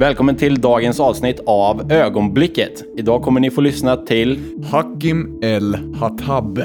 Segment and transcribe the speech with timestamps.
[0.00, 2.84] Välkommen till dagens avsnitt av Ögonblicket.
[2.96, 4.38] Idag kommer ni få lyssna till
[4.70, 6.58] Hakim El Hattab.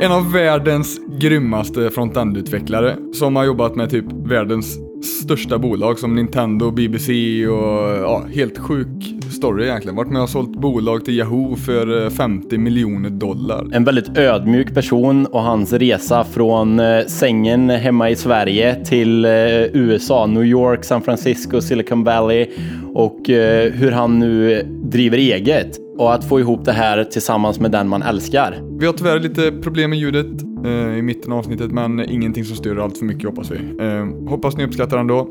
[0.00, 4.78] En av världens grymmaste frontendutvecklare som har jobbat med typ världens
[5.22, 7.12] största bolag som Nintendo, BBC
[7.46, 9.96] och ja, helt sjuk story egentligen.
[9.96, 13.66] Varit med och sålt bolag till Yahoo för eh, 50 miljoner dollar.
[13.72, 19.30] en väldigt ödmjuk person och hans resa från eh, sängen hemma i Sverige till eh,
[19.72, 22.46] USA, New York, San Francisco, Silicon Valley
[22.94, 27.70] och eh, hur han nu driver eget och att få ihop det här tillsammans med
[27.70, 28.62] den man älskar.
[28.80, 30.26] Vi har tyvärr lite problem med ljudet
[30.64, 33.84] eh, i mitten av avsnittet men ingenting som stör allt för mycket hoppas vi.
[33.84, 35.28] Eh, hoppas ni uppskattar ändå.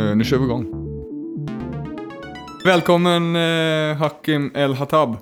[0.00, 0.83] Eh, nu kör vi igång.
[2.64, 5.16] Välkommen eh, Hakim El Hattab.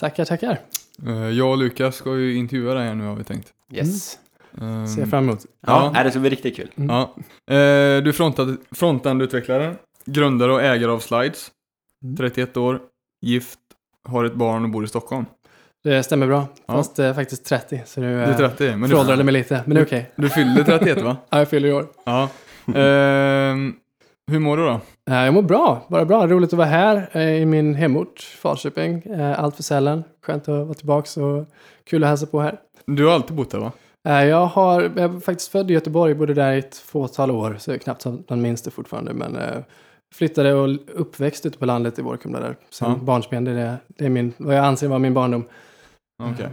[0.00, 0.58] Tackar, tackar.
[1.06, 3.48] Eh, jag och Lukas ska ju intervjua dig här nu har vi tänkt.
[3.72, 4.18] Yes.
[4.60, 5.46] Eh, Ser jag fram emot.
[5.66, 6.04] Ja, ja.
[6.04, 6.70] det ska bli riktigt kul.
[6.74, 7.14] Ja.
[7.46, 9.74] Eh, du är frontend-utvecklare,
[10.04, 11.50] grundare och ägare av Slides.
[12.02, 12.16] Mm.
[12.16, 12.80] 31 år,
[13.20, 13.58] gift,
[14.08, 15.26] har ett barn och bor i Stockholm.
[15.84, 16.48] Det stämmer bra.
[16.66, 16.74] Ja.
[16.74, 17.82] Fast eh, faktiskt 30.
[17.86, 19.62] Så nu Du är eh, 30, men föråldrade du, mig lite.
[19.66, 20.10] Men det är okej.
[20.16, 21.16] du fyller 31 va?
[21.30, 21.86] Ja, jag fyller i år.
[22.04, 22.28] Ja.
[24.30, 24.80] Hur mår du då?
[25.10, 25.86] Eh, jag mår bra.
[25.88, 26.26] Bara bra.
[26.26, 29.02] Roligt att vara här eh, i min hemort, Falköping.
[29.02, 30.04] Eh, allt för sällan.
[30.26, 31.46] Skönt att vara tillbaka och
[31.84, 32.60] kul att hälsa på här.
[32.86, 33.72] Du har alltid bott här va?
[34.02, 37.70] Jag, har, jag är faktiskt född i Göteborg, bodde där i ett fåtal år, så
[37.70, 39.12] jag är knappt som den minsta fortfarande.
[39.14, 39.38] Men
[40.14, 42.56] flyttade och uppväxt ute på landet i Vårkumla där.
[42.70, 42.96] Sen Ja.
[42.96, 45.44] barnsben, det är, det, det är min, vad jag anser vara min barndom.
[46.22, 46.48] Okej.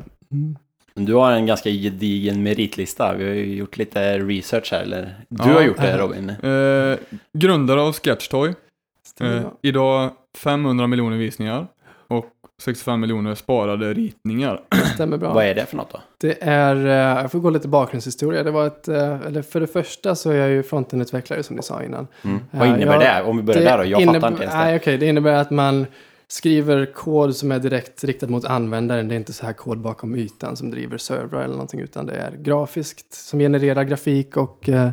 [1.06, 3.14] Du har en ganska gedigen meritlista.
[3.14, 5.54] Vi har ju gjort lite research här, eller du Ja.
[5.54, 6.30] har gjort det Robin.
[6.30, 6.98] Eh,
[7.34, 8.54] grundare av Sketchtoy.
[9.22, 11.68] Eh, idag 500 miljoner visningar
[12.08, 12.26] och
[12.62, 14.62] 65 miljoner sparade ritningar.
[14.94, 15.34] Stämmer bra.
[15.34, 16.00] Vad är det för något då?
[16.18, 18.44] Det är, eh, jag får gå lite bakgrundshistoria.
[18.44, 21.64] Det var ett, eh, eller för det första så är jag ju frontendutvecklare som ni
[21.64, 22.08] sa innan.
[22.24, 22.40] Mm.
[22.52, 23.24] Vad innebär jag- det?
[23.30, 23.84] Om vi börjar där då.
[23.86, 24.60] Jag fattar inte ens det.
[24.60, 25.86] Nej, okej, det innebär att man
[26.28, 29.08] skriver kod som är direkt riktad mot användaren.
[29.08, 32.14] Det är inte så här kod bakom ytan som driver servrar eller någonting, utan det
[32.14, 34.90] är grafiskt som genererar grafik och eh,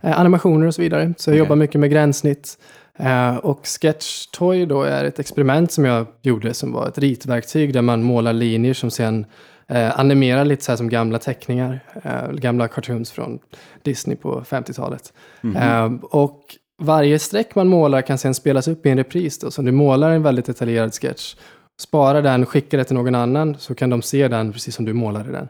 [0.00, 1.14] animationer och så vidare.
[1.16, 1.38] Så jag Okej.
[1.38, 2.58] jobbar mycket med gränssnitt.
[2.98, 7.82] Eh, och Sketchtoy då är ett experiment som jag gjorde som var ett ritverktyg där
[7.82, 9.26] man målar linjer som sen
[9.68, 13.38] eh, animerar lite så här som gamla teckningar, eh, gamla cartoons från
[13.82, 15.12] Disney på 50-talet.
[15.40, 15.56] Mhm.
[15.56, 16.40] Eh, och
[16.78, 19.38] varje streck man målar kan sen spelas upp i en repris.
[19.38, 19.50] Då.
[19.50, 21.36] Så om du målar en väldigt detaljerad sketch,
[21.78, 24.92] sparar den, skickar det till någon annan, så kan de se den precis som du
[24.92, 25.48] målade den.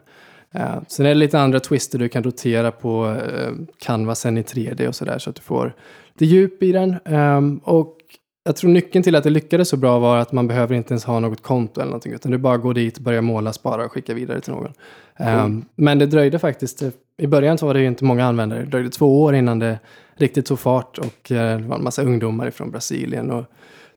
[0.55, 4.87] Uh, sen är det lite andra twister, du kan rotera på uh, canvasen i 3D
[4.87, 5.75] och sådär, så att du får
[6.13, 6.95] lite djup i den.
[7.05, 7.98] Um, och
[8.49, 11.05] jag tror nyckeln till att det lyckades så bra var att man behöver inte ens
[11.05, 14.13] ha något konto eller någonting, utan du bara går dit, börjar måla, spara och skicka
[14.13, 14.73] vidare till någon.
[15.17, 18.59] Ehm, men det dröjde faktiskt, eh, i början så var det ju inte många användare,
[18.59, 19.79] det dröjde två år innan det
[20.15, 23.45] riktigt tog fart och eh, det var en massa ungdomar från Brasilien och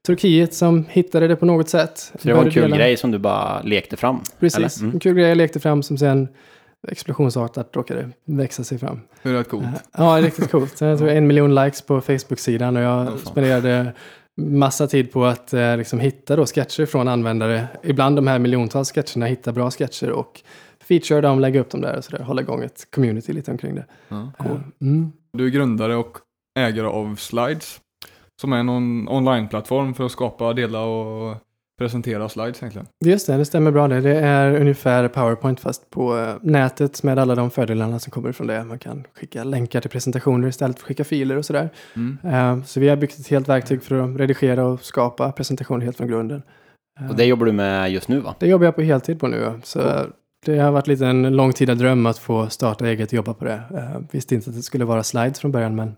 [0.07, 1.99] Turkiet som hittade det på något sätt.
[1.99, 4.21] Så det var en kul dela- grej som du bara lekte fram?
[4.41, 4.81] Precis?
[4.81, 4.93] Mm.
[4.95, 6.29] en kul grej jag lekte fram som sen
[6.89, 9.01] explosionsartat råkade växa sig fram.
[9.23, 9.67] Det är rätt coolt.
[9.97, 10.81] Ja, riktigt coolt.
[10.81, 13.19] Jag tror en miljon likes på Facebook-sidan och jag fan.
[13.19, 13.93] spenderade
[14.37, 17.69] massa tid på att eh, liksom hitta då sketcher från användare.
[17.83, 20.41] Ibland de här miljontals sketcherna, hitta bra sketcher och
[20.85, 22.25] feature dem, lägga upp dem där och sådär.
[22.25, 23.87] Hålla igång ett community lite omkring det.
[24.09, 24.61] Ja, cool.
[24.81, 25.13] mm.
[25.33, 26.19] Du är grundare och
[26.59, 27.81] ägare av Slides.
[28.41, 31.37] Som är en on- online-plattform för att skapa, dela och
[31.79, 32.87] presentera slides egentligen.
[33.05, 34.01] Just det, det stämmer bra det.
[34.01, 38.47] Det är ungefär PowerPoint fast på eh, nätet med alla de fördelarna som kommer från
[38.47, 38.65] det.
[38.65, 41.71] Man kan skicka länkar till presentationer istället för att skicka filer och sådär.
[41.97, 42.19] Mm.
[42.25, 45.97] Eh, Så vi har byggt ett helt verktyg för att redigera och skapa presentationer helt
[45.97, 46.43] från grunden.
[47.01, 48.35] Eh, Och det jobbar du med just nu va?
[48.39, 49.53] Det jobbar jag på heltid på nu.
[49.65, 49.81] Så
[50.47, 53.63] det har varit lite en långtida dröm att få starta eget och jobba på det.
[54.11, 55.97] Visste inte att det skulle vara slides från början, men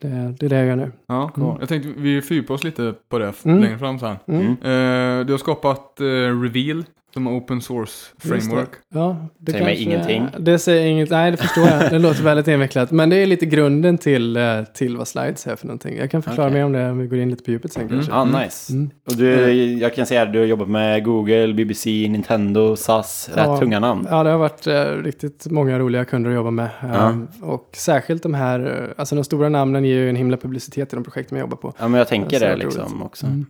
[0.00, 0.92] det, det är det jag gör nu.
[1.06, 1.44] Ja, cool.
[1.44, 1.56] Mm.
[1.60, 3.60] Jag tänkte vi fördjupar oss lite på det Mm.
[3.62, 4.16] längre fram sen.
[4.26, 4.40] Mm.
[4.40, 4.52] Mm.
[4.52, 6.04] Eh, du har skapat eh,
[6.42, 6.84] Reveal
[7.14, 8.68] som är open source framework.
[8.70, 8.98] det.
[8.98, 10.26] Ja, det Säger mig ingenting.
[10.38, 11.90] Det säger inget, nej det förstår jag.
[11.90, 12.90] Det låter väldigt invecklat.
[12.90, 15.96] Men det är lite grunden till, eh, till vad slides är för någonting.
[15.96, 16.58] Jag kan förklara Okej.
[16.58, 17.94] mer om det om vi går in lite på djupet sen Mm.
[17.94, 18.12] kanske.
[18.12, 18.42] Mm.
[18.42, 18.72] nice.
[18.72, 18.90] Mm.
[19.06, 23.30] Och du, jag kan säga att du har jobbat med Google, BBC, Nintendo, SAS.
[23.36, 23.42] Ja.
[23.52, 24.06] Rätt tunga namn.
[24.10, 26.68] Ja, det har varit eh, riktigt många roliga kunder att jobba med.
[26.82, 27.08] Ja.
[27.10, 30.92] Um, och särskilt de här, eh, alltså de stora namnen ger ju en himla publicitet
[30.92, 31.72] i de projekt man jobbar på.
[31.78, 32.64] Ja, men jag tänker det roligt.
[32.64, 33.26] liksom också.
[33.26, 33.46] Mm.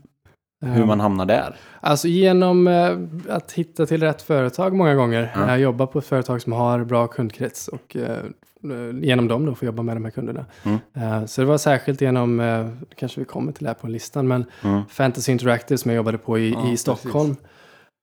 [0.60, 1.56] Hur man hamnar där.
[1.80, 2.98] Alltså genom eh,
[3.28, 5.32] att hitta till rätt företag många gånger.
[5.34, 5.48] Ja.
[5.54, 8.10] Eh, jobba på ett företag som har bra kundkrets och eh,
[8.64, 10.44] eh, genom dem då få jobba med de här kunderna.
[10.62, 10.78] Mm.
[10.94, 14.28] Eh, så det var särskilt genom, eh, kanske vi kommer till det här på listan,
[14.28, 14.82] men Mm.
[14.88, 17.36] Fantasy Interactive som jag jobbade på i, Ja, i Stockholm.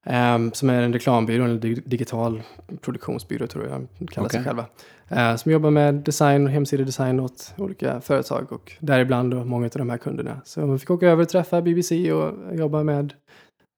[0.06, 2.42] Ehm, som är en reklambyrå, en dig- digital
[2.82, 4.48] produktionsbyrå tror jag de kallar sig Okej.
[4.48, 4.66] själva.
[5.10, 9.72] Eh, som jobbar med design och hemsidedesign åt olika företag och däribland då många av
[9.74, 10.42] de här kunderna.
[10.46, 13.14] Så man fick åka över och träffa BBC och jobba med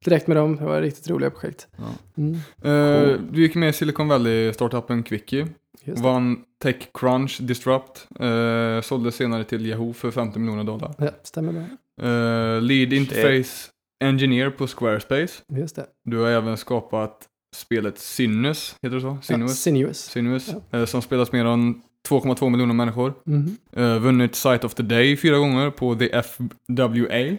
[0.05, 0.55] direkt med dem.
[0.55, 1.67] Det var riktigt roliga projekt.
[1.77, 1.83] Ja.
[2.17, 5.47] Mm, Eh, du gick med i Silicon Valley-startupen Quickie.
[5.85, 8.07] Vann Techcrunch Disrupt.
[8.21, 10.93] Uh, sålde senare till Yahoo för 50 miljoner dollar.
[10.97, 11.61] Ja, stämmer bra.
[12.09, 13.69] Eh, lead Interface
[14.03, 15.43] Engineer på Squarespace.
[15.55, 15.85] Just det.
[16.05, 19.07] Du har även skapat spelet Sinus, heter det så?
[19.33, 19.99] Ja, Sinus?
[19.99, 20.55] Sinus.
[20.71, 23.13] eh, som spelas mer än 2,2 miljoner människor.
[23.25, 23.57] Mhm.
[23.77, 27.37] Uh, vunnit Site of the Day fyra gånger på The FWA.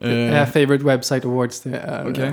[0.00, 1.60] Det Eh, Favorite Website Awards.
[1.60, 2.24] Det är, Okej.
[2.24, 2.32] eh,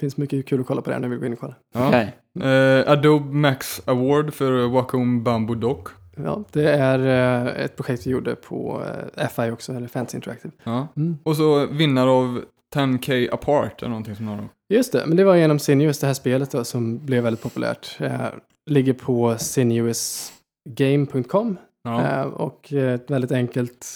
[0.00, 1.54] finns mycket kul att kolla på det när vi går in och kolla.
[1.74, 1.88] ja.
[1.88, 2.14] Okej.
[2.50, 5.88] Eh, Adobe Max Award för Wacom Bamboo Dock.
[6.24, 8.82] Ja, det är eh, ett projekt vi gjorde på
[9.16, 10.52] eh, FI också, eller Fantasy Interactive.
[10.64, 10.88] Ja.
[10.96, 11.18] Mm.
[11.22, 12.44] Och så vinnare av
[12.74, 14.48] 10K Apart, är någonting som har.
[14.68, 17.96] Just det, men det var genom Sinuous, det här spelet då, som blev väldigt populärt.
[18.00, 18.20] Eh,
[18.66, 22.24] ligger på sinuousgame.com Ja.
[22.24, 23.86] och ett väldigt enkelt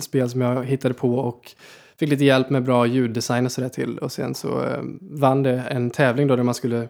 [0.00, 1.50] spel som jag hittade på och
[1.98, 3.98] fick lite hjälp med bra ljuddesign och sådär till.
[3.98, 4.64] Och sen så
[5.00, 6.88] vann det en tävling då där man skulle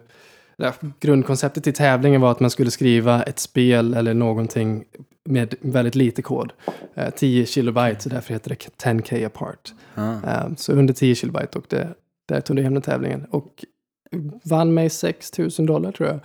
[0.57, 4.83] eller, grundkonceptet i tävlingen var att man skulle skriva ett spel eller någonting
[5.29, 6.51] med väldigt lite kod.
[6.95, 9.73] Eh, 10 kilobyte, så därför heter det 10K apart.
[9.95, 10.11] Ja.
[10.13, 11.87] Eh, Så under 10 kilobyte och det,
[12.27, 13.25] där tog det hem den tävlingen.
[13.29, 13.65] Och
[14.43, 16.19] vann mig 6 000 dollar tror jag.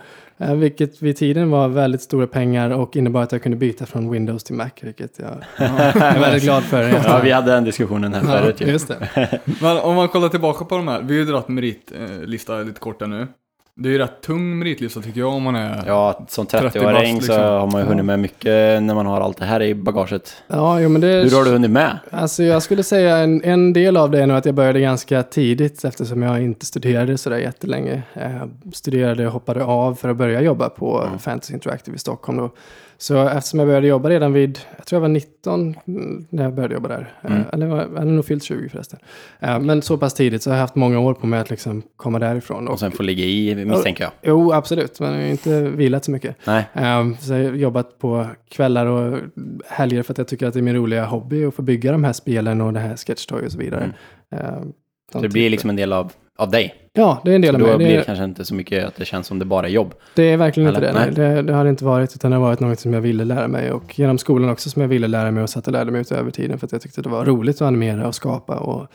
[0.49, 4.11] Eh, Vilket vid tiden var väldigt stora pengar och innebar att jag kunde byta från
[4.11, 4.69] Windows till Mac.
[4.81, 6.81] Vilket jag är väldigt glad för.
[6.83, 8.71] ja, vi hade den diskussionen här förut Ja, ju.
[8.71, 9.39] just det.
[9.61, 12.99] Men om man kollar tillbaka på de här, vi har ju dragit meritlista lite kort
[13.07, 13.27] nu.
[13.81, 15.83] Det är ju rätt tung meritlista tycker jag om man är...
[15.87, 17.43] Ja, som 30 30-åring bast, så liksom.
[17.43, 20.33] har man ju hunnit med mycket när man har allt det här i bagaget.
[20.47, 21.07] Ja, jo, men det...
[21.07, 21.99] Hur har du hunnit med?
[22.11, 25.23] Alltså jag skulle säga en, en del av det är nog att jag började ganska
[25.23, 28.03] tidigt eftersom jag inte studerade sådär jättelänge.
[28.13, 31.19] Jag studerade och hoppade av för att börja jobba på Mm.
[31.19, 32.49] Fantasy Interactive i Stockholm då.
[33.01, 36.53] Så eftersom jag började jobba redan vid, jag tror jag var 19 mm, när jag
[36.53, 37.13] började jobba där.
[37.23, 37.37] Mm.
[37.39, 38.99] Eh, Eller jag hade nog fyllt 20 förresten.
[39.39, 41.81] Eh, Men så pass tidigt så har jag haft många år på mig att liksom
[41.95, 42.67] komma därifrån.
[42.67, 44.11] Och sen få ligga i misstänker jag.
[44.21, 46.35] Jo, absolut, men jag har inte vilat så mycket.
[46.45, 46.65] Nej.
[46.99, 49.19] Um, så jag har jobbat på kvällar och
[49.67, 52.03] helger för att jag tycker att det är min roliga hobby att få bygga de
[52.03, 53.93] här spelen och det här sketchtoy och så vidare.
[54.31, 54.73] Um,
[55.11, 56.75] Så det blir liksom en del av, av dig.
[56.93, 57.77] Ja, det är en del Så av då mig.
[57.77, 59.93] blir Det kanske inte så mycket att det känns som det bara är jobb.
[60.15, 61.05] det är verkligen inte Eller?
[61.11, 61.21] det.
[61.21, 61.33] Nej.
[61.35, 63.47] Det, det har det inte varit, utan det har varit något som jag ville lära
[63.47, 63.71] mig.
[63.71, 66.11] Och genom skolan också som jag ville lära mig och satt och lärde mig ut
[66.11, 68.55] över tiden för att jag tyckte det var roligt att animera och skapa.
[68.55, 68.87] Och,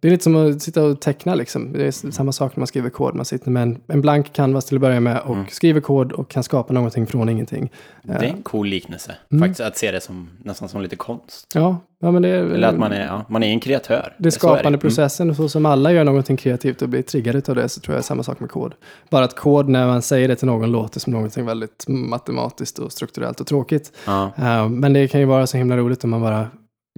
[0.00, 1.72] det är lite som att sitta och teckna liksom.
[1.72, 3.14] Det är samma sak när man skriver kod.
[3.14, 5.46] Man sitter med en, en blank canvas till att börja med och Mm.
[5.50, 7.70] skriver kod och kan skapa någonting från ingenting.
[8.02, 9.14] Det är en cool liknelse.
[9.32, 9.42] Mm.
[9.48, 11.50] Faktiskt att se det som nästan som lite konst.
[11.54, 12.44] Ja, ja men det är...
[12.44, 14.14] Eller att man är, ja, man är en kreatör.
[14.18, 14.56] Det är Så är det.
[14.56, 17.80] skapande processen och så som alla gör någonting kreativt och blir triggade av det så
[17.80, 18.74] tror jag är samma sak med kod.
[19.10, 22.92] Bara att kod när man säger det till någon låter som någonting väldigt matematiskt och
[22.92, 23.92] strukturellt och tråkigt.
[24.06, 24.30] Ja.
[24.38, 26.46] Eh, men det kan ju vara så himla roligt om man bara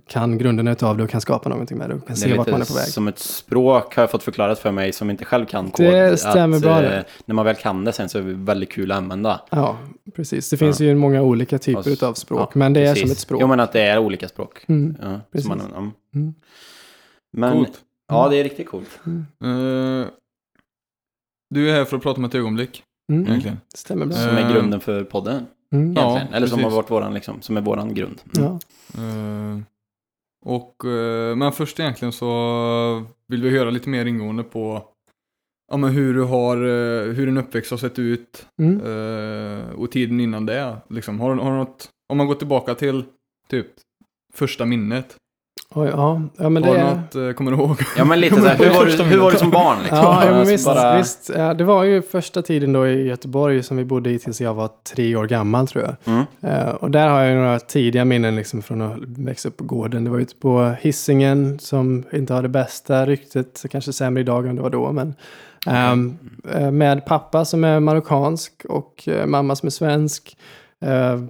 [0.09, 2.37] kan grunderna utav det och kan skapa någonting med det och kan Det se är
[2.37, 2.87] vart man är på väg.
[2.87, 5.87] som ett språk har jag fått förklarat för mig som inte själv kan kod.
[5.87, 7.03] Det stämmer att, bra eh.
[7.27, 9.41] När man väl kan det sen så är det väldigt kul att använda.
[9.51, 9.77] Ja,
[10.17, 10.51] precis.
[10.51, 13.03] Det finns ju många olika typer Ja, utav språk, ja, men det är Precis.
[13.03, 13.41] som ett språk.
[13.43, 14.65] Jo men att det är olika språk.
[14.69, 15.49] Mm, Ja, Precis.
[15.49, 16.19] som man, ja.
[16.19, 16.35] Mm.
[17.33, 17.81] Men Coolt.
[18.09, 19.01] ja, det är riktigt coolt.
[19.07, 20.11] Eh,
[21.55, 22.83] du är här för att prata om ett ögonblick,
[23.13, 23.61] Mm, egentligen.
[23.73, 24.17] det stämmer bra.
[24.17, 25.47] Som är Eh, grunden för podden.
[25.73, 25.95] Mm.
[25.97, 26.21] Ja.
[26.33, 26.65] Eller som precis.
[26.73, 28.21] har varit våran, liksom, som är våran grund.
[28.39, 28.45] Mm.
[28.51, 28.59] Ja.
[29.03, 29.59] Eh,
[30.45, 34.85] och, eh, men först egentligen så vill vi höra lite mer ingående på
[35.71, 38.81] ja, men hur du har, eh, hur din uppväxt har sett ut Mm.
[38.81, 40.77] eh, och tiden innan det.
[40.91, 41.21] Liksom.
[41.21, 43.05] Har, har du något, om man går tillbaka till
[43.49, 43.67] typ
[44.35, 45.17] första minnet.
[45.75, 46.23] Oj, ja.
[46.37, 47.77] ja, men det något, eh, kommer du ihåg?
[47.97, 49.99] Ja men lite såhär, hur var du, hur var du som barn liksom?
[49.99, 51.31] Ja, ja men Alltså, visst, bara- visst.
[51.59, 54.71] Det var ju första tiden då i Göteborg som vi bodde i tills jag var
[54.95, 55.95] tre år gammal tror jag.
[56.15, 56.25] Mm.
[56.41, 60.05] Eh, och där har jag några tidiga minnen liksom från att växa upp på gården.
[60.05, 64.47] Det var ute på hissingen som inte har det bästa ryktet, så kanske sämre idag
[64.47, 64.93] än det var då.
[64.93, 65.15] Men,
[65.67, 70.37] eh, med pappa som är marockansk och mamma som är svensk.
[70.81, 71.21] Eh,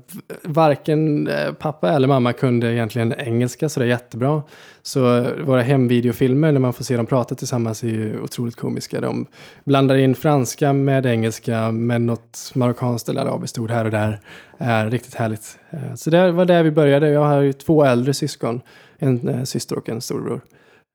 [0.43, 4.43] varken eh, pappa eller mamma kunde egentligen engelska så det är jättebra.
[4.83, 9.01] Så eh, våra hemvideofilmer när man får se dem prata tillsammans är ju otroligt komiska.
[9.01, 9.27] De
[9.65, 14.21] blandar in franska med engelska med något marockanskt eller arabiskt ord här och där.
[14.59, 15.59] Är riktigt härligt.
[15.71, 17.09] Eh, Så det var där vi började.
[17.09, 18.61] Jag har ju två äldre syskon.
[18.99, 20.41] En eh, syster och en storbror.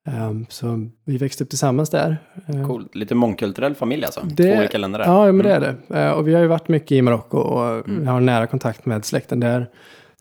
[0.08, 2.18] Ehm, Så vi växte upp tillsammans där.
[2.48, 2.96] Eh, Coolt.
[2.96, 4.22] Lite mångkulturell familj alltså.
[4.26, 5.06] Det- Två olika länder där.
[5.06, 5.64] Ja, men det Mm.
[5.64, 6.00] är det.
[6.00, 8.08] Eh, Och vi har ju varit mycket i Marocko och Mm.
[8.08, 9.70] har nära kontakt med släkten där.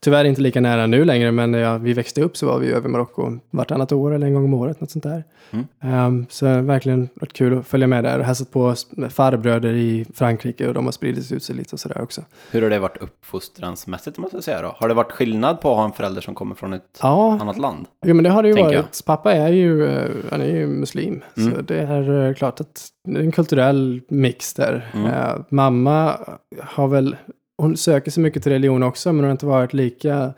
[0.04, 2.72] Tyvärr inte lika nära nu längre, men när jag, vi växte upp så var vi
[2.72, 5.24] över Marocko vartannat år eller en gång om året, något sånt där.
[5.50, 6.06] Mm.
[6.06, 8.74] Um, så det har verkligen varit kul att följa med där och hälsat på
[9.10, 12.22] farbröder i Frankrike och de har spridit ut sig lite och sådär också.
[12.50, 14.74] Hur har det varit uppfostransmässigt man ska säga då?
[14.76, 17.58] Har det varit skillnad på att ha en förälder som kommer från ett Ja, annat
[17.58, 17.86] land?
[18.06, 19.04] Jo, men det har det ju varit.
[19.06, 21.22] Pappa är ju, eh, han är ju muslim.
[21.36, 21.54] Mm.
[21.54, 24.90] Så det är eh, klart att det är en kulturell mix där.
[24.94, 25.06] Mm.
[25.06, 26.16] Eh, mamma
[26.60, 27.16] har väl,
[27.58, 30.32] hon söker sig mycket till religion också, men hon har inte varit lika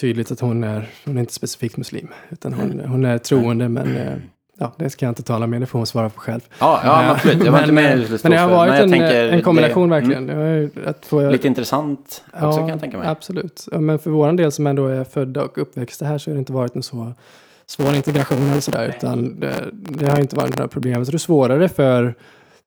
[0.00, 2.08] tydligt att hon är, hon är inte specifikt muslim.
[2.30, 4.12] Utan hon, hon är troende, men eh,
[4.58, 6.40] ja, det ska jag inte tala med, det får hon svara på själv.
[6.58, 7.44] Ja, ja Eh, absolut.
[7.44, 8.94] Jag var inte med eh, i Men det har varit en,
[9.34, 10.26] en kombination det- verkligen.
[10.26, 13.08] Det har ju- att få, Mm, lite intressant också Ja, kan jag tänka mig.
[13.08, 13.68] Absolut.
[13.72, 16.52] Men för vår del som ändå är födda och uppväxta här så har det inte
[16.52, 17.12] varit en så
[17.66, 18.94] svår integration eller sådär.
[18.96, 20.94] Utan det, det har inte varit några problem.
[21.04, 22.14] Tror det är svårare för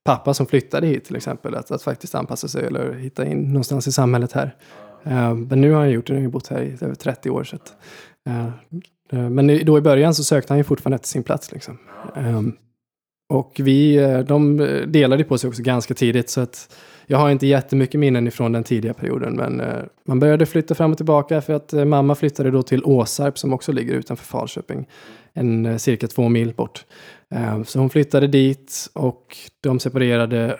[0.09, 3.87] pappa som flyttade hit till exempel att, att faktiskt anpassa sig eller hitta in någonstans
[3.87, 4.55] i samhället här.
[5.07, 7.29] Uh, men nu har han gjort det, han har ju bott här i över 30
[7.29, 7.43] år.
[7.43, 7.73] Så att,
[9.13, 11.51] uh, men då i början så sökte han ju fortfarande efter sin plats.
[11.51, 11.77] Liksom.
[12.15, 12.41] Eh,
[13.29, 16.75] och vi, eh, de eh, delade på sig också ganska tidigt så att
[17.07, 20.91] jag har inte jättemycket minnen ifrån den tidiga perioden, men eh, man började flytta fram
[20.91, 24.87] och tillbaka för att mamma flyttade då till Åsarp som också ligger utanför Falköping,
[25.33, 26.85] en cirka två mil bort.
[27.65, 30.53] Så hon flyttade dit och de separerade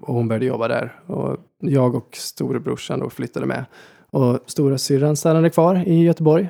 [0.00, 0.92] och hon började jobba där.
[1.06, 3.64] Och jag och storebrorsan då flyttade med.
[4.10, 6.48] Och stora syrran stannade kvar i Göteborg.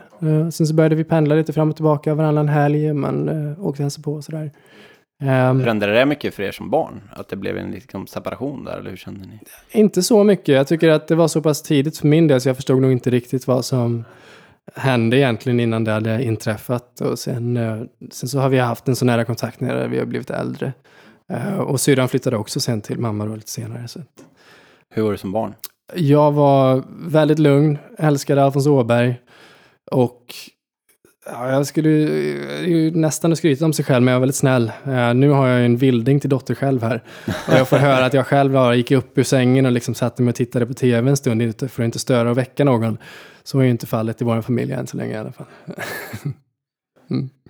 [0.52, 4.04] Sen så började vi pendla lite fram och tillbaka varannan helg, man åkte och hälsade
[4.04, 4.50] på och sådär.
[5.22, 7.00] Eh, Förändrade det mycket för er som barn?
[7.12, 9.38] Att det blev en liksom, separation där, eller hur kände ni?
[9.70, 10.48] Inte så mycket.
[10.54, 12.92] Jag tycker att det var så pass tidigt för min del så jag förstod nog
[12.92, 14.04] inte riktigt vad som
[14.74, 17.00] hände egentligen innan det hade inträffat.
[17.00, 20.06] Och sen, eh, sen så har vi haft en så nära kontakt när vi har
[20.06, 20.72] blivit äldre.
[21.32, 23.88] Eh, Och syrran flyttade också sen till mamma då lite senare.
[23.88, 24.00] Så.
[24.90, 25.54] Hur var det som barn?
[25.94, 29.20] Jag var väldigt lugn, älskade Alfons Åberg
[29.90, 30.34] och
[31.26, 34.72] ja, jag skulle ju- nästan skryta om sig själv, men jag var väldigt snäll.
[34.86, 37.02] Eh, nu har jag ju en vilding till dotter själv här.
[37.48, 40.30] Och jag får höra att jag själv gick upp ur sängen och liksom satte mig
[40.30, 42.98] och tittade på tv en stund för att inte störa och väcka någon.
[43.44, 45.46] Så är ju inte fallet i vår familj än så länge i alla fall.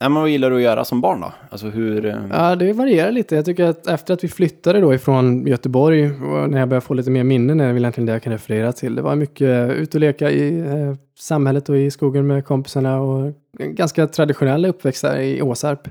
[0.00, 1.32] Nej, men vad gillar du att göra som barn då?
[1.50, 2.06] Alltså hur...
[2.06, 3.36] Eh, ja, det varierar lite.
[3.36, 6.94] Jag tycker att efter att vi flyttade då ifrån Göteborg, och när jag började få
[6.94, 8.94] lite mer minnen, är väl egentligen det jag kan referera till.
[8.94, 13.32] Det var mycket ut och leka i eh, samhället och i skogen med kompisarna och
[13.58, 15.88] en ganska traditionell uppväxt där i Åsarp.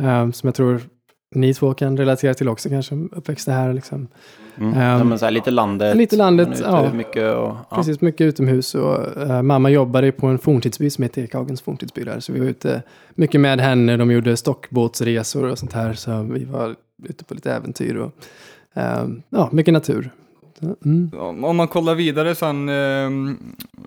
[0.00, 0.80] Eh, som jag tror
[1.34, 4.08] ni två kan relatera till också kanske, uppväxter här liksom.
[4.60, 4.74] Mm.
[4.74, 5.96] Ehm, ja, men så här, lite landet.
[5.96, 6.92] lite landet, ja.
[6.92, 7.76] Mycket och, ja.
[7.76, 12.20] Precis, mycket utomhus och eh, mamma jobbade på en forntidsby som heter Ekhagens forntidsby där.
[12.20, 12.82] Så vi var ute
[13.14, 15.92] mycket med henne, de gjorde stockbåtsresor och sånt här.
[15.92, 18.12] Så vi var ute på lite äventyr och
[18.74, 20.10] eh, ja, mycket natur.
[20.84, 21.10] Mm.
[21.18, 23.34] Om om man kollar vidare sen eh,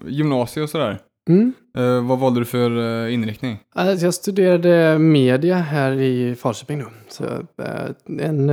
[0.08, 1.00] gymnasiet och sådär.
[1.32, 1.54] Mm.
[1.78, 3.58] Eh, vad valde du för eh, inriktning?
[3.76, 6.86] Alltså, jag studerade media här i Falköping då.
[7.10, 7.24] Så,
[7.64, 8.50] eh, en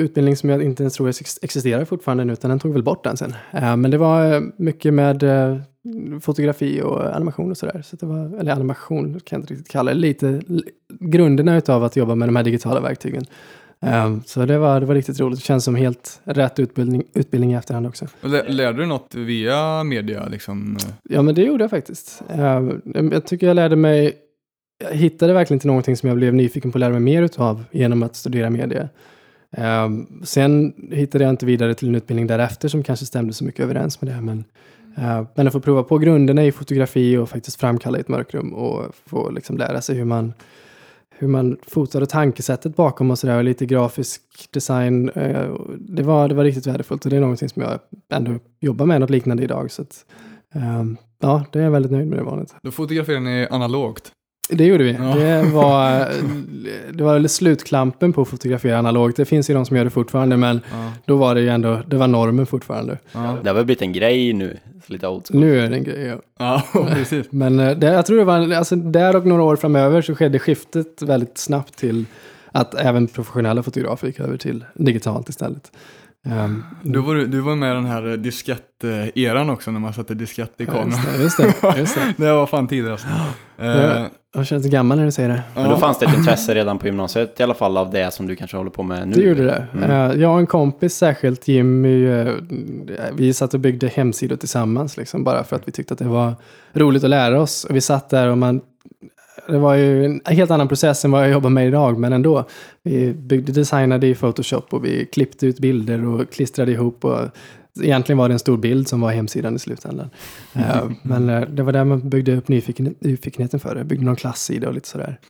[0.00, 3.04] utbildning som jag inte ens tror ex- existerar fortfarande nu, utan den tog väl bort
[3.04, 3.34] den sen.
[3.52, 5.24] Men det var mycket med
[6.22, 7.82] fotografi och animation och sådär.
[7.84, 10.42] Så det var, eller animation kan jag inte riktigt kalla det, lite
[11.00, 13.24] grunderna utav att jobba med de här digitala verktygen.
[13.80, 15.38] Eh, så det var, det var riktigt roligt.
[15.38, 18.06] Det känns som helt rätt utbildning, utbildning i efterhand också.
[18.46, 20.76] Lärde du något via media liksom?
[21.02, 22.22] Ja, men det gjorde jag faktiskt.
[22.28, 22.62] Eh,
[23.12, 24.12] Jag tycker jag lärde mig,
[24.84, 27.64] jag hittade verkligen till någonting som jag blev nyfiken på att lära mig mer utav
[27.70, 28.88] genom att studera media.
[29.56, 29.88] Eh,
[30.22, 34.00] Sen hittade jag inte vidare till en utbildning därefter som kanske stämde så mycket överens
[34.02, 34.20] med det.
[34.20, 34.44] Men,
[34.96, 38.54] eh, men att få prova på grunderna i fotografi och faktiskt framkalla i ett mörkrum
[38.54, 40.32] och få liksom lära sig hur man
[41.18, 45.08] hur man fotar och tankesättet bakom och sådär och lite grafisk design.
[45.14, 47.78] eh, Det var, det var riktigt värdefullt och det är någonting som jag
[48.12, 49.70] ändå jobbar med något liknande idag.
[49.70, 50.04] Så att,
[50.54, 52.54] ehm, ja, det är jag väldigt nöjd med det valet.
[52.62, 54.12] Då fotograferade ni analogt.
[54.50, 54.92] Det gjorde vi.
[54.92, 55.14] Ja.
[55.14, 56.08] Det var,
[56.92, 59.16] det var väl slutklampen på att fotografera analogt.
[59.16, 60.92] Det finns ju de som gör det fortfarande, men Ja.
[61.06, 62.98] då var det ju ändå, det var normen fortfarande.
[63.12, 64.56] Ja, Det har väl blivit en grej nu,
[64.90, 65.40] lite old school.
[65.40, 66.06] Nu är det en grej.
[66.06, 66.20] Ja.
[66.74, 67.26] ja precis.
[67.30, 70.38] Men eh, det, jag tror det var, alltså där och några år framöver så skedde
[70.38, 72.04] skiftet väldigt snabbt till
[72.52, 75.72] att även professionella fotografer gick över till digitalt istället.
[76.26, 80.52] Ehm, Du var, du var med i den här diskett-eran också när man satte diskett
[80.60, 80.90] i ja, kameran.
[81.20, 82.14] just det, just det, just det.
[82.26, 83.06] Det var fan tider alltså.
[83.58, 84.06] Eh, Ja.
[84.34, 85.42] Jag känns gammal när du säger det.
[85.54, 88.26] Men då fanns det ett intresse redan på gymnasiet i alla fall av det som
[88.26, 89.14] du kanske håller på med nu.
[89.14, 89.66] Det gjorde det.
[89.74, 89.90] Mm.
[89.90, 92.34] Eh, jag och en kompis, särskilt Jimmy, eh,
[93.12, 96.34] vi satt och byggde hemsidor tillsammans, liksom, bara för att vi tyckte att det var
[96.72, 97.64] roligt att lära oss.
[97.64, 98.60] Och vi satt där och man,
[99.46, 102.48] det var ju en helt annan process än vad jag jobbar med idag, men ändå.
[102.82, 107.18] Vi byggde, designade i Photoshop och vi klippte ut bilder och klistrade ihop och
[107.82, 110.10] egentligen var det en stor bild som var hemsidan i slutändan.
[110.52, 113.84] Eh, men eh, det var där man byggde upp nyfiken, nyfikenheten för det.
[113.84, 115.20] Byggde någon klassida och lite sådär.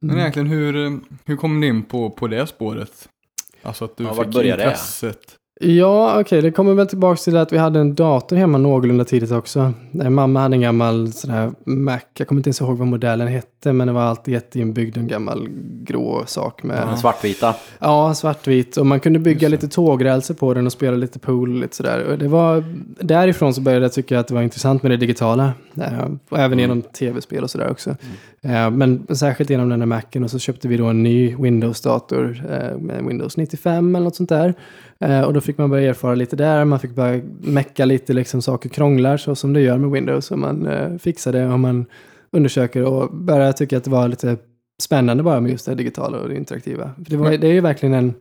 [0.00, 3.08] Men egentligen, hur, hur kom ni in på, på det spåret?
[3.62, 4.68] Alltså att du Ja, fick började det?
[5.60, 9.32] Ja, okej, det kommer väl tillbaka till att vi hade en dator hemma någorlunda tidigt
[9.32, 9.72] också.
[10.02, 13.28] Eh, Mamma hade en gammal sån här Mac, jag kommer inte ens ihåg vad modellen
[13.28, 15.48] hette, men det var alltid jätteinbyggd en gammal
[15.82, 17.54] grå sak med Den svartvita.
[17.78, 18.76] Ja, svartvit.
[18.76, 22.04] Och man kunde bygga lite tågrälser på den och spela lite pool och lite sådär.
[22.04, 22.64] Och det var,
[23.00, 25.52] därifrån så började jag tycka att det var intressant med det digitala.
[25.76, 27.96] Eh, och även genom tv-spel och sådär också.
[28.42, 30.24] Eh, men särskilt genom den här Macen.
[30.24, 34.28] Och så köpte vi då en ny Windows-dator eh, med Windows 95 eller något sånt
[34.28, 34.54] där.
[35.04, 36.64] Eh, och då fick man börja erfara lite där.
[36.64, 40.30] Man fick börja mecka lite liksom saker krånglar så som det gör med Windows.
[40.30, 41.86] Och man eh, fixar det och man
[42.32, 44.36] undersöker och började tycka att det var lite
[44.82, 46.90] spännande bara med just det digitala och det interaktiva.
[47.04, 48.14] För det, var, det är ju verkligen en,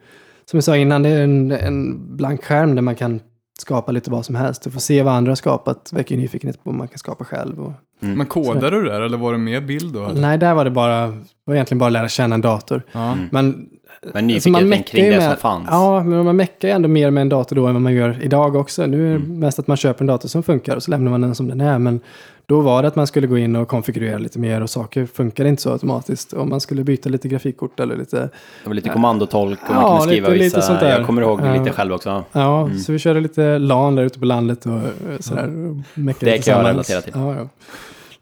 [0.45, 3.19] som jag sa innan, det är en, en blank skärm där man kan
[3.59, 4.65] skapa lite vad som helst.
[4.65, 7.25] Och få se vad andra har skapat väcker ju nyfikenhet på vad man kan skapa
[7.25, 7.59] själv.
[7.59, 10.11] Och, Men kodade du där eller var det mer bild då?
[10.15, 11.07] nej, där var det bara,
[11.45, 12.81] var egentligen bara att lära känna en dator.
[12.91, 13.17] Ja.
[13.31, 13.69] Men,
[14.01, 15.67] Men alltså, nyfikenheten meckar kring det med- som fanns.
[15.71, 18.17] Ja, men man meckar ju ändå mer med en dator då än vad man gör
[18.21, 18.85] idag också.
[18.85, 19.39] Nu är det Mm.
[19.39, 21.61] mest att man köper en dator som funkar och så lämnar man den som den
[21.61, 21.79] är.
[21.79, 21.99] Men
[22.45, 25.45] då var det att man skulle gå in och konfigurera lite mer och saker funkar
[25.45, 26.33] inte så automatiskt.
[26.33, 28.29] Om man skulle byta lite grafikkort eller lite Det
[28.69, 30.57] var lite kommandotolk och Ja, man kunde skriva lite- vissa.
[30.57, 30.97] lite sånt där.
[30.97, 31.53] Jag kommer ihåg Ja.
[31.53, 32.23] lite själv också.
[32.31, 32.79] Ja, Mm.
[32.79, 34.79] så vi körde lite LAN där ute på landet och eh,
[35.19, 35.43] sådär.
[35.69, 37.13] och meckade Det kan jag relatera till.
[37.15, 37.47] Ja, ja.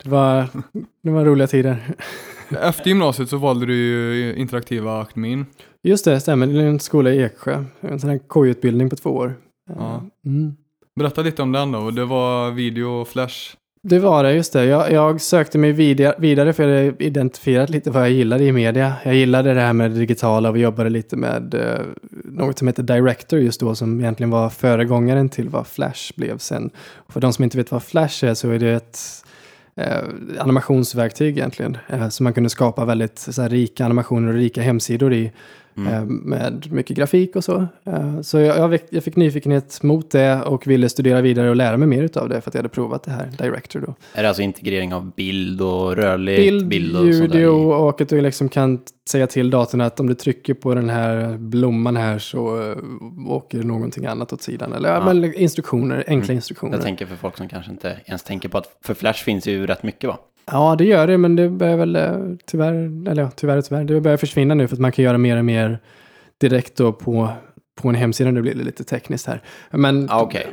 [0.03, 0.45] Det, var,
[1.01, 1.77] det var roliga tider.
[2.49, 5.45] Efter gymnasiet så valde du ju interaktiva akademin.
[5.83, 6.47] Just det, stämmer.
[6.47, 7.63] Det är en skola i Eksjö.
[7.81, 9.35] En sån här KI-utbildning på två år.
[9.69, 10.03] Ja.
[10.25, 10.55] Mm.
[10.95, 11.91] Berätta lite om den då.
[11.91, 13.55] Det var video och flash.
[13.87, 14.65] Det var det, just det.
[14.65, 18.51] Jag, jag sökte mig vidare, vidare för jag hade identifierat lite vad jag gillade i
[18.51, 18.93] media.
[19.03, 21.85] Jag gillade det här med det digitala och vi jobbade lite med eh,
[22.23, 26.69] något som heter Director just då som egentligen var föregångaren till vad Flash blev sen.
[27.09, 28.99] För de som inte vet vad Flash är så är det ett
[29.77, 30.03] eh,
[30.39, 31.77] animationsverktyg egentligen.
[31.87, 35.31] Eh, så man kunde skapa väldigt så här, rika animationer och rika hemsidor i.
[35.77, 35.93] Mm.
[35.93, 37.67] eh, Med mycket grafik och så.
[37.85, 41.87] Eh, Så jag, jag, fick, nyfikenhet mot det och ville studera vidare och lära mig
[41.87, 43.95] mer utav det för att jag hade provat det här, Director då.
[44.13, 48.09] Är det alltså integrering av bild och rörlig Bild, bild, och ljud i- och att
[48.09, 52.19] du liksom kan säga till datorn att om du trycker på den här blomman här
[52.19, 52.77] så eh,
[53.27, 54.73] åker någonting annat åt sidan.
[54.73, 54.89] Eller.
[54.93, 55.05] Ja.
[55.13, 56.35] men instruktioner, enkla Mm.
[56.35, 56.73] instruktioner.
[56.73, 59.65] Jag tänker för folk som kanske inte ens tänker på att för Flash finns ju
[59.67, 60.17] rätt mycket va?
[60.51, 62.73] Ja, det gör det, men det börjar väl eh, tyvärr,
[63.09, 65.45] eller ja, tyvärr tyvärr, det börjar försvinna nu för att man kan göra mer och
[65.45, 65.79] mer
[66.37, 67.29] direkt då på,
[67.81, 68.31] på en hemsida.
[68.31, 69.41] Nu blir det lite tekniskt här.
[69.71, 70.47] Men Ja, okej.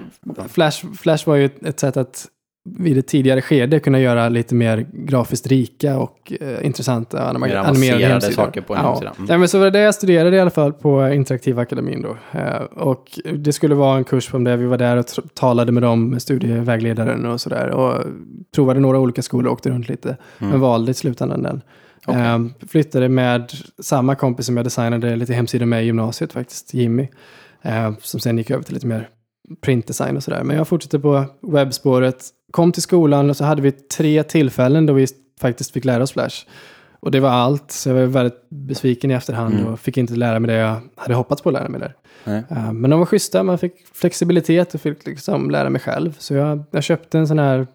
[0.48, 2.26] Flash, Flash var ju ett sätt att
[2.64, 8.30] vid ett tidigare skede kunna göra lite mer grafiskt rika och eh, intressanta animerade hemsidor.
[8.32, 8.88] saker på en ja.
[8.88, 9.12] hemsida.
[9.16, 9.26] Mm.
[9.28, 12.38] Nej, men så var det det jag studerade i alla fall på Interaktiva akademin då.
[12.38, 14.56] Eh, och det skulle vara en kurs om det.
[14.56, 17.68] Vi var där och talade med dem, med studievägledaren och sådär.
[17.68, 18.04] Och
[18.54, 20.16] provade några olika skolor och åkte runt lite.
[20.38, 20.50] Mm.
[20.50, 21.62] Men valde i slutändan den.
[22.06, 22.20] Okej.
[22.22, 27.08] Eh, flyttade med samma kompis som jag designade lite hemsidor med i gymnasiet faktiskt, Jimmy.
[27.62, 29.08] Eh, som sen gick över till lite mer
[29.60, 30.44] printdesign och sådär.
[30.44, 34.92] Men jag fortsatte på webbspåret, kom till skolan och så hade vi tre tillfällen då
[34.92, 35.06] vi
[35.40, 36.46] faktiskt fick lära oss Flash.
[37.00, 39.66] Och det var allt, så jag var väldigt besviken i efterhand Mm.
[39.66, 41.94] och fick inte lära mig det jag hade hoppats på att lära mig där.
[42.50, 46.14] Eh, Men de var schyssta, man fick flexibilitet och fick liksom lära mig själv.
[46.18, 47.66] Så jag, jag köpte en sån här,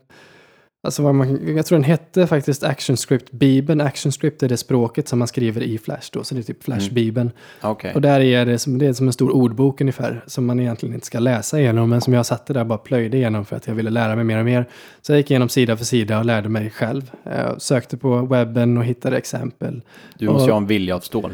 [0.88, 3.82] alltså vad man, jag tror den hette faktiskt ActionScript-bibeln.
[3.82, 7.32] ActionScript är det språket som man skriver i Flash då, så det är typ Flash-bibeln.
[7.62, 7.91] Okej.
[7.95, 10.95] Och där är det, som, det är som en stor ordbok ungefär, som man egentligen
[10.95, 13.67] inte ska läsa igenom, men som jag satte där och bara plöjde igenom för att
[13.67, 14.65] jag ville lära mig mer och mer.
[15.02, 17.12] Så jag gick igenom sida för sida och lärde mig själv.
[17.23, 19.82] Jag sökte på webben och hittade exempel.
[20.17, 21.34] Du måste ju ha en vilja av stål.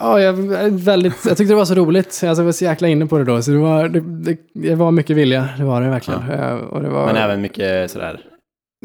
[0.00, 0.32] Ja, jag,
[0.70, 2.06] väldigt, jag tyckte det var så roligt.
[2.06, 3.42] Alltså, jag var så jäkla inne på det då.
[3.42, 6.30] Så det var, det, det, det var mycket vilja, det var det verkligen.
[6.30, 8.20] Eh, Och det var, Men även mycket sådär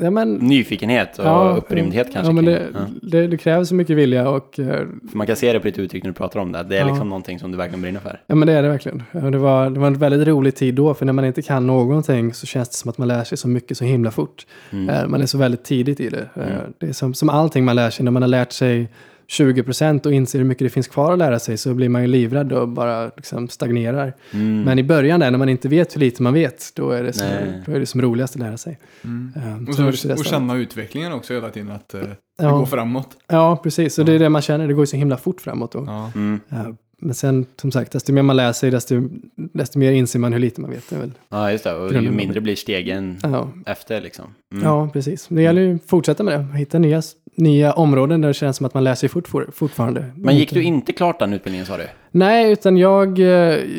[0.02, 2.30] ja, men, nyfikenhet och ja, upprymdhet kanske.
[2.30, 2.80] Ja, men det, Ja.
[3.02, 4.66] det, det krävs så mycket vilja och eh,
[5.10, 6.64] För man kan se det på ditt uttryck när du pratar om det.
[6.64, 6.88] Det är Ja.
[6.88, 8.22] liksom någonting som du verkligen brinner för.
[8.28, 9.04] Ja men det är det verkligen.
[9.32, 12.34] Det var, det var en väldigt rolig tid då, för när man inte kan någonting
[12.34, 14.46] så känns det som att man lär sig så mycket så himla fort.
[14.72, 14.90] Mm.
[14.90, 16.30] Eh, Man är så väldigt tidigt i det.
[16.36, 16.74] Eh, Mm.
[16.78, 18.88] Det är som, som allting man lär sig, när man har lärt sig
[19.32, 22.08] 20% och inser hur mycket det finns kvar att lära sig så blir man ju
[22.08, 24.14] livrädd och bara liksom stagnerar.
[24.34, 24.62] Mm.
[24.62, 27.14] Men i början där, när man inte vet hur lite man vet, då är det
[27.14, 27.62] som, Nej.
[27.66, 28.80] då är det som roligast att lära sig.
[29.04, 29.34] Mm.
[29.36, 32.58] Eh, Och, så det och känna utvecklingen också hela tiden, att det Ja.
[32.58, 33.18] går framåt.
[33.28, 34.00] Ja, precis.
[34.00, 35.84] Och det är det man känner, det går ju så himla fort framåt då.
[35.88, 36.12] Ja.
[36.16, 36.40] Mm.
[36.50, 36.68] Eh,
[37.04, 39.02] Men sen, som sagt, desto mer man lär sig, desto,
[39.36, 40.90] desto mer inser man hur lite man vet.
[40.90, 41.12] Det väl.
[41.30, 41.74] Ja, just det.
[41.76, 43.50] Och ju mindre blir stegen Ja.
[43.66, 44.26] efter liksom.
[44.52, 44.64] Mm.
[44.64, 45.28] Ja, precis.
[45.30, 46.58] Det gäller ju att fortsätta med det.
[46.58, 47.02] Hitta nya
[47.36, 50.06] nya områden där det känns som att man läser fort, fortfarande.
[50.16, 51.88] Men gick du inte klart den utbildningen sa du?
[52.12, 53.26] Nej, utan jag, eh,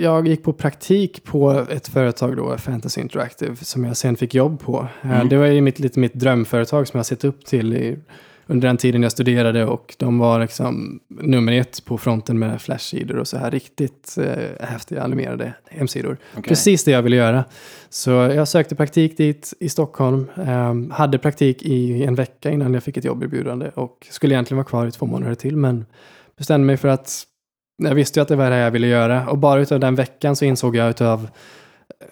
[0.03, 4.61] jag gick på praktik på ett företag då, Fantasy Interactive, som jag sen fick jobb
[4.61, 4.89] på.
[5.03, 5.29] Eh, Mm.
[5.29, 7.99] Det var ju mitt, lite mitt drömföretag som jag sett upp till i,
[8.53, 13.17] under den tiden jag studerade och de var liksom nummer ett på fronten med flashsidor
[13.17, 16.17] och så här riktigt eh, häftiga animerade hemsidor.
[16.33, 16.43] Okej.
[16.49, 17.45] Precis det jag ville göra.
[17.89, 20.27] Så jag sökte praktik dit i Stockholm.
[20.47, 24.69] ehm, hade praktik i en vecka innan jag fick ett jobberbjudande och skulle egentligen vara
[24.69, 25.87] kvar i två månader till men
[26.39, 27.23] bestämde mig för att
[27.83, 29.95] jag visste ju att det var det här jag ville göra och bara utav den
[29.95, 31.29] veckan så insåg jag utav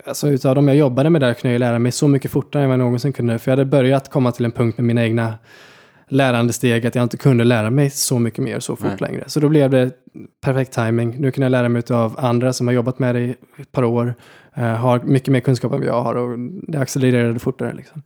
[0.04, 2.68] Alltså utav de jag jobbade med där kunde jag lära mig så mycket fortare än
[2.68, 3.38] vad jag någonsin kunde.
[3.38, 5.34] För jag hade börjat komma till en punkt med mina egna
[6.12, 9.10] lärandesteg att jag inte kunde lära mig så mycket mer så fort Nej.
[9.10, 9.24] längre.
[9.26, 9.90] Så då blev det
[10.40, 11.16] perfekt timing.
[11.18, 13.84] Nu kan jag lära mig av andra som har jobbat med det i ett par
[13.84, 14.14] år.
[14.54, 17.72] eh, har mycket mer kunskap än jag har och det accelererade fortare.
[17.72, 18.02] Liksom.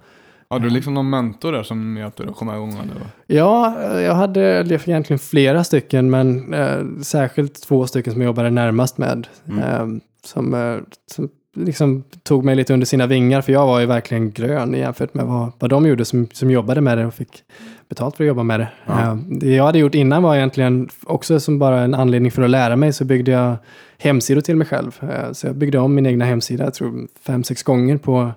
[0.48, 2.70] Har du liksom någon mentor där som hjälpte dig att komma igång?
[2.70, 3.06] Eller?
[3.26, 4.40] Ja, eh, jag hade
[4.86, 9.26] egentligen flera stycken, men eh, särskilt två stycken som jag jobbade närmast med.
[9.48, 9.58] Mm.
[9.58, 10.76] Eh, som, eh,
[11.10, 15.14] som liksom tog mig lite under sina vingar, för jag var ju verkligen grön jämfört
[15.14, 17.42] med vad, vad de gjorde som, som jobbade med det och fick
[17.88, 18.68] betalt för att jobba med det.
[18.86, 19.00] Ja.
[19.00, 22.50] Eh, det jag hade gjort innan var egentligen också som bara en anledning för att
[22.50, 23.56] lära mig, så byggde jag
[23.98, 25.00] hemsidor till mig själv.
[25.02, 28.32] Eh, så jag byggde om min egna hemsida, jag tror fem, sex gånger på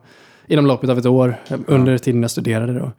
[0.47, 2.91] inom loppet av ett år eh, under tiden jag studerade då.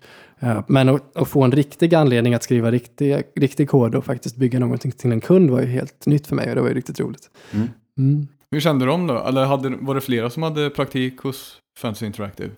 [0.66, 4.58] Men att, att få en riktig anledning att skriva riktig, riktig kod och faktiskt bygga
[4.58, 7.00] någonting till en kund var ju helt nytt för mig och det var ju riktigt
[7.00, 7.30] roligt.
[7.52, 7.68] Mm.
[7.98, 8.28] Mm.
[8.50, 9.18] Hur kände du om då?
[9.18, 12.50] Eller hade, var det flera som hade praktik hos Fantasy Interactive?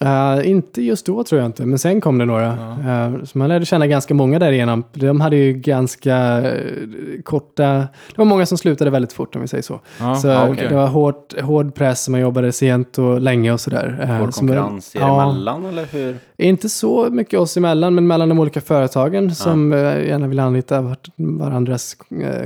[0.00, 2.58] Eh, inte just då tror jag inte, men sen kom det några.
[2.84, 3.06] Ja.
[3.06, 4.84] Eh, så man lärde känna ganska många därigenom.
[4.92, 6.16] De hade ju ganska
[6.50, 7.64] eh, korta...
[8.08, 9.80] Det var många som slutade väldigt fort om vi säger så.
[10.00, 10.66] Ja, så ja, okej.
[10.68, 14.18] det var hårt, hård press, man jobbade sent och länge och sådär.
[14.20, 16.16] Hård så man- konkurrens er emellan eller hur?
[16.36, 21.08] Inte så mycket oss emellan, men mellan de olika företagen som gärna vill anlita vart-
[21.16, 21.96] varandras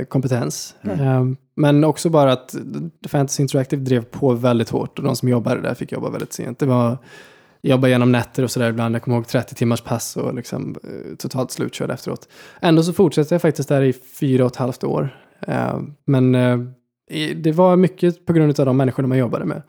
[0.09, 0.75] kompetens.
[0.83, 1.37] Mm.
[1.55, 2.55] Men också bara att
[3.07, 6.59] Fantasy Interactive drev på väldigt hårt och de som jobbade där fick jobba väldigt sent.
[6.59, 6.97] Det var
[7.63, 8.95] jobba genom nätter och sådär ibland.
[8.95, 12.27] Jag kommer ihåg 30 timmars pass och liksom eh, totalt slutkörd efteråt.
[12.61, 15.17] Ändå så fortsatte jag faktiskt där i fyra och ett halvt år.
[15.47, 16.59] Eh, men eh,
[17.35, 19.61] det var mycket på grund av de människorna man jobbade med.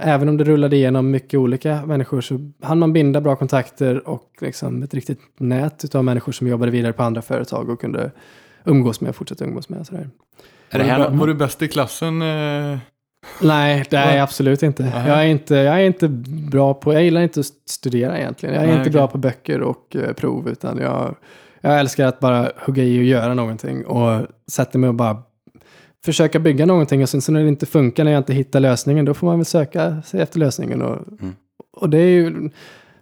[0.00, 4.30] Även om det rullade igenom mycket olika människor så hann man binda bra kontakter och
[4.40, 8.10] liksom ett riktigt nät av människor som jobbade vidare på andra företag och kunde
[8.64, 9.86] umgås med och fortsätta umgås med.
[9.86, 10.10] Sådär.
[10.72, 12.22] Var, du, var du bäst i klassen?
[12.22, 12.78] Eh,
[13.42, 14.82] Nej, det är jag absolut inte.
[15.06, 15.54] Jag är inte.
[15.54, 16.08] Jag är inte
[16.50, 18.54] bra på, jag gillar inte att studera egentligen.
[18.54, 18.92] Jag är Nej, inte okej.
[18.92, 21.14] bra på böcker och eh, prov, utan jag,
[21.60, 25.16] jag älskar att bara hugga i och göra någonting och sätta mig och bara
[26.04, 29.04] försöka bygga någonting och sen så när det inte funkar, när jag inte hittar lösningen,
[29.04, 30.82] då får man väl söka sig efter lösningen.
[30.82, 31.34] Och, Mm.
[31.76, 32.50] och det är ju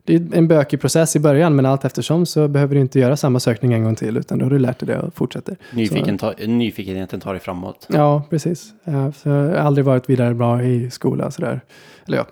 [0.05, 3.17] det är en bökig process i början, men allt eftersom så behöver du inte göra
[3.17, 5.57] samma sökning en gång till, utan då har du lärt dig det och fortsätter.
[5.73, 7.87] Nyfiken ta, nyfikenheten tar dig framåt.
[7.91, 8.73] Ja, precis.
[8.85, 11.61] Ja, så jag har aldrig varit vidare bra i skolan och sådär.
[12.07, 12.25] Eller ja,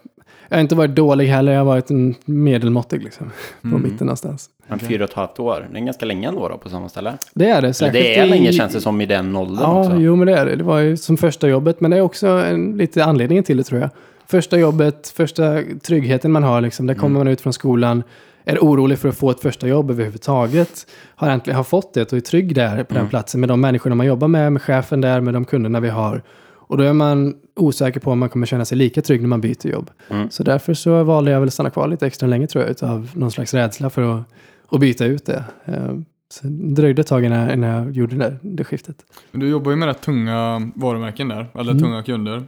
[0.49, 3.31] jag har inte varit dålig heller, jag har varit en medelmåttig liksom.
[3.63, 3.83] På Mm.
[3.83, 4.51] mitten någonstans.
[4.71, 7.13] Men fyra och ett halvt år, det är ganska länge ändå då på samma ställe.
[7.35, 7.57] Det är det.
[7.59, 9.97] Eller Särskilt det är i- länge känns det som i den åldern Ja, också.
[9.97, 10.57] jo men det är det.
[10.57, 13.63] Det var ju som första jobbet, men det är också en, lite anledningen till det
[13.65, 13.91] tror jag.
[14.31, 17.19] Första jobbet, första tryggheten man har, liksom, där kommer Mm.
[17.27, 18.03] man ut från skolan,
[18.45, 20.87] är orolig för att få ett första jobb överhuvudtaget,
[21.17, 23.03] har äntligen har fått det och är trygg där på Mm.
[23.03, 25.89] den platsen med de människorna man jobbar med, med chefen där, med de kunderna vi
[25.89, 26.23] har.
[26.55, 29.41] Och då är man osäker på om man kommer känna sig lika trygg när man
[29.41, 29.91] byter jobb.
[30.11, 30.31] Mm.
[30.31, 33.11] Så därför så valde jag väl att stanna kvar lite extra länge tror jag, av
[33.15, 34.25] någon slags rädsla för att,
[34.71, 35.45] att byta ut det.
[35.65, 35.95] Eh,
[36.31, 38.97] Så det dröjde ett tag innan, jag gjorde det, det skiftet.
[39.33, 41.83] Du jobbar ju med rätt tunga varumärken där, eller Mm.
[41.83, 42.43] tunga kunder.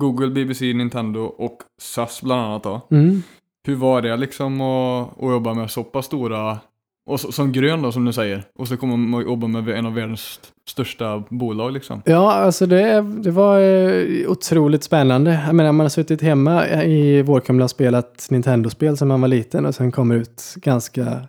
[0.00, 2.80] Google, BBC, Nintendo och SAS bland annat då.
[2.90, 3.22] Mm.
[3.66, 6.58] Hur var det liksom att, att jobba med så pass stora,
[7.06, 9.68] och så, som grön då som du säger, och så kommer man att jobba med
[9.68, 12.02] en av världens största bolag liksom.
[12.04, 15.42] Ja, alltså det, det var eh, otroligt spännande.
[15.46, 19.66] Jag menar, man har suttit hemma i Vårkumla och spelat Nintendo-spel sedan man var liten
[19.66, 21.22] och sen kommer ut ganska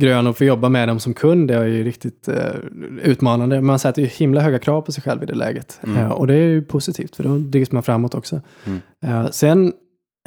[0.00, 1.48] grön och får jobba med dem som kund.
[1.48, 2.54] Det är ju riktigt eh,
[3.02, 3.60] utmanande.
[3.60, 5.80] Man sätter ju himla höga krav på sig själv i det läget.
[5.84, 5.96] Mm.
[5.96, 8.40] Eh, och det är ju positivt, för då drivs man framåt också.
[8.64, 8.80] Mm.
[9.04, 9.72] Eh, sen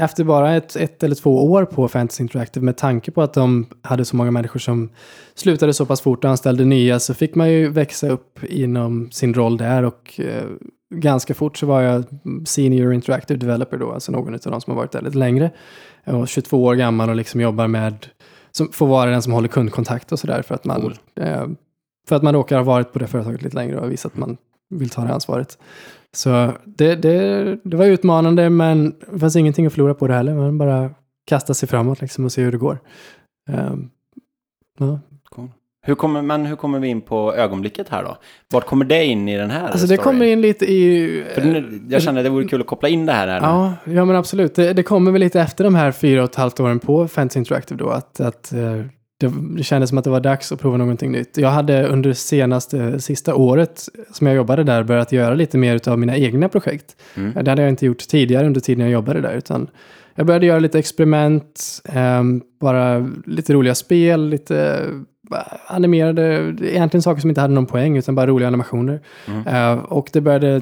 [0.02, 3.66] efter bara ett, ett eller två år på Fantasy Interactive, med tanke på att de
[3.82, 4.90] hade så många människor som
[5.36, 9.34] slutade så pass fort och anställde nya, så fick man ju växa upp inom sin
[9.34, 10.46] roll där och eh,
[10.96, 12.04] ganska fort så var jag
[12.46, 15.52] senior interactive developer då, alltså någon av de som har varit där lite längre.
[16.04, 18.08] Jag var 22 år gammal och liksom jobbar med,
[18.58, 20.98] som får vara den som håller kundkontakt och sådär för att man Cool.
[21.16, 21.48] eh,
[22.08, 24.38] för att man råkar ha varit på det företaget lite längre och visat att man
[24.70, 25.58] vill ta det ansvaret.
[26.16, 30.36] Så det, det, det var utmanande men det fanns ingenting att förlora på det heller.
[30.36, 30.90] Man bara
[31.26, 32.80] kasta sig framåt liksom och se hur det går.
[33.50, 33.90] Ehm,
[34.80, 35.00] ja.
[35.86, 38.18] Hur kommer, men hur kommer vi in på ögonblicket här då?
[38.52, 40.04] Vart kommer det in i den här Alltså det storyn?
[40.04, 41.24] kommer in lite i...
[41.34, 43.28] För nu, jag känner att det vore kul att koppla in det här.
[43.28, 43.48] här nu.
[43.48, 44.56] Ja, ja men absolut.
[44.56, 47.40] Det, det kommer väl lite efter de här fyra och ett halvt åren på Fantasy
[47.40, 47.90] Interactive då.
[47.90, 48.60] Att, att eh,
[49.20, 51.38] det, det kändes som att det var dags att prova någonting nytt.
[51.38, 56.00] Jag hade under senaste, sista året som jag jobbade där börjat göra lite mer av
[56.00, 56.96] mina egna projekt.
[57.16, 57.44] Mm.
[57.44, 59.34] Det hade jag inte gjort tidigare under tiden jag jobbade där.
[59.34, 59.70] Utan
[60.16, 65.00] jag började göra lite experiment, ehm, bara lite roliga spel, lite eh,
[65.68, 69.02] animerade, egentligen saker som inte hade någon poäng utan bara roliga animationer.
[69.28, 69.48] Mm.
[69.48, 70.62] Eh, och det började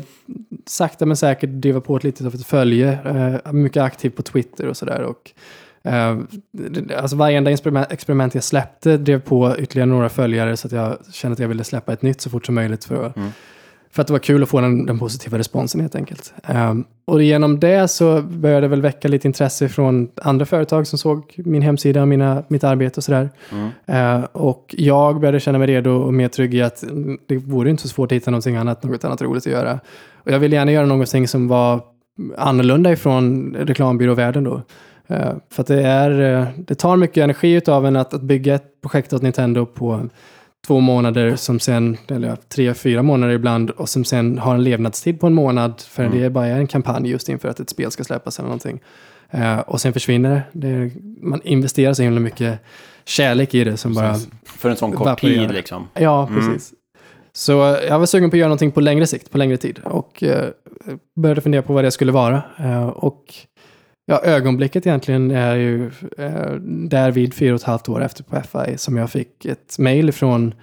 [0.65, 2.99] sakta men säkert driva på ett litet av ett följe,
[3.45, 5.01] eh, mycket aktiv på Twitter och sådär.
[5.01, 5.31] Och,
[5.91, 6.17] eh,
[6.51, 10.97] det- alltså varenda experiment, experiment jag släppte drev på ytterligare några följare så att jag
[11.11, 13.29] kände att jag ville släppa ett nytt så fort som möjligt för att Mm.
[13.91, 16.33] För att det var kul att få den, den positiva responsen helt enkelt.
[16.43, 20.99] Ehm, och genom det så började det väl väcka lite intresse från andra företag som
[20.99, 23.29] såg min hemsida, mina, mitt arbete och sådär.
[23.51, 23.69] Mm.
[23.85, 26.83] Ehm, och jag började känna mig redo och mer trygg i att
[27.27, 29.79] det vore inte så svårt att hitta någonting annat, något annat roligt att göra.
[30.15, 31.81] Och jag ville gärna göra någonting som var
[32.37, 34.61] annorlunda ifrån reklambyråvärlden då.
[35.07, 38.55] Ehm, för att det, är, eh, det tar mycket energi av en att, att bygga
[38.55, 40.09] ett projekt åt Nintendo på
[40.67, 45.19] två månader som sen, eller tre, fyra månader ibland och som sen har en levnadstid
[45.19, 46.17] på en månad för Mm.
[46.17, 48.79] det är bara en kampanj just inför att ett spel ska släppas eller någonting.
[49.29, 50.43] Eh, och sen försvinner det.
[50.51, 52.59] det är, man investerar så himla mycket
[53.05, 54.11] kärlek i det som bara...
[54.13, 54.29] Precis.
[54.45, 55.87] För en sån kort tid liksom.
[55.93, 56.39] Ja, Mm.
[56.51, 56.73] precis.
[57.33, 59.79] Så eh, jag var sugen på att göra någonting på längre sikt, på längre tid.
[59.83, 60.45] Och eh,
[61.21, 62.41] började fundera på vad det skulle vara.
[62.59, 63.23] Eh, och
[64.05, 66.51] ja, ögonblicket egentligen är ju eh,
[66.89, 70.11] där vid fyra och ett halvt år efter på FI som jag fick ett mail
[70.11, 70.53] från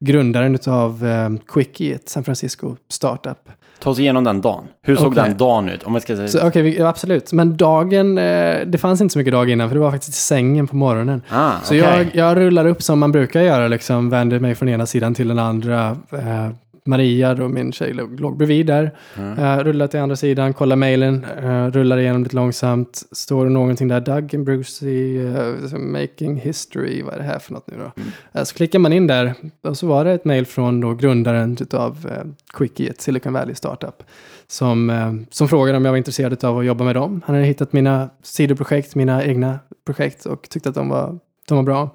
[0.00, 3.38] grundaren av eh, Quickie, ett San Francisco startup.
[3.80, 4.64] Ta oss igenom den dagen.
[4.82, 5.22] Hur såg Okej.
[5.24, 5.82] den dagen ut?
[5.82, 6.28] Om jag ska säga...
[6.28, 7.32] Så okej, vi- ja, absolut.
[7.32, 10.20] Men dagen, eh, det fanns inte så mycket dag innan, för det var faktiskt i
[10.20, 11.22] sängen på morgonen.
[11.30, 14.86] ah, Så jag, jag rullar upp som man brukar göra, liksom, vänder mig från ena
[14.86, 15.96] sidan till den andra.
[16.12, 16.48] Eh,
[16.88, 18.94] Maria, då, min tjej, låg, bredvid där.
[19.16, 19.38] Mm.
[19.38, 23.02] Eh, rullar till andra sidan, kollar mejlen, eh, rullar igenom lite långsamt.
[23.12, 27.52] Står det någonting där, Doug and Brucey, eh, making history, vad är det här för
[27.52, 28.02] något nu då?
[28.02, 28.44] Mm.
[28.44, 32.08] Så klickar man in där och så var det ett mejl från då grundaren av
[32.10, 34.02] eh, Quickie, ett Silicon Valley startup.
[34.50, 37.22] Som, som frågade om jag var intresserad av att jobba med dem.
[37.26, 41.64] Han hade hittat mina sidoprojekt, mina egna projekt och tyckte att de var, de var
[41.64, 41.90] bra.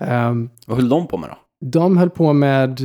[0.00, 1.36] Ehm, Vad höll de på med då?
[1.60, 2.80] de höll på med,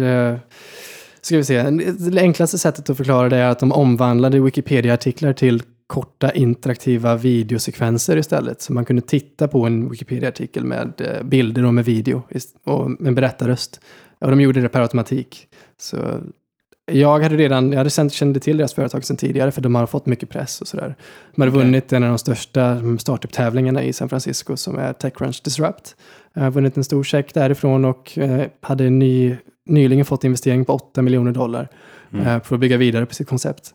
[1.26, 1.70] ska vi se,
[2.12, 8.18] det enklaste sättet att förklara det är att de omvandlade Wikipedia-artiklar till korta interaktiva videosekvenser
[8.18, 8.62] istället.
[8.62, 12.24] Så man kunde titta på en Wikipedia-artikel med eh, bilder och med video
[12.64, 13.82] och med en berättarröst.
[14.20, 15.48] Och de gjorde det per automatik.
[15.78, 15.98] Så
[16.92, 19.86] jag hade redan, jag hade sen, kände till deras företag sedan tidigare för de har
[19.86, 20.96] fått mycket press och sådär.
[21.36, 21.64] De hade Okej.
[21.64, 25.96] vunnit en av de största startup-tävlingarna i San Francisco som är Techcrunch Disrupt.
[26.34, 30.74] Jag har vunnit en stor check därifrån och eh, hade ny, nyligen fått investering på
[30.74, 31.68] 8 miljoner dollar
[32.14, 32.28] Mm.
[32.28, 33.72] eh, för att bygga vidare på sitt koncept.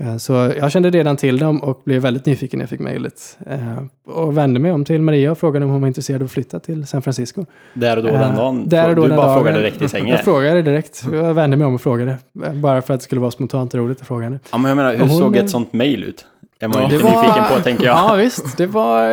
[0.00, 3.38] Eh, så jag kände redan till dem och blev väldigt nyfiken när jag fick mejlet.
[3.46, 6.32] Eh, och vände mig om till Maria och frågade om hon var intresserad av att
[6.32, 7.44] flytta till San Francisco.
[7.74, 8.68] Där och då den dagen?
[8.68, 9.36] där och då du bara dagen.
[9.38, 10.08] frågade direkt i sängen?
[10.08, 11.04] Jag frågade direkt.
[11.12, 12.18] Jag vände mig om och frågade.
[12.54, 14.38] Bara för att det skulle vara spontant och roligt att fråga henne.
[14.52, 16.26] Ja, men jag menar, hur hon- såg ett sånt mail ut?
[16.58, 17.94] Jag var Ja, lite var- nyfiken på, tänker jag.
[18.10, 18.56] Ja, visst.
[18.56, 19.08] Det var,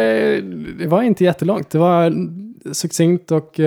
[0.79, 1.69] det var inte jättelångt.
[1.69, 2.13] Det var
[2.73, 3.59] succinkt och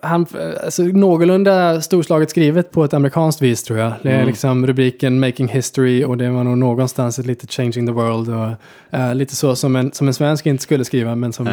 [0.00, 0.26] han,
[0.64, 3.92] alltså, någorlunda storslaget skrivet på ett amerikanskt vis tror jag.
[4.02, 4.26] Det är Mm.
[4.26, 8.98] liksom rubriken Making History och det var nog någonstans ett litet Changing the World och
[8.98, 11.48] eh, lite så som en, som en svensk inte skulle skriva men som,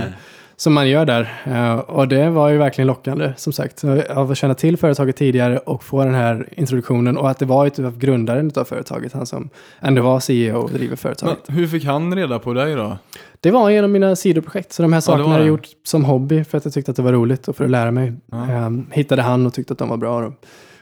[0.56, 1.34] som man gör där.
[1.46, 3.80] Eh, och det var ju verkligen lockande som sagt.
[3.80, 7.46] Så Av att känna till företaget tidigare och få den här introduktionen och att det
[7.46, 11.38] var ju av grundaren av företaget, han som ändå var CEO och driver företaget.
[11.48, 12.98] Men hur fick han reda på dig då?
[13.46, 14.74] Det var genom mina sidoprojekt.
[14.74, 15.48] Så de här sakerna har jag det.
[15.48, 17.92] gjort som hobby för att jag tyckte att det var roligt och för att lära
[17.92, 18.14] mig.
[18.32, 18.52] Ja.
[18.52, 20.22] Ehm, hittade han och tyckte att de var bra.
[20.22, 20.34] Då.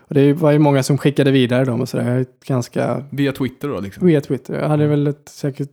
[0.07, 2.25] Och det var ju många som skickade vidare dem och sådär.
[2.47, 3.03] Ganska...
[3.09, 4.07] Via Twitter då liksom?
[4.07, 4.59] Via Twitter.
[4.61, 5.69] Jag hade väl ett, säkert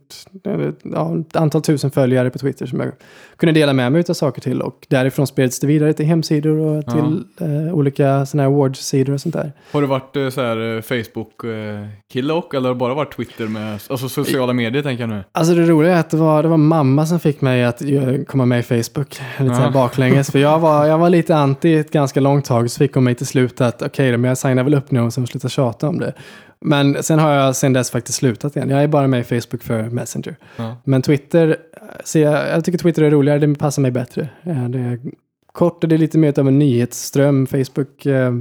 [0.83, 2.91] ja, ett antal tusen följare på Twitter som jag
[3.37, 4.61] kunde dela med mig av saker till.
[4.61, 6.91] Och därifrån spreds det vidare till hemsidor och Ja.
[6.91, 7.23] till
[7.67, 9.51] eh, olika sådana här awards-sidor och sånt där.
[9.71, 13.47] Har du varit eh, så här eh, Facebook-kille och eller har det bara varit Twitter
[13.47, 15.23] med, alltså sociala medier tänker jag nu?
[15.31, 18.15] Alltså det roliga är att det var, det var mamma som fick mig att eh,
[18.27, 19.21] komma med i Facebook.
[19.39, 19.71] Lite Ja.
[19.73, 20.31] baklänges.
[20.31, 22.71] För jag var, jag var lite anti ett ganska långt tag.
[22.71, 25.13] Så fick hon mig till slut att okej, men jag signar väl upp nu och
[25.13, 26.13] sen slutar tjata om det.
[26.65, 28.69] Men sen har jag sen dess faktiskt slutat igen.
[28.69, 30.35] Jag är bara med i Facebook för Messenger.
[30.55, 30.77] Ja.
[30.83, 31.57] Men Twitter,
[32.03, 33.39] ser jag, jag tycker Twitter är roligare.
[33.39, 34.29] Det passar mig bättre.
[34.43, 34.99] Eh, Det är
[35.51, 37.47] kort och det är lite mer av en nyhetsström.
[37.47, 38.05] Facebook...
[38.05, 38.33] Eh,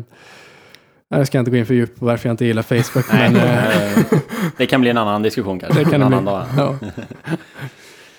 [1.09, 3.05] jag ska inte gå in för djupt på varför jag inte gillar Facebook.
[3.13, 4.21] Nej, men, eh,
[4.59, 5.79] det kan bli en annan diskussion kanske.
[5.85, 6.33] det kan en annan bli.
[6.33, 6.47] dag.
[6.57, 6.89] Ja.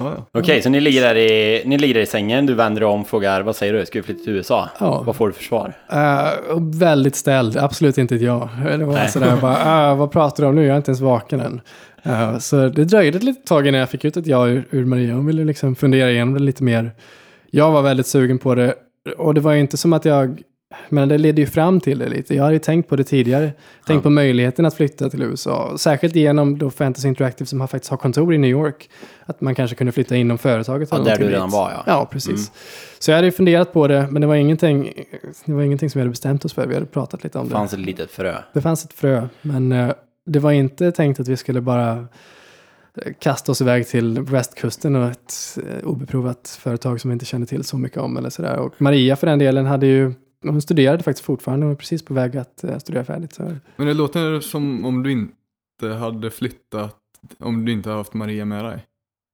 [0.04, 0.40] Ja.
[0.40, 3.56] Okej, så ni ligger, där i, ni ligger i sängen, du vänder om, frågar vad
[3.56, 4.70] säger du, ska vi flytta till USA?
[4.80, 5.04] Ja.
[5.06, 5.74] Vad får du för svar?
[6.50, 8.50] Och väldigt ställd, absolut inte ett ja.
[8.78, 9.10] Det var Nej.
[9.10, 10.62] sådär bara, "Ah, vad pratar du om nu?
[10.66, 11.62] Jag är inte ens vaken än.
[12.04, 14.86] Eh, så det dröjde ett litet tag innan jag fick ut ett ja ur, ur
[14.86, 15.14] Maria.
[15.16, 16.92] Hon ville liksom fundera igenom det lite mer.
[17.52, 18.74] Jag var väldigt sugen på det.
[19.18, 20.42] Och det var ju inte som att jag,
[20.90, 22.36] men det ledde ju fram till det lite.
[22.36, 23.46] Jag hade ju tänkt på det tidigare.
[23.88, 24.02] Tänkt Ja.
[24.02, 25.78] på möjligheten att flytta till USA.
[25.78, 28.90] Särskilt genom då Fantasy Interactive som har faktiskt har kontor i New York.
[29.26, 30.90] Att man kanske kunde flytta inom företaget.
[30.92, 31.54] Ja, där du redan dit.
[31.54, 31.84] var, ja.
[31.88, 32.52] Ja, precis.
[33.00, 34.94] Så jag hade ju funderat på det, men det var ingenting,
[35.46, 36.68] det var ingenting som vi hade bestämt oss för.
[36.68, 37.54] Vi hade pratat lite om Det det.
[37.58, 38.36] fanns ett litet frö.
[38.54, 39.92] Det fanns ett frö, men eh,
[40.26, 45.12] det var inte tänkt att vi skulle bara eh, kasta oss iväg till västkusten och
[45.12, 48.58] ett eh, obeprovat företag som vi inte kände till så mycket om eller sådär.
[48.60, 52.14] Och Maria för den delen hade ju, hon studerade faktiskt fortfarande och var precis på
[52.14, 53.34] väg att eh, studera färdigt.
[53.34, 53.44] Så.
[53.76, 56.96] Men det låter som om du inte hade flyttat,
[57.40, 58.86] om du inte hade haft Maria med dig.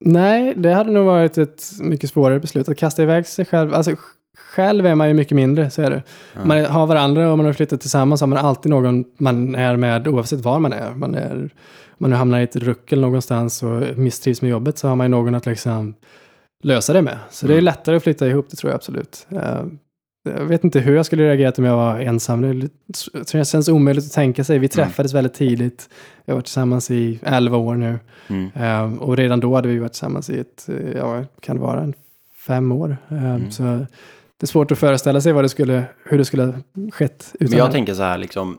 [0.05, 3.73] Nej, det hade nog varit ett mycket svårare beslut att kasta iväg sig själv.
[3.73, 3.97] Alltså, sj-
[4.37, 6.03] själv är man ju mycket mindre, så är det.
[6.35, 6.45] Ja.
[6.45, 10.07] Man har varandra och man har flyttat tillsammans har man alltid någon man är med
[10.07, 10.93] oavsett var man är.
[10.93, 11.35] Man är
[11.89, 15.05] om man nu hamnar i ett ruckel någonstans och misstrivs med jobbet så har man
[15.05, 15.93] ju någon att liksom
[16.63, 17.17] lösa det med.
[17.29, 17.65] Så det är Mm.
[17.65, 19.27] lättare att flytta ihop, det tror jag absolut.
[20.23, 22.41] Jag vet inte hur jag skulle reagerat om jag var ensam.
[22.41, 22.69] Det,
[23.31, 24.59] det känns omöjligt att tänka sig.
[24.59, 25.89] Vi träffades väldigt tidigt.
[26.25, 27.99] Vi har varit tillsammans i 11 år nu.
[28.27, 28.49] Mm.
[28.55, 31.81] Eh, och redan då hade vi varit tillsammans i ett, eh, ja, kan det vara
[31.83, 31.93] en
[32.47, 32.97] fem år.
[33.09, 33.51] Eh, Mm.
[33.51, 36.53] Så det är svårt att föreställa sig vad det skulle, hur det skulle ha
[36.91, 37.71] skett Men jag henne.
[37.71, 38.57] tänker så här, liksom,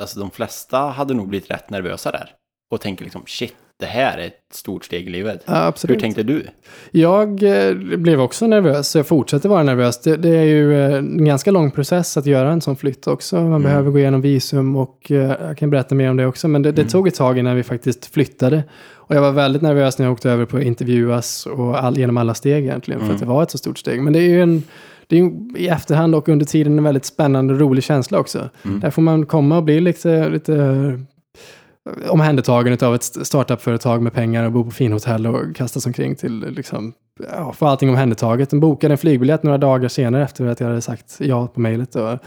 [0.00, 2.30] alltså de flesta hade nog blivit rätt nervösa där.
[2.70, 5.42] Och tänker liksom, shit, det här är ett stort steg i livet.
[5.46, 5.96] Ja, absolut.
[5.96, 6.46] Hur tänkte du?
[6.90, 10.00] Jag eh, blev också nervös, så jag fortsätter vara nervös.
[10.02, 13.36] Det, det är ju eh, en ganska lång process att göra en sån flytt också.
[13.36, 13.62] Man Mm.
[13.62, 16.48] behöver gå igenom visum och eh, jag kan berätta mer om det också.
[16.48, 16.90] Men det, det Mm.
[16.90, 18.64] tog ett tag innan vi faktiskt flyttade.
[18.94, 22.16] Och jag var väldigt nervös när jag åkte över på att intervjuas och all, genom
[22.16, 23.00] alla steg egentligen.
[23.00, 23.14] För Mm.
[23.16, 24.02] att det var ett så stort steg.
[24.02, 24.62] Men det är ju en,
[25.06, 28.48] det är i efterhand och under tiden en väldigt spännande och rolig känsla också.
[28.64, 28.80] Mm.
[28.80, 30.52] Där får man komma och bli lite, lite
[31.86, 36.40] eh, omhändertagen av ett startupföretag med pengar och bo på finhotell och kastas omkring till
[36.50, 36.92] liksom,
[37.32, 38.50] ja, få allting omhändertaget.
[38.50, 41.94] De bokade en flygbiljett några dagar senare efter att jag hade sagt ja på mejlet
[41.96, 42.18] och,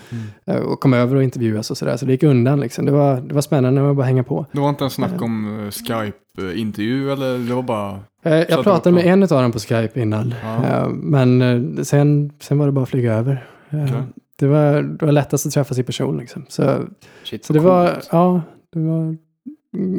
[0.46, 1.98] eh, och kom över och intervjuas och sådär.
[1.98, 2.86] Så det gick undan liksom.
[2.86, 4.46] Det var, det var spännande, var bara att hänga på.
[4.52, 8.00] Det var inte en snack om eh, Skype-intervju eller det var bara...
[8.24, 10.34] Eh, Jag pratade med en av dem på Skype innan.
[10.44, 10.66] Ja.
[10.66, 11.42] Eh, Men
[11.78, 13.48] eh, sen, sen var det bara att flyga över.
[13.70, 14.04] Eh, Okej.
[14.40, 16.46] Det, var, det var lättast att träffas i person liksom.
[16.50, 16.76] Så
[17.24, 18.10] Shit, Så det vad var, coolt.
[18.12, 18.42] ja,
[18.74, 19.18] det var,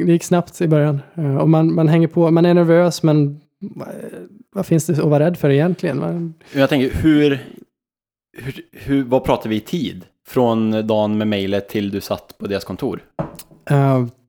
[0.05, 1.01] det gick snabbt i början.
[1.15, 3.39] Eh, Och man, man hänger på, man är nervös men
[3.79, 3.85] eh,
[4.55, 6.33] vad finns det att vara rädd för egentligen?
[6.53, 7.39] Jag tänker, hur,
[8.37, 10.05] hur, hur, vad pratar vi i tid?
[10.27, 12.99] Från dagen med mejlet till du satt på deras kontor?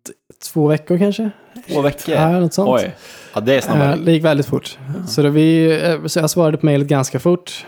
[0.06, 0.12] t-
[0.52, 1.30] två veckor kanske?
[1.72, 2.14] Två veckor?
[2.14, 2.70] Ja, något sånt.
[2.70, 2.94] Oj,
[3.34, 3.92] ja det är snabbare.
[3.92, 4.78] Eh, det gick väldigt fort.
[5.08, 7.66] Så, då vi, så jag svarade på mejlet ganska fort.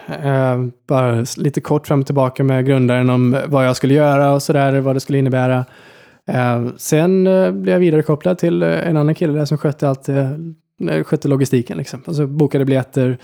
[0.87, 4.81] Bara lite kort fram och tillbaka med grundaren om vad jag skulle göra och sådär,
[4.81, 5.65] vad det skulle innebära.
[6.29, 10.09] Eh, sen eh, blev jag vidarekopplad till eh, en annan kille där som skötte allt,
[10.09, 10.31] eh,
[10.91, 12.03] eh skötte logistiken liksom.
[12.07, 13.19] Alltså bokade biljetter.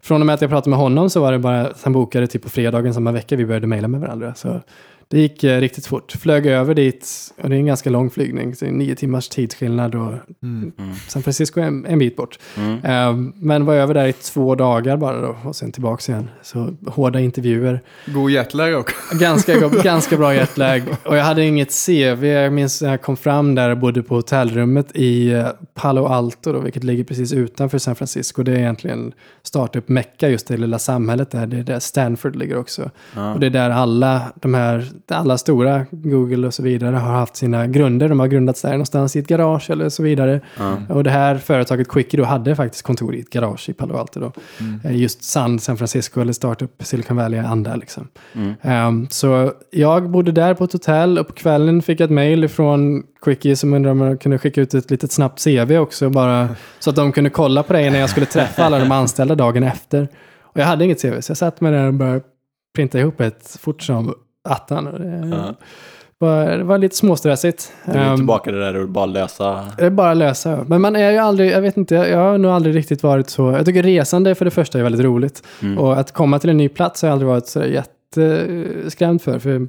[0.00, 2.26] Från och med att jag pratade med honom så var det bara att han bokade
[2.26, 4.34] typ på fredagen samma vecka vi började mejla med varandra.
[4.34, 4.60] Så
[5.08, 6.12] det gick eh, riktigt fort.
[6.12, 9.28] Flög över dit, och det är en ganska lång flygning, så det är nio timmars
[9.28, 10.12] tidsskillnad och
[10.42, 10.72] Mm.
[10.78, 10.94] Mm.
[11.08, 12.38] San Francisco är en, en bit bort.
[12.56, 12.84] Mm.
[12.84, 16.30] Eh, men var över där i två dagar bara då och sen tillbaka igen.
[16.42, 17.80] Så hårda intervjuer.
[18.06, 18.96] God jetlag också.
[19.20, 20.82] Ganska, ganska bra jetlag.
[21.04, 22.24] Och jag hade inget CV.
[22.24, 26.52] Jag minns när jag kom fram där och bodde på hotellrummet i eh, Palo Alto,
[26.52, 28.42] då, vilket ligger precis utanför San Francisco.
[28.42, 29.12] Det är egentligen
[29.42, 31.46] startup-mecka just det lilla samhället där.
[31.46, 32.90] Det är där Stanford ligger också.
[33.14, 33.34] Ja.
[33.34, 37.36] Och det är där alla de här, alla stora, Google och så vidare, har haft
[37.36, 38.08] sina grunder.
[38.08, 40.40] De har grundats där någonstans i ett garage eller så vidare.
[40.58, 40.76] Ja.
[40.88, 44.20] Och det här företaget Quickie då hade faktiskt kontor i ett garage i Palo Alto
[44.20, 44.32] då.
[44.84, 48.08] Eh, Just San, San Francisco eller startup Silicon Valley-anda liksom.
[48.32, 48.54] Mm.
[48.62, 52.48] Ehm, så jag bodde där på ett hotell och på kvällen fick jag ett mail
[52.48, 56.48] från Quickie som undrade om jag kunde skicka ut ett litet snabbt CV också bara
[56.78, 59.62] så att de kunde kolla på det när jag skulle träffa alla de anställda dagen
[59.62, 60.08] efter.
[60.42, 62.20] Och jag hade inget CV så jag satt med där och började
[62.74, 64.14] printa ihop ett fort som
[64.48, 64.84] attan.
[64.84, 65.54] Det, Ja.
[66.18, 67.72] var, det var lite småstressigt.
[67.86, 69.64] Du är Ehm, tillbaka det där och bara lösa.
[69.78, 70.64] det är bara lösa.
[70.68, 73.52] Men man är ju aldrig, jag vet inte, jag har nog aldrig riktigt varit så.
[73.52, 75.42] Jag tycker resande för det första är väldigt roligt.
[75.62, 75.78] Mm.
[75.78, 79.38] Och att komma till en ny plats har jag aldrig varit så jätteskrämd för.
[79.38, 79.68] För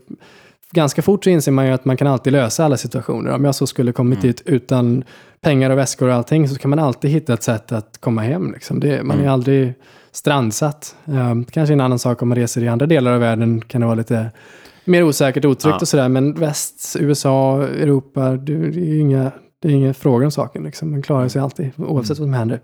[0.71, 3.31] ganska fort så inser man ju att man kan alltid lösa alla situationer.
[3.31, 4.27] Om jag så skulle kommit Mm.
[4.27, 5.03] dit utan
[5.41, 8.51] pengar och väskor och allting så kan man alltid hitta ett sätt att komma hem.
[8.51, 8.79] Liksom.
[8.79, 9.33] Det, man är Mm.
[9.33, 9.73] aldrig
[10.11, 10.95] strandsatt.
[11.05, 13.87] Um, kanske en annan sak om man reser i andra delar av världen kan det
[13.87, 14.31] vara lite
[14.85, 15.77] mer osäkert, otryggt Ja.
[15.81, 16.09] och sådär.
[16.09, 19.31] Men väst, USA, Europa, det, är ju inga,
[19.61, 20.63] det är inga frågor om saken.
[20.63, 20.91] Liksom.
[20.91, 22.59] Man klarar sig alltid, oavsett vad som händer.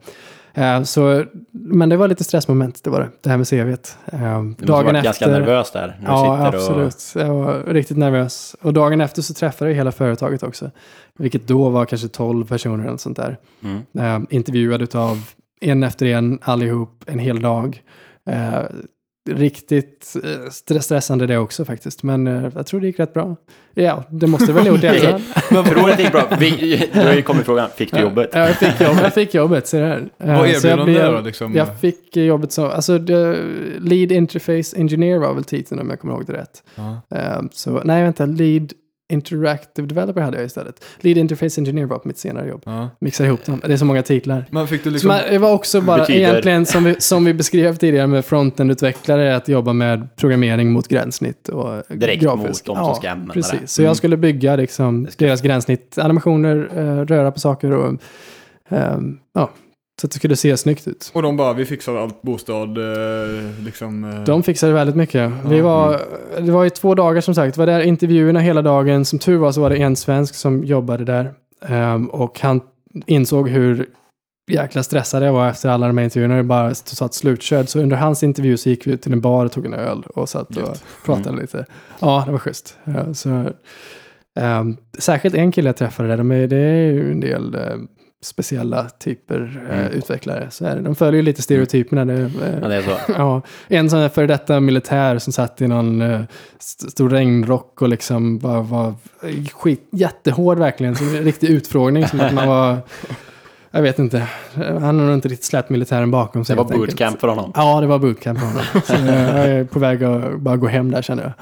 [0.53, 3.09] Eh, så, men det var lite stressmoment, det var det.
[3.21, 3.97] Det här med CVt.
[4.05, 5.97] Eh, Du måste varit ganska nervös där.
[6.01, 7.13] När Ja, absolut.
[7.15, 8.55] Jag var riktigt nervös.
[8.61, 10.71] Och dagen efter så träffade jag hela företaget också.
[11.17, 13.37] Vilket då var kanske 12 personer eller sånt där.
[13.59, 13.65] Och,
[13.99, 14.23] mm.
[14.23, 15.17] Eh, intervjuad av
[15.61, 17.81] en efter en, allihop, en hel dag.
[19.31, 22.03] Eh, riktigt eh, stre- stressande det också faktiskt.
[22.03, 23.35] Men eh, jag tror det gick rätt bra.
[23.73, 25.23] Ja, det måste väl gjort efterhand.
[25.51, 26.27] Men tror det gick bra?
[26.39, 28.29] Vi, då har ju kommit frågan, fick du jobbet?
[28.33, 30.09] Ja, jag fick jobbet, jag fick jobbet så här.
[30.19, 31.21] Eh, Vad jag erbjöd de blev- där då?
[31.21, 31.53] Liksom?
[31.55, 33.37] Jag fick jobbet som, alltså det,
[33.79, 36.63] Lead Interface Engineer var väl titeln om jag kommer ihåg det rätt.
[36.75, 37.01] Ja.
[37.17, 38.73] Eh, så, nej, vänta, Lead
[39.09, 40.85] Interactive Developer hade jag istället.
[40.99, 42.61] Lead Interface Engineer var på mitt senare jobb.
[42.65, 42.89] Ja.
[42.99, 44.45] Mixar ihop dem, det är så många titlar.
[44.49, 45.17] Men fick du liksom...
[45.31, 49.47] det var också bara Betyder- egentligen som vi, som vi beskrev tidigare med frontend-utvecklare, att
[49.47, 52.67] jobba med programmering mot gränssnitt och Direkt grafisk.
[52.67, 53.59] mot de som ska använda precis.
[53.61, 53.67] det.
[53.67, 53.95] Så jag Mm.
[53.95, 58.01] skulle bygga liksom deras gränssnitt, animationer, eh, röra på saker och
[58.69, 59.49] ehm, ja,
[60.01, 61.11] så att det skulle se snyggt ut.
[61.13, 64.03] Och de bara, vi fixar allt bostad, eh, liksom...
[64.03, 65.31] eh, De fixade väldigt mycket.
[65.45, 66.01] Vi var,
[66.41, 67.55] det var ju två dagar som sagt.
[67.55, 69.05] Det var där intervjuerna hela dagen.
[69.05, 71.33] Som tur var så var det en svensk som jobbade där.
[71.67, 72.61] Ehm, och han
[73.05, 73.85] insåg hur
[74.51, 76.35] jäkla stressad jag var efter alla de här intervjuerna.
[76.35, 77.69] Det bara satt slutkörd.
[77.69, 80.03] Så under hans intervju så gick vi ut till en bar och tog en öl
[80.15, 80.83] och satt och Gött.
[81.05, 81.41] pratade Mm.
[81.41, 81.65] lite.
[81.99, 82.77] Ja, det var schysst.
[83.13, 83.49] Så,
[84.39, 86.17] ehm, särskilt en kille jag träffade där.
[86.17, 87.61] De är, det är ju en del eh,
[88.21, 89.91] speciella typer eh, Mm.
[89.91, 90.47] utvecklare.
[90.51, 90.81] Så är det.
[90.81, 92.05] De följer lite stereotyperna.
[92.05, 92.29] Det, eh,
[92.61, 92.97] Ja, det är så.
[93.17, 96.21] Ja, en sån här före detta militär som satt i någon uh,
[96.89, 98.93] stor regnrock och liksom bara var
[99.53, 100.95] skit, jättehård verkligen.
[100.95, 102.77] Så en riktig utfrågning som att man var,
[103.71, 106.55] jag vet inte, han har nog inte riktigt släppt militären bakom sig.
[106.55, 106.91] Det var helt enkelt.
[106.91, 107.51] bootcamp för honom.
[107.55, 108.63] Ja, det var bootcamp för honom.
[108.83, 111.33] Så eh, jag är på väg att bara gå hem där känner jag.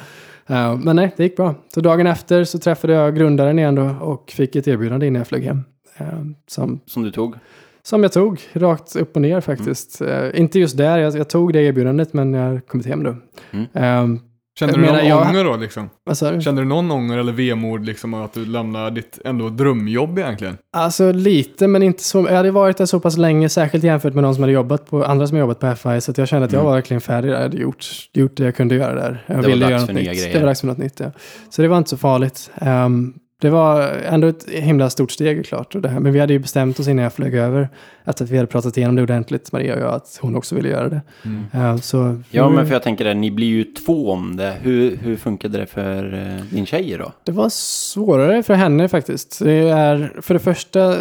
[0.57, 1.55] Eh, men nej, det gick bra.
[1.73, 5.27] Så dagen efter så träffade jag grundaren igen då och fick ett erbjudande innan jag
[5.27, 5.63] flög hem.
[5.97, 6.05] Eh,
[6.47, 7.35] som Som du tog.
[7.83, 10.01] som jag tog, rakt upp och ner faktiskt.
[10.01, 13.15] Eh, inte just där, jag, jag tog det erbjudandet, men jag har kommit hem då.
[13.51, 13.65] Mm.
[13.73, 14.19] Ehm,
[14.59, 15.89] Kände du någon jag- ånger då liksom?
[16.03, 16.41] vad sa du?
[16.41, 20.57] Kände du någon ånger eller vemod liksom att du lämnar ditt ändå drömjobb egentligen?
[20.77, 22.17] Alltså lite, men inte så.
[22.29, 25.03] Jag hade varit där så pass länge, särskilt jämfört med de som hade jobbat på,
[25.03, 26.65] andra som jobbat på FI, så att jag kände att jag Mm.
[26.69, 27.35] var verkligen färdig där.
[27.35, 29.23] Jag hade gjort, gjort det jag kunde göra där.
[29.27, 30.19] Jag Det var ville dags göra för något nya nytt.
[30.21, 30.33] grejer.
[30.33, 31.11] Det var dags för något nytt, ja.
[31.49, 32.51] Så det var inte så farligt.
[32.55, 35.75] Ehm, det var ändå ett himla stort steg klart.
[35.75, 35.99] Och det här.
[35.99, 37.69] Men vi hade ju bestämt oss innan jag flög över,
[38.05, 40.69] efter att vi hade pratat igenom det ordentligt, Maria och jag, att hon också ville
[40.69, 41.01] göra det.
[41.25, 41.43] Mm.
[41.53, 44.53] Ehm, så Ja, nu- men för jag tänker det, ni blir ju två om det.
[44.61, 47.11] Hur, hur funkade det för eh, din tjej då?
[47.23, 49.39] Det var svårare för henne faktiskt.
[49.43, 50.93] Det är för det första...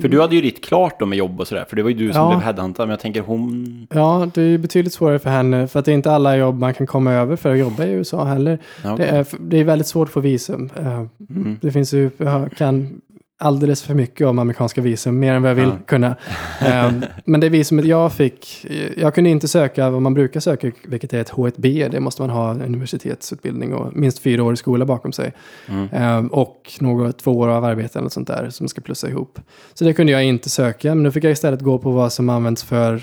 [0.00, 1.96] För du hade ju ditt klart då med jobb och sådär, för det var ju
[1.96, 2.28] du som Ja.
[2.28, 3.86] blev headhuntad, men jag tänker hon...
[3.94, 5.68] Ja, det är betydligt svårare för henne.
[5.68, 7.90] För att det är inte alla jobb man kan komma över för att jobba i
[7.90, 8.58] USA heller.
[8.82, 9.08] Ja, Det okej.
[9.08, 10.70] är, det är väldigt svårt att få visum.
[10.80, 11.58] Eh, Mm.
[11.60, 13.00] Det finns ju, jag kan
[13.38, 15.78] alldeles för mycket om amerikanska visum, mer än vad jag vill Ja.
[15.86, 16.16] kunna.
[16.60, 16.92] Eh,
[17.24, 18.66] Men det visumet jag fick,
[18.96, 21.88] jag kunde inte söka vad man brukar söka, vilket är ett H1B.
[21.90, 25.32] Det måste man ha universitetsutbildning och minst fyra år i skola bakom sig.
[25.68, 25.88] Mm.
[25.92, 29.38] Eh, och något två år av arbete eller sånt där som ska plussa ihop.
[29.74, 32.28] Så det kunde jag inte söka, men nu fick jag istället gå på vad som
[32.28, 33.02] används för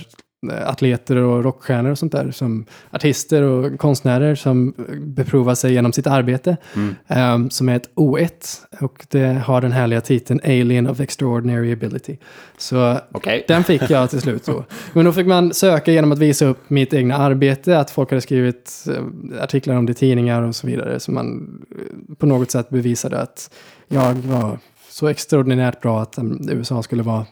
[0.50, 2.32] atleter och rockstjärnor och sånt där.
[2.32, 6.58] Som artister och konstnärer som eh, beprovar sig genom sitt arbete.
[6.76, 6.96] Mm.
[7.08, 8.32] eh, som är ett O1
[8.80, 12.18] och det har den härliga titeln Alien of Extraordinary Ability.
[12.58, 13.46] Så Okej.
[13.48, 14.66] den fick jag till slut då.
[14.94, 18.22] Men då fick man söka genom att visa upp mitt egna arbete, att folk hade
[18.22, 21.00] skrivit eh, artiklar om det i tidningar och så vidare.
[21.00, 23.52] Så man eh, på något sätt bevisade att
[23.88, 27.26] jag var så extraordinärt bra att um, USA skulle vara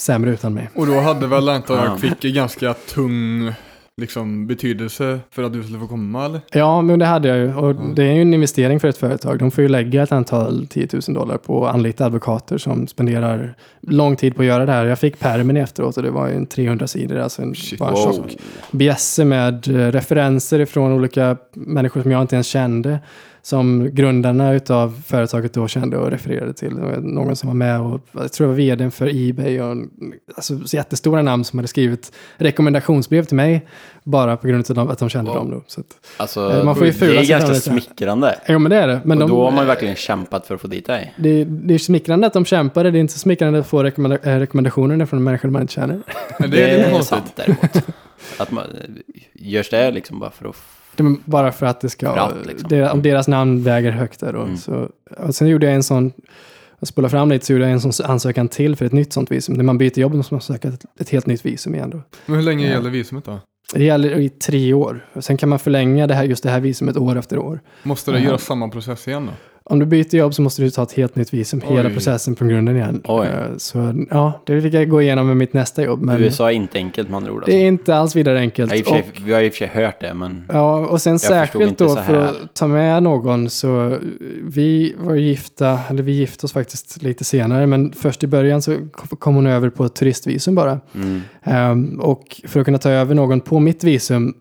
[0.00, 0.70] sämre utan mig.
[0.74, 1.84] Och då hade väl antar Ja.
[1.84, 3.52] jag fick en ganska tung
[4.00, 6.40] liksom, betydelse för att du skulle få komma eller?
[6.52, 7.54] Ja, men det hade jag ju.
[7.54, 7.94] Och Mm.
[7.94, 9.38] det är ju en investering för ett företag.
[9.38, 13.54] De får ju lägga ett antal 10 000 dollar på att anlita advokater som spenderar
[13.80, 14.84] lång tid på att göra det här.
[14.84, 17.78] Jag fick pärmen efteråt och det var ju en 300 sidor, alltså en, Shit.
[17.78, 18.12] bara en Wow.
[18.12, 18.36] tjock
[18.70, 22.98] bjässe med eh, referenser ifrån olika människor som jag inte ens kände.
[23.46, 26.74] Som grundarna utav företaget då kände och refererade till.
[26.74, 29.76] Det någon som var med och jag tror det var vdn för Ebay och
[30.36, 33.66] alltså, så jättestora namn som hade skrivit rekommendationsbrev till mig.
[34.04, 35.38] Bara på grund av att de kände Wow.
[35.38, 35.62] dem då.
[35.66, 35.86] Så att,
[36.16, 38.38] Alltså, Eh, man får ju det är ganska smickrande.
[38.48, 39.00] jo men det är det.
[39.04, 41.14] Men och de, då har man ju verkligen kämpat för att få dit dig.
[41.16, 44.18] det, det är smickrande att de kämpade, det är inte så smickrande att få rekommenda-
[44.22, 46.00] eh, rekommendationer från människor man inte känner.
[46.38, 47.08] Men det är lite konstigt.
[47.08, 47.86] sant däremot.
[48.38, 48.64] Att man,
[49.34, 50.56] görs det liksom bara för att...
[50.96, 52.68] Det är bara för att det ska, allt, liksom.
[52.68, 54.42] det, om deras namn väger högt där då.
[54.42, 54.56] Mm.
[54.56, 54.88] Så,
[55.18, 56.12] och sen gjorde jag en sån,
[56.80, 59.30] jag spolar fram lite, så gjorde jag en sån ansökan till för ett nytt sånt
[59.30, 59.54] visum.
[59.54, 62.02] När man byter jobb måste man söka ett, ett helt nytt visum igen då.
[62.26, 62.72] Men hur länge Ja.
[62.72, 63.38] gäller visumet då?
[63.74, 65.06] Det gäller i tre år.
[65.12, 67.60] Och sen kan man förlänga det här, just det här visumet år efter år.
[67.82, 69.32] Måste det göra samma process igen då?
[69.68, 71.94] Om du byter jobb så måste du ta ett helt nytt visum, hela Oj.
[71.94, 73.02] processen från grunden igen.
[73.04, 73.26] Oj.
[73.26, 76.02] Eh, Så ja, det fick jag gå igenom med mitt nästa jobb.
[76.02, 77.38] Men USA är inte enkelt med andra ord.
[77.40, 77.56] det Alltså.
[77.58, 78.72] är inte alls vidare enkelt.
[78.72, 80.44] Ja, i och för sig, Och- vi har i och för sig hört det, men...
[80.52, 83.98] Ja, och sen särskilt då för att ta med någon så
[84.42, 88.76] vi var gifta, eller vi gifte oss faktiskt lite senare, men först i början så
[89.18, 90.80] kom hon över på ett turistvisum bara.
[90.94, 91.20] Mm.
[91.44, 94.34] Ehm, och för att kunna ta över någon på mitt visum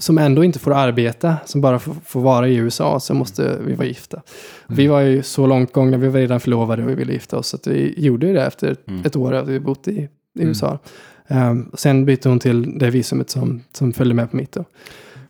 [0.00, 3.74] som ändå inte får arbeta, som bara får, får vara i USA, så måste vi
[3.74, 4.22] vara gifta.
[4.68, 7.46] Vi var ju så långt gångna, vi var redan förlovade och vi ville gifta oss,
[7.48, 9.00] så vi gjorde ju det efter Mm.
[9.04, 10.48] ett år att vi bott i, i Mm.
[10.48, 10.78] USA.
[11.28, 14.64] Ehm, sen bytte hon till det visumet som, som följde med på mitt då.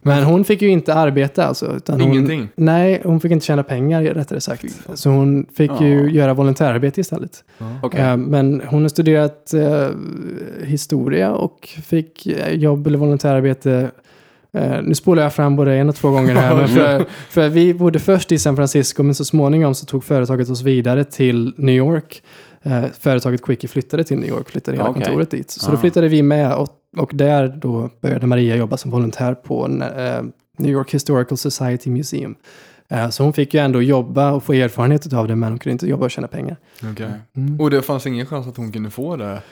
[0.03, 1.77] Men hon fick ju inte arbeta alltså.
[1.77, 2.49] Utan hon, Ingenting?
[2.55, 4.65] Nej, hon fick inte tjäna pengar rättare sagt.
[4.95, 5.87] Så hon fick Ja.
[5.87, 7.45] ju göra volontärarbete istället.
[7.83, 8.01] Okej.
[8.01, 9.89] Eh, Men hon har studerat eh,
[10.65, 13.91] historia och fick eh, jobb eller volontärarbete.
[14.53, 16.55] Eh, nu spolar jag fram både en och två gånger här.
[16.57, 20.51] men för, för vi bodde först i San Francisco men så småningom så tog företaget
[20.51, 22.23] oss vidare till New York.
[22.63, 25.03] Eh, företaget Quickie flyttade till New York, flyttade hela Okej.
[25.03, 25.51] kontoret dit.
[25.51, 25.71] Så Ah.
[25.71, 30.23] då flyttade vi med och, och där då började Maria jobba som volontär på eh,
[30.59, 32.35] New York Historical Society Museum.
[33.11, 35.87] Så hon fick ju ändå jobba och få erfarenhet av det men hon kunde inte
[35.87, 36.57] jobba och tjäna pengar.
[36.93, 37.11] Okej.
[37.37, 37.61] Mm.
[37.61, 39.43] Och det fanns ingen chans att hon kunde få det?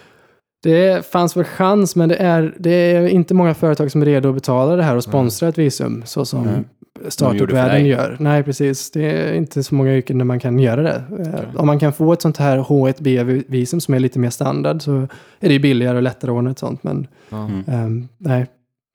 [0.63, 4.29] Det fanns väl chans, men det är, det är inte många företag som är redo
[4.29, 6.65] att betala det här och sponsra ett visum, så som Mm.
[7.09, 8.17] startup-världen gör.
[8.21, 8.91] Nej, precis.
[8.91, 11.03] Det är inte så många yrken där man kan göra det.
[11.21, 14.93] Eh, Om man kan få ett sånt här H1B-visum som är lite mer standard så
[15.41, 17.07] är det ju billigare och lättare att ordna ett sånt, men.
[17.33, 17.65] Mm.
[17.67, 18.47] ehm, nej,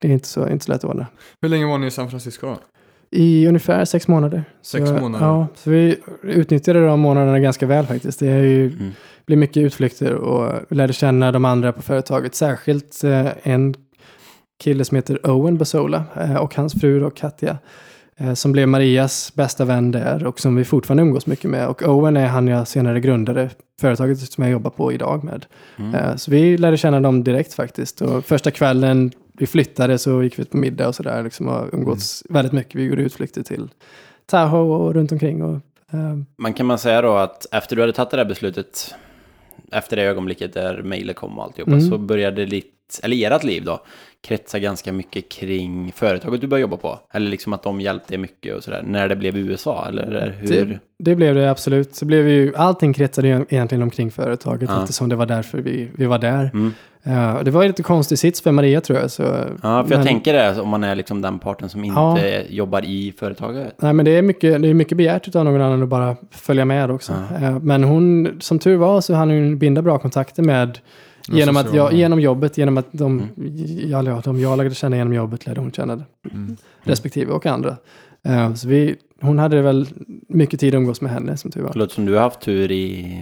[0.02, 1.08] det är inte så, inte så lätt att ordna.
[1.42, 2.58] Hur länge var ni i San Francisco då?
[3.12, 4.44] I ungefär sex månader.
[4.62, 5.26] Sex så, månader?
[5.26, 8.20] Ja, så vi utnyttjade de månaderna ganska väl faktiskt.
[8.20, 8.92] Det är ju Mm.
[9.26, 12.36] Blir mycket utflykter och lärde känna de andra på företaget.
[12.36, 13.76] Särskilt eh, en
[14.64, 17.58] kille som heter Owen Basola eh, och hans fru då, Katja.
[18.18, 21.68] Eh, som blev Marias bästa vän där och som vi fortfarande umgås mycket med.
[21.68, 23.50] Och Owen är han jag senare grundade
[23.82, 25.46] företaget som jag jobbar på idag med.
[25.78, 26.18] Mm.
[26.18, 28.02] Så vi lärde känna dem direkt faktiskt.
[28.02, 31.24] Och första kvällen vi flyttade så gick vi ut på middag och sådär.
[31.24, 32.76] Liksom, och umgåtts väldigt mycket.
[32.76, 33.70] Vi gjorde utflykter till
[34.26, 35.44] Tahoe och runt omkring.
[35.44, 35.56] Och,
[35.92, 38.96] eh, Man kan man säga då att efter du hade tagit det där beslutet,
[39.72, 41.90] efter det ögonblicket där mejlet kom och alltihopa, Mm.
[41.90, 42.46] så började
[43.04, 43.80] eller ert liv då,
[44.28, 47.00] kretsa ganska mycket kring företaget du började jobba på.
[47.14, 50.48] Eller liksom att de hjälpte dig mycket och sådär, när det blev USA, eller hur?
[50.66, 51.96] Det, det blev det absolut.
[51.96, 54.82] Så blev ju, allting kretsade egentligen omkring företaget Ja.
[54.82, 56.52] eftersom det var därför vi, vi var där.
[56.54, 56.74] Mm.
[57.38, 59.12] Och det var ju lite konstig sits för Maria tror jag.
[59.12, 62.00] Så, Ja, för jag men- tänker det, om man är liksom den parten som inte
[62.00, 62.42] Ja.
[62.50, 63.74] jobbar i företaget.
[63.82, 66.66] Nej, men det är mycket, det är mycket begärt av någon annan att bara följa
[66.66, 67.14] med också.
[67.40, 67.48] Ja.
[67.48, 70.80] Eh, Men hon, som tur var, så hann hon binda bra kontakter med
[71.28, 73.30] Genom, att jag, genom jobbet, genom att de, Mm.
[73.90, 75.94] ja, ja, de jag lärde känna genom jobbet lärde hon känna
[76.32, 76.58] Mm.
[76.84, 77.78] respektive och andra.
[78.26, 79.88] Eh, så vi, hon hade väl
[80.30, 81.74] mycket tid att umgås med henne som tur var.
[81.74, 83.18] Det låter som du har haft tur i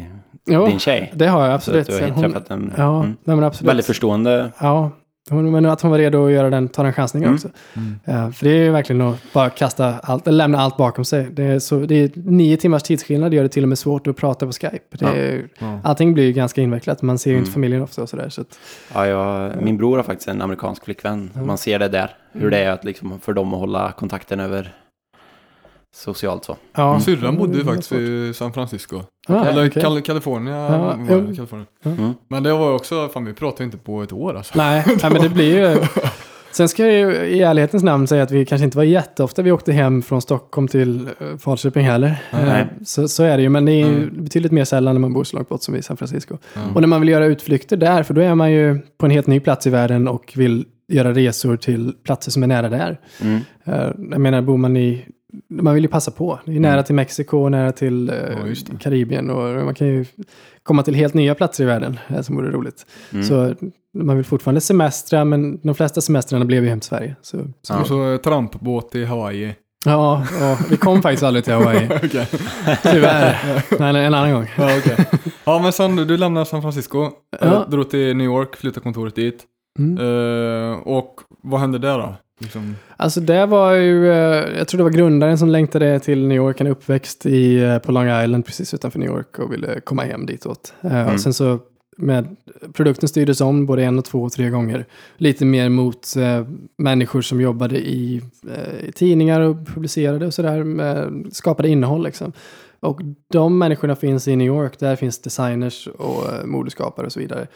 [0.45, 1.11] Jo, din tjej.
[1.15, 1.89] det har jag Så absolut.
[1.89, 3.69] att du har hon, träffat en ja, mm, nej, men absolut.
[3.69, 4.51] väldigt förstående.
[4.59, 4.91] Ja,
[5.29, 7.35] hon, men att hon var redo att göra den, ta den chansningen Mm.
[7.35, 7.49] också.
[7.73, 7.99] Mm.
[8.25, 11.27] Eh, för det är ju verkligen att bara kasta allt, eller lämna allt bakom sig.
[11.31, 14.07] Det är, så, det är nio timmars tidsskillnad, det gör det till och med svårt
[14.07, 14.77] att prata på Skype.
[14.97, 15.11] Det Ja.
[15.15, 15.79] är, Ja.
[15.83, 17.53] Allting blir ju ganska invecklat, man ser ju inte Mm.
[17.53, 18.29] familjen ofta och sådär.
[18.29, 18.59] Så att,
[18.93, 21.29] Ja, jag, min bror har faktiskt en amerikansk flickvän.
[21.45, 22.15] Man ser det där.
[22.33, 24.73] Hur det är att liksom för dem att hålla kontakten över
[25.95, 26.57] socialt så.
[26.75, 29.01] ja, Syrran bodde ju är faktiskt i San Francisco.
[29.27, 29.83] Ja, Eller okej.
[29.83, 30.55] Kal- California.
[30.55, 31.21] Ja, var jo.
[31.21, 31.65] det, California.
[31.85, 32.13] Mm.
[32.27, 34.53] Men det var ju också, fan vi pratade inte på ett år alltså.
[34.57, 35.77] Nej, nej, men det blir ju...
[36.53, 39.51] Sen ska jag ju i ärlighetens namn säga att vi kanske inte var jätteofta vi
[39.51, 42.23] åkte hem från Stockholm till uh, Falköping heller.
[42.31, 42.61] Nej.
[42.61, 44.23] Eh, Så, så är det ju, men det är ju Mm.
[44.23, 46.37] betydligt mer sällan när man bor så långt bort som vi i San Francisco.
[46.53, 46.61] Ja.
[46.75, 49.27] Och när man vill göra utflykter där, för då är man ju på en helt
[49.27, 52.99] ny plats i världen och vill göra resor till platser som är nära där.
[53.21, 53.39] Mm.
[53.65, 55.05] Eh, Jag menar, bor man i...
[55.49, 56.39] Man vill ju passa på.
[56.45, 56.83] Det är nära Mm.
[56.85, 58.77] till Mexiko, nära till eh, Ja.
[58.79, 60.05] Karibien och man kan ju
[60.63, 62.85] komma till helt nya platser i världen eh, som vore roligt.
[63.13, 63.23] Mm.
[63.23, 63.55] Så
[63.93, 67.15] man vill fortfarande semestra, men de flesta semestrarna blev ju hem till Sverige.
[67.21, 67.79] Så, så Ja.
[67.81, 69.55] Och så trampbåt i Hawaii.
[69.85, 71.87] ja, ja, vi kom faktiskt aldrig till Hawaii.
[72.83, 73.37] Tyvärr.
[73.93, 74.47] Nej, en annan gång.
[74.57, 75.05] Ja, okej.
[75.45, 77.01] ja men sen du lämnade San Francisco.
[77.03, 77.09] Ja.
[77.41, 77.65] Ja.
[77.69, 79.43] Drog till New York, flyttade kontoret dit.
[79.79, 79.97] Mm.
[79.97, 82.15] Eh, och vad hände där då?
[82.41, 86.37] Liksom, Alltså det var ju, eh, jag tror det var grundaren som längtade till New
[86.37, 86.57] York.
[86.59, 90.03] Han är uppväxt i, eh, på Long Island precis utanför New York och ville komma
[90.03, 90.73] hem ditåt.
[90.81, 91.13] Eh, Mm.
[91.13, 91.59] Och sen så
[91.97, 92.35] med,
[92.73, 94.85] produkten styrdes om både en och två och tre gånger.
[95.17, 96.45] Lite mer mot eh,
[96.77, 98.21] människor som jobbade i,
[98.55, 100.63] eh, i tidningar och publicerade och sådär.
[100.63, 102.31] med- Skapade innehåll liksom.
[102.79, 104.79] Och de människorna finns i New York.
[104.79, 107.47] Där finns designers och eh, modeskapare och så vidare.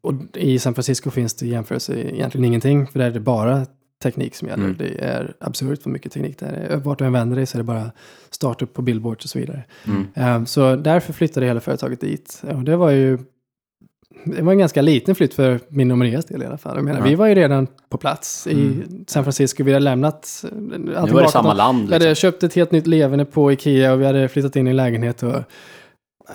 [0.00, 2.86] Och i San Francisco finns det i jämförelse egentligen ingenting.
[2.86, 3.66] För där är det bara
[4.02, 4.64] teknik som gäller.
[4.64, 4.76] Mm.
[4.78, 6.76] Det är absurt vad mycket teknik det är.
[6.76, 7.90] Vart du än vänder dig så är det bara
[8.30, 9.64] startup på billboards och så vidare.
[9.86, 10.06] Mm.
[10.14, 12.42] Eh, Så därför flyttade hela företaget dit.
[12.54, 13.18] Och det var ju
[14.24, 16.76] det var en ganska liten flytt för min och Marias del i alla fall.
[16.76, 17.04] Jag menar, Ja.
[17.04, 19.04] Vi var ju redan på plats i Mm.
[19.06, 19.64] San Francisco.
[19.64, 20.44] Vi hade lämnat...
[20.52, 21.78] eh, Nu var det samma land.
[21.78, 22.02] Vi Liksom.
[22.02, 24.76] hade köpt ett helt nytt levande på Ikea och vi hade flyttat in i en
[24.76, 25.22] lägenhet.
[25.22, 25.34] Och...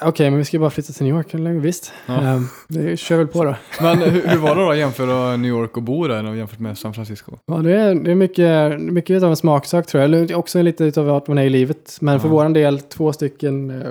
[0.02, 1.34] Okej, men vi ska bara flytta till New York.
[1.34, 1.52] Eller?
[1.52, 2.24] Visst, Ja.
[2.24, 2.42] ja.
[2.68, 3.56] det kör väl på då.
[3.82, 6.78] Men hur, hur var det då att jämföra New York och bo där jämfört med
[6.78, 7.32] San Francisco?
[7.46, 10.06] Ja, det är, det är mycket, mycket av en smaksak tror jag.
[10.14, 11.98] Eller också lite av vart man är i livet.
[12.02, 12.32] Men för Ja.
[12.34, 13.88] våran del, två stycken eh,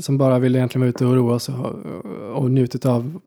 [0.00, 1.74] som bara ville egentligen vara ute och roa sig och,
[2.42, 3.20] och njutit av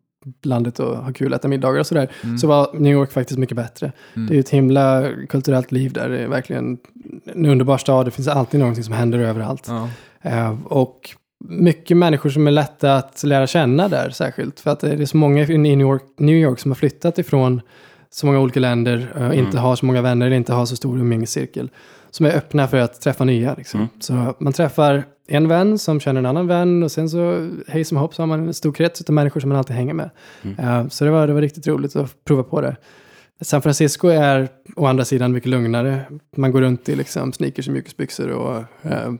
[0.43, 2.11] landet och ha kul, äta middagar och sådär.
[2.23, 2.37] Mm.
[2.37, 3.91] Så var New York faktiskt mycket bättre.
[4.15, 4.27] Mm.
[4.29, 6.09] Det är ett himla kulturellt liv där.
[6.09, 6.77] Det är verkligen
[7.25, 8.05] en underbar stad.
[8.07, 9.67] Det finns alltid någonting som händer överallt.
[9.67, 9.89] Ja.
[10.21, 11.09] Eh, och
[11.49, 14.59] mycket människor som är lätta att lära känna där särskilt.
[14.59, 17.61] För att det är så många i New York, New York som har flyttat ifrån
[18.09, 21.69] så många olika länder, eh, inte har så många vänner inte har så stor umgängescirkel.
[22.11, 23.55] Som är öppna för att träffa nya.
[23.57, 23.79] Liksom.
[23.79, 23.89] Mm.
[23.99, 27.97] Så man träffar en vän som känner en annan vän och sen så hej som
[27.97, 30.09] hopp så har man en stor krets av människor som man alltid hänger med.
[30.41, 30.59] Mm.
[30.59, 32.75] Eh, så det var, det var riktigt roligt att prova på det.
[33.41, 36.01] San Francisco är å andra sidan mycket lugnare.
[36.35, 39.11] Man går runt i liksom sneakers och mjukisbyxor och eh,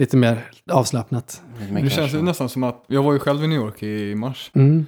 [0.00, 1.42] lite mer avslappnat.
[1.60, 3.82] Lite mer Det känns ju nästan som att, jag var ju själv i New York
[3.82, 4.50] i mars.
[4.54, 4.86] Mm.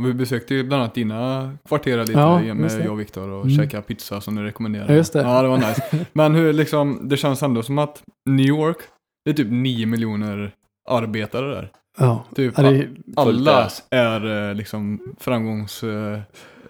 [0.00, 3.44] Och vi besökte ju bland annat dina kvarter lite Ja, med jag och Viktor och
[3.44, 3.56] Mm.
[3.56, 4.92] käkade pizza som du rekommenderade.
[4.92, 5.20] Ja, just det.
[5.22, 6.06] Ja, det var nice.
[6.12, 8.76] Men hur liksom, det känns ändå som att New York,
[9.24, 10.54] det är typ 9 miljoner
[10.88, 11.70] arbetare där.
[11.98, 12.24] Ja.
[12.34, 15.84] Typ Ja, det är, alla är eh, liksom framgångs...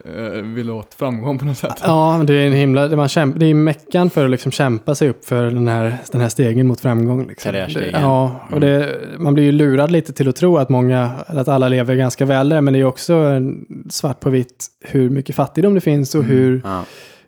[0.04, 1.80] eh, vill åt framgång på något sätt.
[1.84, 4.94] ja, det är en himla, det, man kämpa, det är meckan för att liksom kämpa
[4.94, 7.26] sig upp för den här, den här stegen mot framgång.
[7.28, 7.52] Liksom.
[7.52, 7.92] Karriärstegen.
[7.92, 11.48] Det- Ja, och det, man blir ju lurad lite till att tro att många, att
[11.48, 13.40] alla lever ganska väl där, men det är också
[13.90, 16.36] svart på vitt hur mycket fattigdom det finns och Mm.
[16.36, 16.84] hur, Ja.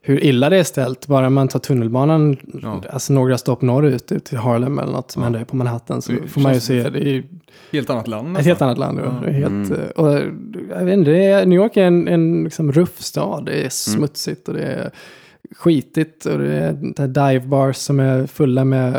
[0.07, 1.07] Hur illa det är ställt.
[1.07, 2.83] Bara man tar tunnelbanan, Ja.
[2.91, 5.27] alltså några stopp norrut, ut till Harlem eller något som Ja.
[5.27, 7.25] ändå är på Manhattan, så Det får man ju se, det är ju
[7.73, 8.99] Helt annat land ett helt annat land.
[8.99, 9.05] Ja.
[9.05, 9.21] Ja.
[9.25, 9.73] Det är helt, Mm.
[9.73, 10.13] eh, och,
[10.79, 13.47] jag vet inte, det är, New York är en, en liksom ruff stad.
[13.47, 14.91] Det är smutsigt och det är
[15.57, 18.95] skitigt och det är det här dive bars som är fulla med,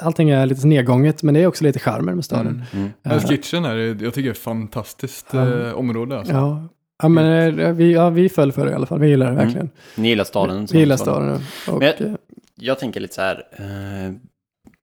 [0.00, 2.62] allting är lite nedgånget men det är också lite charmer med staden.
[2.72, 2.84] Mm.
[3.04, 3.18] Mm.
[3.18, 3.28] Hell's.
[3.28, 6.32] Kitchen är, jag tycker det är ett fantastiskt eh, område alltså.
[6.34, 6.62] Ja.
[7.02, 8.98] Ja, men eh, vi, ja, vi föll för det i alla fall.
[9.00, 9.44] Vi gillar det Mm.
[9.44, 9.70] verkligen.
[9.94, 10.66] Ni gillar staden?
[10.72, 11.40] Vi gillar staden.
[11.68, 12.12] Och, jag- eh,
[12.60, 13.42] Jag tänker lite så här.
[13.52, 14.12] Eh,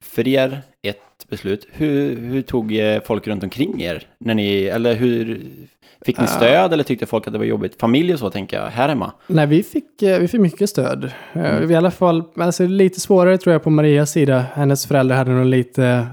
[0.04, 1.68] för er, ett beslut.
[1.72, 2.74] Hur, hur tog
[3.06, 4.08] folk runt omkring er?
[4.20, 5.42] När ni, eller hur...
[6.06, 6.28] Fick ni Ah.
[6.28, 7.80] stöd eller tyckte folk att det var jobbigt?
[7.80, 9.12] Familj och så tänker jag, här hemma.
[9.28, 11.12] Nej, vi fick, vi fick mycket stöd.
[11.34, 11.72] Mm.
[11.72, 14.46] I alla fall, alltså lite svårare tror jag på Marias sida.
[14.54, 16.08] Hennes föräldrar hade nog lite,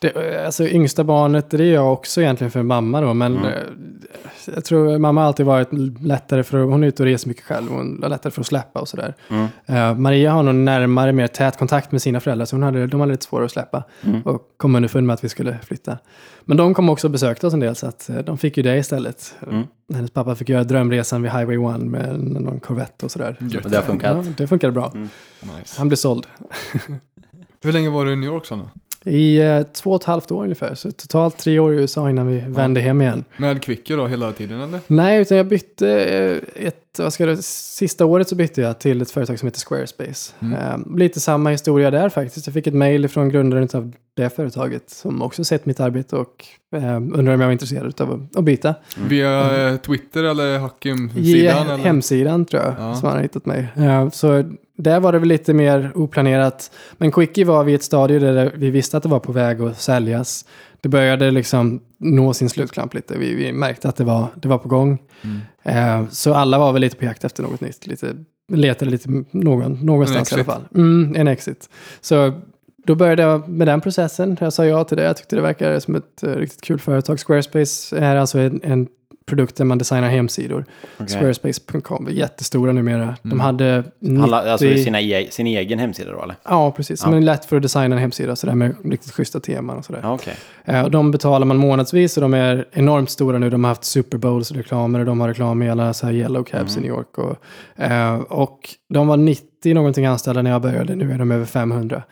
[0.00, 3.46] det, alltså yngsta barnet, det är jag också egentligen för mamma då, men Mm.
[3.46, 3.52] eh,
[4.54, 5.68] jag tror mamma har alltid varit
[6.00, 8.80] lättare för, hon är ute och reser mycket själv, hon har lättare för att släppa
[8.80, 9.14] och sådär.
[9.28, 9.46] Mm.
[9.66, 13.00] Eh, Maria har nog närmare, mer tät kontakt med sina föräldrar, så hon hade, de
[13.00, 14.22] hade lite svårare att släppa Mm.
[14.22, 15.98] och kom underfund med att vi skulle flytta.
[16.44, 18.62] Men de kom också och besökte oss en del, så att eh, de fick ju
[18.62, 19.34] det istället.
[19.50, 19.62] Mm.
[19.94, 23.36] Hennes pappa fick göra drömresan vid Highway 1 med någon Corvette och sådär.
[23.40, 23.64] Gött.
[23.64, 24.26] Och det har funkat.
[24.26, 24.92] Ja, det funkade bra.
[24.94, 25.74] Nice.
[25.78, 26.26] Han blev såld.
[27.62, 28.62] Hur länge var du i New York sa du?
[29.04, 30.74] I eh, två och ett halvt år ungefär.
[30.74, 33.24] Så totalt tre år i USA innan vi vände hem igen.
[33.36, 34.80] Med Quickie då hela tiden eller?
[34.86, 39.02] Nej, utan jag bytte eh, ett, vad ska det, sista året så bytte jag till
[39.02, 40.32] ett företag som heter Squarespace.
[40.40, 40.54] Mm.
[40.54, 42.46] Eh, lite samma historia där faktiskt.
[42.46, 46.44] Jag fick ett mail från grundaren av det företaget som också sett mitt arbete och
[46.76, 48.74] eh, undrar om jag var intresserad av att, att byta.
[49.08, 51.66] Via eh, Twitter eller Hackim-sidan?
[51.66, 51.76] eller?
[51.84, 52.94] hemsidan tror jag Ja.
[52.94, 53.68] som han har hittat mig.
[53.76, 54.44] Eh, så
[54.82, 56.70] där var det väl lite mer oplanerat.
[56.98, 59.80] Men Quickie var vid ett stadie där vi visste att det var på väg att
[59.80, 60.44] säljas.
[60.80, 63.18] Det började liksom nå sin slutklamp lite.
[63.18, 64.98] Vi, vi märkte att det var, det var på gång.
[65.22, 66.02] Mm.
[66.02, 67.86] Eh, så alla var väl lite på jakt efter något nytt.
[67.86, 68.14] Lite,
[68.52, 70.62] letade lite någon, någonstans i alla fall.
[70.74, 71.68] Mm, en exit.
[72.00, 72.32] Så
[72.86, 74.36] då började jag med den processen.
[74.40, 75.02] Jag sa ja till det.
[75.02, 77.18] Jag tyckte det verkade som ett eh, riktigt kul företag.
[77.18, 78.88] Squarespace är alltså en, en
[79.30, 80.64] produkt där man designar hemsidor.
[80.98, 81.18] Okej.
[81.18, 83.16] Squarespace.com är jättestora numera.
[83.22, 83.40] De Mm.
[83.40, 84.22] hade 90...
[84.24, 86.36] Alla, alltså sina e sin egen hemsida då eller?
[86.44, 87.00] Ja, precis.
[87.04, 87.10] Ja.
[87.10, 89.84] Men det är lätt för att designa en hemsida sådär med riktigt schyssta teman och
[89.84, 90.02] sådär.
[90.04, 90.34] Okej.
[90.64, 93.50] Eh, de betalar man månadsvis och de är enormt stora nu.
[93.50, 96.42] De har haft Super Bowls reklamer och de har reklam i alla så här yellow
[96.44, 96.84] cabs Mm.
[96.84, 97.18] i New York.
[97.18, 97.36] Och,
[97.84, 98.58] eh, och
[98.94, 100.94] de var 90 någonting anställda när jag började.
[100.94, 102.02] Nu är de över 500.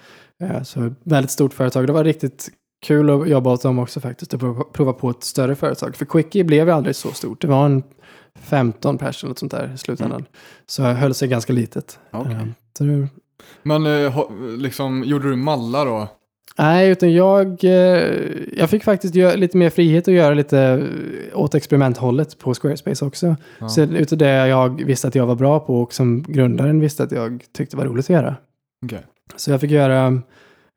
[0.43, 1.87] Eh, så väldigt stort företag.
[1.87, 2.49] Det var riktigt
[2.81, 4.35] kul att jobba åt dem också faktiskt.
[4.35, 4.41] Att
[4.73, 5.97] prova, på ett större företag.
[5.97, 7.41] För Quickie blev ju aldrig så stort.
[7.41, 7.83] Det var en
[8.41, 10.25] 15 personer och sånt där i slutändan.
[10.67, 11.99] Så jag höll sig ganska litet.
[12.11, 12.33] Okej.
[12.33, 12.45] Eh,
[12.79, 13.09] det,
[13.63, 14.21] Men eh,
[14.59, 16.09] liksom, gjorde du mallar då?
[16.59, 17.71] Nej, utan jag, eh,
[18.53, 20.87] jag fick faktiskt lite mer frihet att göra lite
[21.35, 23.37] åt experimenthållet på Squarespace också.
[23.59, 23.69] Ja.
[23.69, 27.13] Så utav det jag visste att jag var bra på och som grundaren visste att
[27.13, 28.37] jag tyckte var roligt att göra.
[28.85, 29.03] Okej.
[29.37, 30.23] Så jag fick göra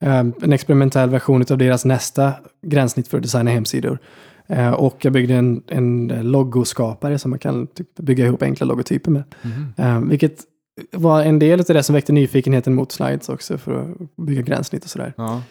[0.01, 3.99] en experimentell version av deras nästa gränssnitt för att designa hemsidor.
[4.47, 9.11] Eh, och jag byggde en, en logoskapare som man kan typ bygga ihop enkla logotyper
[9.11, 9.23] med.
[9.77, 10.39] Eh, vilket
[10.91, 14.83] var en del av det som väckte nyfikenheten mot slides också för att bygga gränssnitt
[14.83, 15.13] och sådär.
[15.17, 15.41] Ja.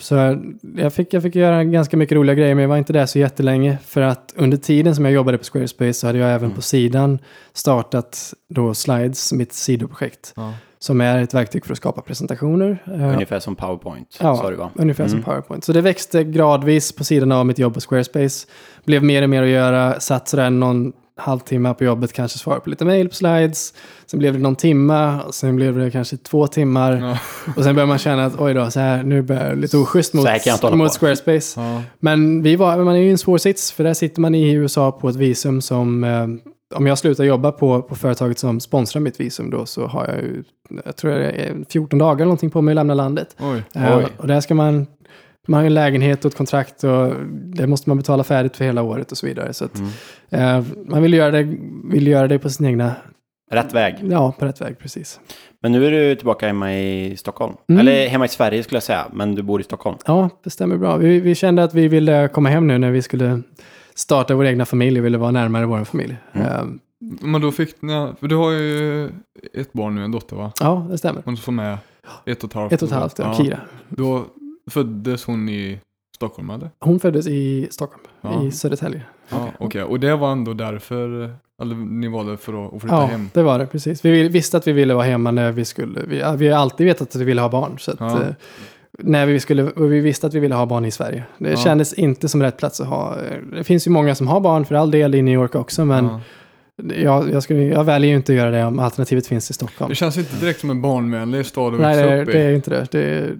[0.00, 0.38] Så
[0.76, 3.18] jag fick, jag fick göra ganska mycket roliga grejer men jag var inte där så
[3.18, 3.78] jättelänge.
[3.84, 6.56] För att under tiden som jag jobbade på Squarespace så hade jag även Mm.
[6.56, 7.18] på sidan
[7.52, 10.32] startat då Slides, mitt sidoprojekt.
[10.36, 10.54] Ja.
[10.84, 12.82] Som är ett verktyg för att skapa presentationer.
[12.86, 14.36] Eh, Ungefär som PowerPoint, Ja.
[14.36, 14.70] sa du va?
[14.74, 15.24] Ungefär som Mm.
[15.24, 15.64] PowerPoint.
[15.64, 18.46] Så det växte gradvis på sidan av mitt jobb på Squarespace.
[18.84, 20.00] Blev mer och mer att göra.
[20.00, 23.74] Satt sådär någon halvtimme på jobbet, kanske svara på lite mail på slides.
[24.06, 26.92] Sen blev det någon timma, och sen blev det kanske två timmar.
[26.96, 27.18] Ja.
[27.56, 30.14] Och sen börjar man känna att oj då, så här, nu börjar det lite oschysst
[30.14, 30.26] mot,
[30.72, 30.92] mot.
[30.92, 31.60] Squarespace.
[31.60, 31.82] Ja.
[32.00, 34.52] Men vi var, man är ju i en svår sits, för där sitter man i
[34.52, 36.26] USA på ett visum som, eh,
[36.74, 40.16] om jag slutar jobba på, på företaget som sponsrar mitt visum då, så har jag
[40.16, 40.42] ju,
[40.84, 43.36] jag tror det är 14 dagar eller någonting på mig att lämna landet.
[43.40, 43.62] Oj.
[43.74, 44.06] Oj.
[44.18, 44.86] och där ska man,
[45.48, 48.64] man har ju en lägenhet och ett kontrakt och det måste man betala färdigt för
[48.64, 49.52] hela året och så vidare.
[49.52, 50.58] Så att, Mm.
[50.58, 52.92] eh, man vill göra, det, vill göra det på sin egna,
[53.50, 53.94] Rätt väg.
[54.10, 55.20] ja, på rätt väg precis.
[55.62, 57.54] Men nu är du tillbaka hemma i Stockholm.
[57.68, 57.80] Mm.
[57.80, 59.96] Eller hemma i Sverige skulle jag säga, men du bor i Stockholm.
[60.06, 60.96] Ja, det stämmer bra.
[60.96, 63.42] Vi, vi kände att vi ville komma hem nu när vi skulle
[63.96, 66.16] starta vår egna familj och ville vara närmare vår familj.
[66.32, 66.46] Mm.
[66.46, 66.64] Eh,
[67.20, 69.06] Men då fick ni, för du har ju
[69.52, 70.52] ett barn nu, en dotter va?
[70.60, 71.22] ja, det stämmer.
[71.24, 71.78] Hon som är
[72.26, 72.72] ett och ett halvt.
[72.72, 73.34] Ett och ett halvt, ja.
[73.34, 73.60] Kira.
[73.88, 74.24] Då
[74.70, 75.78] föddes hon i
[76.16, 76.70] Stockholm eller?
[76.80, 78.42] Hon föddes i Stockholm, Ja.
[78.44, 79.02] i Södertälje.
[79.28, 79.82] Ja, okej.
[79.82, 81.30] Och det var ändå därför,
[81.62, 83.30] eller ni valde för att, flytta Ja, hem?
[83.34, 84.04] det var det precis.
[84.04, 86.00] Vi visste att vi ville vara hemma när vi skulle.
[86.06, 87.78] Vi, ja, vi har alltid vetat att vi ville ha barn.
[87.78, 88.22] Så att, Ja.
[88.22, 88.34] eh,
[88.98, 91.24] när vi skulle, vi visste att vi ville ha barn i Sverige.
[91.38, 91.56] Det Ja.
[91.56, 93.14] kändes inte som rätt plats att ha.
[93.16, 95.84] eh, Det finns ju många som har barn för all del i New York också.
[95.84, 96.20] Men Ja.
[96.94, 99.88] jag, jag, skulle, jag väljer ju inte att göra det om alternativet finns i Stockholm.
[99.88, 102.32] Det känns inte direkt som en barnvänlig stad att Nej, växa det, upp i.
[102.32, 102.86] det är inte det.
[102.90, 103.30] det.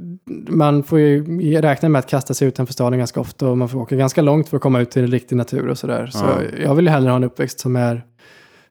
[0.49, 3.79] Man får ju räkna med att kasta sig utanför staden ganska ofta och man får
[3.81, 6.07] åka ganska långt för att komma ut till en riktig natur och sådär.
[6.07, 6.63] Så Ja.
[6.65, 8.03] jag vill ju hellre ha en uppväxt som är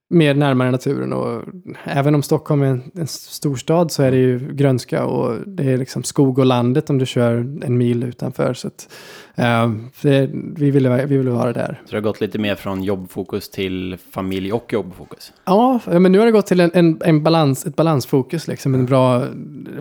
[0.10, 1.43] mer närmare naturen och
[1.84, 5.78] även om Stockholm är en, en storstad så är det ju grönska och det är
[5.78, 8.54] liksom skog och landet om du kör en mil utanför.
[8.54, 8.89] Så att,
[9.36, 11.82] det, vi, ville, vi ville vara där.
[11.86, 15.34] Så det har gått lite mer från jobbfokus till familj och jobbfokus.
[15.46, 18.86] Ja, men nu har det gått till en, en, en balans, ett balansfokus, liksom en
[18.86, 19.24] bra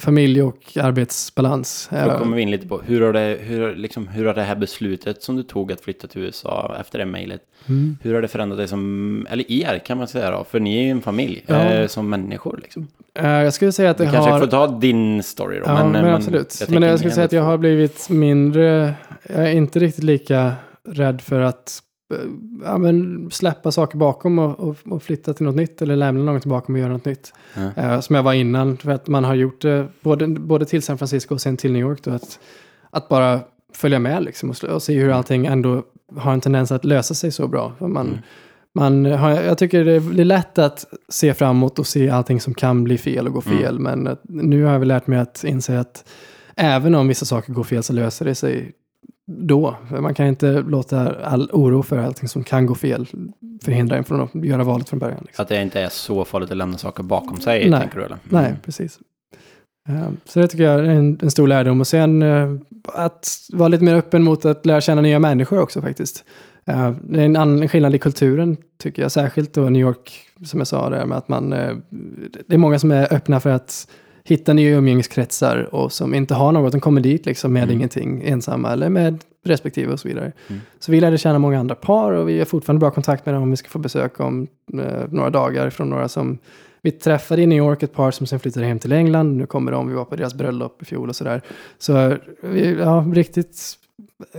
[0.01, 1.89] familj och arbetsbalans.
[1.91, 4.43] Då Eh, kommer vi in lite på hur har, det, hur, liksom, hur har det
[4.43, 7.97] här beslutet som du tog att flytta till USA efter det mejlet, mm.
[8.03, 10.83] hur har det förändrat dig som, eller er kan man säga då, för ni är
[10.83, 11.55] ju en familj Ja.
[11.55, 12.89] eh, som människor liksom.
[13.15, 14.41] Eh, jag skulle säga att det Du kanske har...
[14.41, 15.65] får ta din story då.
[15.67, 16.57] Ja, men, eh, absolut.
[16.61, 18.95] jag men jag skulle säga att jag har blivit mindre...
[19.29, 20.53] Jag är inte riktigt lika
[20.89, 21.79] rädd för att
[22.15, 22.19] eh,
[22.65, 26.45] ja, men släppa saker bakom och, och, och flytta till något nytt eller lämna något
[26.45, 27.33] bakom och göra något nytt.
[27.55, 27.83] Ja.
[27.83, 30.99] Eh, som jag var innan, för att man har gjort det både, både till San
[30.99, 32.03] Francisco och sen till New York.
[32.03, 32.39] Då, att,
[32.91, 33.41] att bara
[33.75, 35.83] följa med liksom och, och se hur allting ändå
[36.17, 37.73] har en tendens att lösa sig så bra.
[37.81, 38.19] Man, Mm.
[38.75, 42.85] Man har, jag tycker det är lätt att se framåt och se allting som kan
[42.85, 43.59] bli fel och gå Mm.
[43.59, 43.79] fel.
[43.79, 46.09] Men att, nu har jag väl lärt mig att inse att
[46.57, 48.73] även om vissa saker går fel så löser det sig
[49.27, 49.77] då.
[50.01, 53.07] Man kan inte låta all oro för allting som kan gå fel
[53.65, 55.23] förhindra en från att göra valet från början.
[55.27, 55.43] Liksom.
[55.43, 57.81] Att det inte är så farligt att lämna saker bakom sig, Nej.
[57.81, 58.19] tänker du eller?
[58.25, 58.99] Nej, precis.
[59.89, 61.81] Eh, Så det tycker jag är en, en stor lärdom.
[61.81, 62.55] Och sen eh,
[62.85, 66.25] att vara lite mer öppen mot att lära känna nya människor också faktiskt.
[66.67, 69.13] Eh, Det är en annan skillnad i kulturen tycker jag.
[69.13, 70.13] Särskilt då New York,
[70.45, 71.51] som jag sa där med att man...
[72.47, 73.89] Det är många som är öppna för att
[74.25, 76.73] hitta nya umgängeskretsar och som inte har något.
[76.73, 77.77] De kommer dit liksom med Mm.
[77.77, 80.33] ingenting ensamma eller med respektive och så vidare.
[80.49, 80.61] Mm.
[80.81, 83.43] Så vi lärde känna många andra par och vi har fortfarande bra kontakt med dem
[83.43, 84.81] om vi ska få besök om eh,
[85.11, 86.39] några dagar från några som
[86.83, 89.37] vi träffade i New York ett par som sen flyttade hem till England.
[89.37, 91.43] Nu kommer de, vi var på deras bröllop i fjol och sådär.
[91.79, 93.79] Så vi- ja, riktigt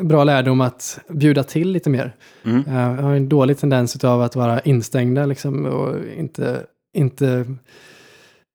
[0.01, 2.15] bra lärdom att bjuda till lite mer.
[2.45, 2.63] Mm.
[2.67, 6.61] Eh, Jag har en dålig tendens av att vara instängda liksom, och inte,
[6.93, 7.45] inte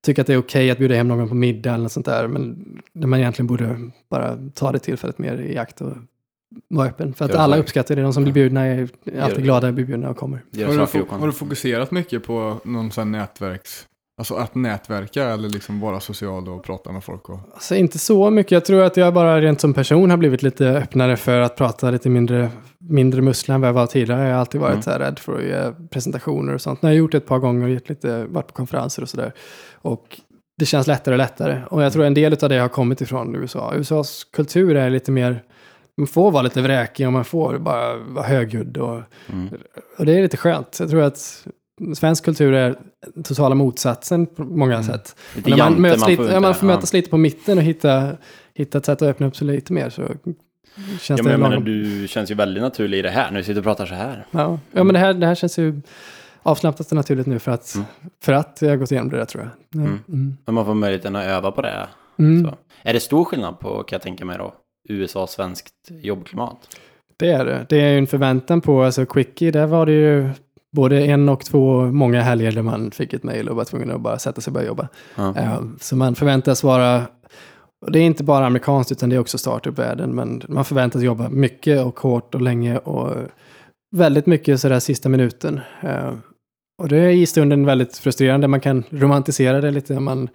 [0.05, 2.27] tycka att det är okej att bjuda hem någon på middag eller något sånt där.
[2.29, 2.65] Men
[2.95, 3.77] man egentligen borde
[4.11, 5.93] bara ta det tillfället mer i akt och
[6.69, 7.15] vara öppen.
[7.15, 8.03] För att alla uppskattar det.
[8.03, 8.89] De som blir bjudna är
[9.21, 10.43] alltid glada att bli bjudna och kommer.
[10.67, 13.85] Har du, har du fokuserat mycket på någon sån nätverks...
[14.19, 17.39] Alltså att nätverka eller liksom vara social och prata med folk och...
[17.55, 18.53] Alltså inte så mycket.
[18.53, 21.91] Jag tror att jag bara rent som person har blivit lite öppnare för att prata
[21.91, 24.23] lite mindre, mindre muskler än vad jag var tidigare.
[24.27, 24.83] Jag har alltid varit Mm.
[24.83, 26.83] så här rädd för att ge presentationer och sånt.
[26.83, 29.09] Nu har jag gjort det ett par gånger och gett lite, varit på konferenser och
[29.09, 29.33] sådär.
[29.75, 30.21] Och
[30.59, 31.61] det känns lättare och lättare.
[31.71, 33.73] Och jag tror en del av det har kommit ifrån USA.
[33.77, 35.43] USAs kultur är lite mer,
[35.99, 38.77] man får vara lite vräkig och man får bara vara högljudd.
[38.77, 39.49] Och, Mm.
[39.99, 40.77] och det är lite skönt.
[40.81, 41.45] Jag tror att
[41.97, 42.77] svensk kultur är
[43.25, 45.17] totala motsatsen på många sätt.
[45.37, 46.75] Lite När man, möts man lite, får ja, man får ja.
[46.75, 48.09] mötas lite på mitten och hitta,
[48.55, 49.91] hitta ett sätt att öppna upp sig lite mer.
[49.91, 51.65] Så känns Ja, det men jag menar, lagom.
[51.65, 54.27] du känns ju väldigt naturlig i det här när du sitter och pratar så här.
[54.31, 55.81] Ja, ja men det här, det här känns ju
[56.43, 57.87] avslappnat och naturligt nu för att, Mm.
[58.23, 59.83] för att jag har gått igenom det där tror jag.
[59.83, 59.87] Ja.
[59.89, 59.99] Mm.
[60.09, 60.37] Mm.
[60.47, 61.87] Men man får möjligheten att öva på det.
[62.19, 62.45] Mm.
[62.45, 62.55] Så.
[62.83, 64.55] Är det stor skillnad på, kan jag tänka mig då,
[64.93, 66.57] USA och svenskt jobbklimat?
[67.17, 67.67] Det är det.
[67.69, 70.31] Det är ju en förväntan på, alltså Quickie, där var det ju
[70.73, 74.01] både en och två många helger där man fick ett mejl och var tvungen att
[74.01, 74.89] bara sätta sig och börja jobba.
[75.17, 77.03] Ja, så man förväntas vara,
[77.87, 81.29] och det är inte bara amerikanskt utan det är också startup-världen, men man förväntas jobba
[81.29, 83.17] mycket och hårt och länge och
[83.97, 85.61] väldigt mycket sådär sista minuten.
[85.83, 86.13] Eh,
[86.83, 90.29] Och det är i stunden väldigt frustrerande, man kan romantisera det lite man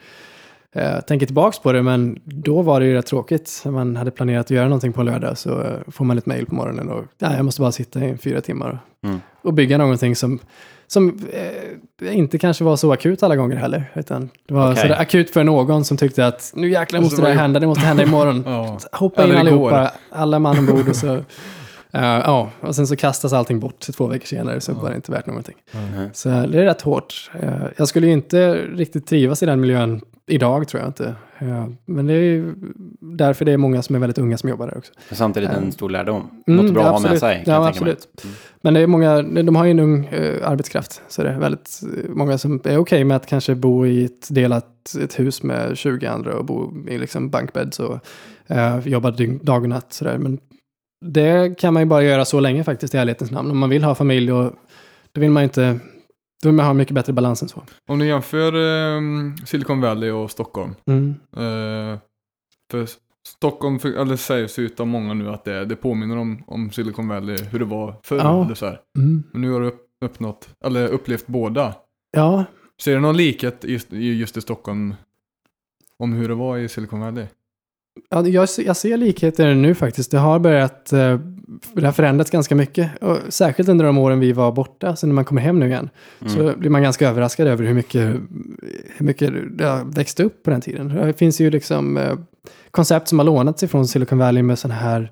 [0.73, 3.61] eh, tänker tillbaks på det, men då var det ju rätt tråkigt.
[3.65, 6.25] När man hade planerat att göra någonting på en lördag så eh, får man ett
[6.25, 8.77] mejl på morgonen och ja, jag måste bara sitta i fyra timmar och,
[9.09, 9.19] Mm.
[9.41, 10.39] och bygga någonting som,
[10.87, 13.91] som eh, inte kanske var så akut alla gånger heller.
[13.95, 17.29] Utan det var sådär akut för någon som tyckte att nu jäklar måste det var
[17.29, 18.43] här det- hända, det måste hända imorgon.
[18.47, 18.77] Ja.
[18.91, 21.13] Hoppa in Eller allihopa, alla man ombord och så...
[21.93, 25.11] eh, ja, och sen så kastas allting bort två veckor senare så var det inte
[25.11, 25.55] värt någonting.
[25.71, 26.09] Mm.
[26.13, 27.31] Så det är rätt hårt.
[27.41, 31.15] Eh, jag skulle ju inte riktigt trivas i den miljön idag tror jag inte.
[31.39, 32.53] Eh, men det är ju
[32.99, 34.93] därför det är många som är väldigt unga som jobbar där också.
[35.09, 35.71] Men samtidigt en Mm.
[35.71, 36.29] stor lärdom.
[36.47, 37.43] Mm, Något bra ja, att ha med sig.
[37.45, 38.07] Ja, absolut.
[38.61, 41.01] Men det är många, de har ju en ung eh, arbetskraft.
[41.07, 44.27] Så det är väldigt eh, många som är okej med att kanske bo i ett
[44.35, 47.99] delat ett hus med 20 andra och bo i liksom bankbädd och
[48.55, 49.93] eh, jobba dygn, dag och natt.
[49.93, 50.17] Så där.
[50.17, 50.39] Men
[51.05, 53.51] det kan man ju bara göra så länge faktiskt i ärlighetens namn.
[53.51, 54.51] Om man vill ha familj och
[55.11, 55.79] då vill man inte,
[56.43, 57.63] då vill man ha mycket bättre balans än så.
[57.89, 60.75] Om du jämför ehm, Silicon Valley och Stockholm.
[60.87, 61.09] Mm.
[61.35, 61.99] eh,
[62.71, 62.87] för
[63.27, 67.37] Stockholm, eller sägs ut av många nu att det, det påminner om, om Silicon Valley,
[67.43, 68.17] hur det var förr.
[68.17, 68.45] Ja.
[68.45, 68.79] Eller så här.
[68.97, 69.23] Mm.
[69.31, 71.75] Men nu har du upp, uppnått, eller upplevt båda.
[72.11, 72.45] Ja,
[72.81, 74.95] Ser du någon likhet i- just i Stockholm
[75.99, 77.25] om hur det var i Silicon Valley?
[78.09, 80.11] Ja, jag, ser- jag ser likheter nu faktiskt.
[80.11, 81.19] Det har börjat, eh,
[81.73, 83.03] det har förändrats ganska mycket.
[83.03, 85.89] Och särskilt under de åren vi var borta, så när man kommer hem nu igen,
[86.21, 86.33] Mm.
[86.33, 88.01] så blir man ganska överraskad över hur mycket,
[88.97, 90.87] hur mycket det har växt upp på den tiden.
[90.89, 92.13] Det finns ju liksom eh,
[92.71, 95.11] koncept som har lånats ifrån Silicon Valley med sådana här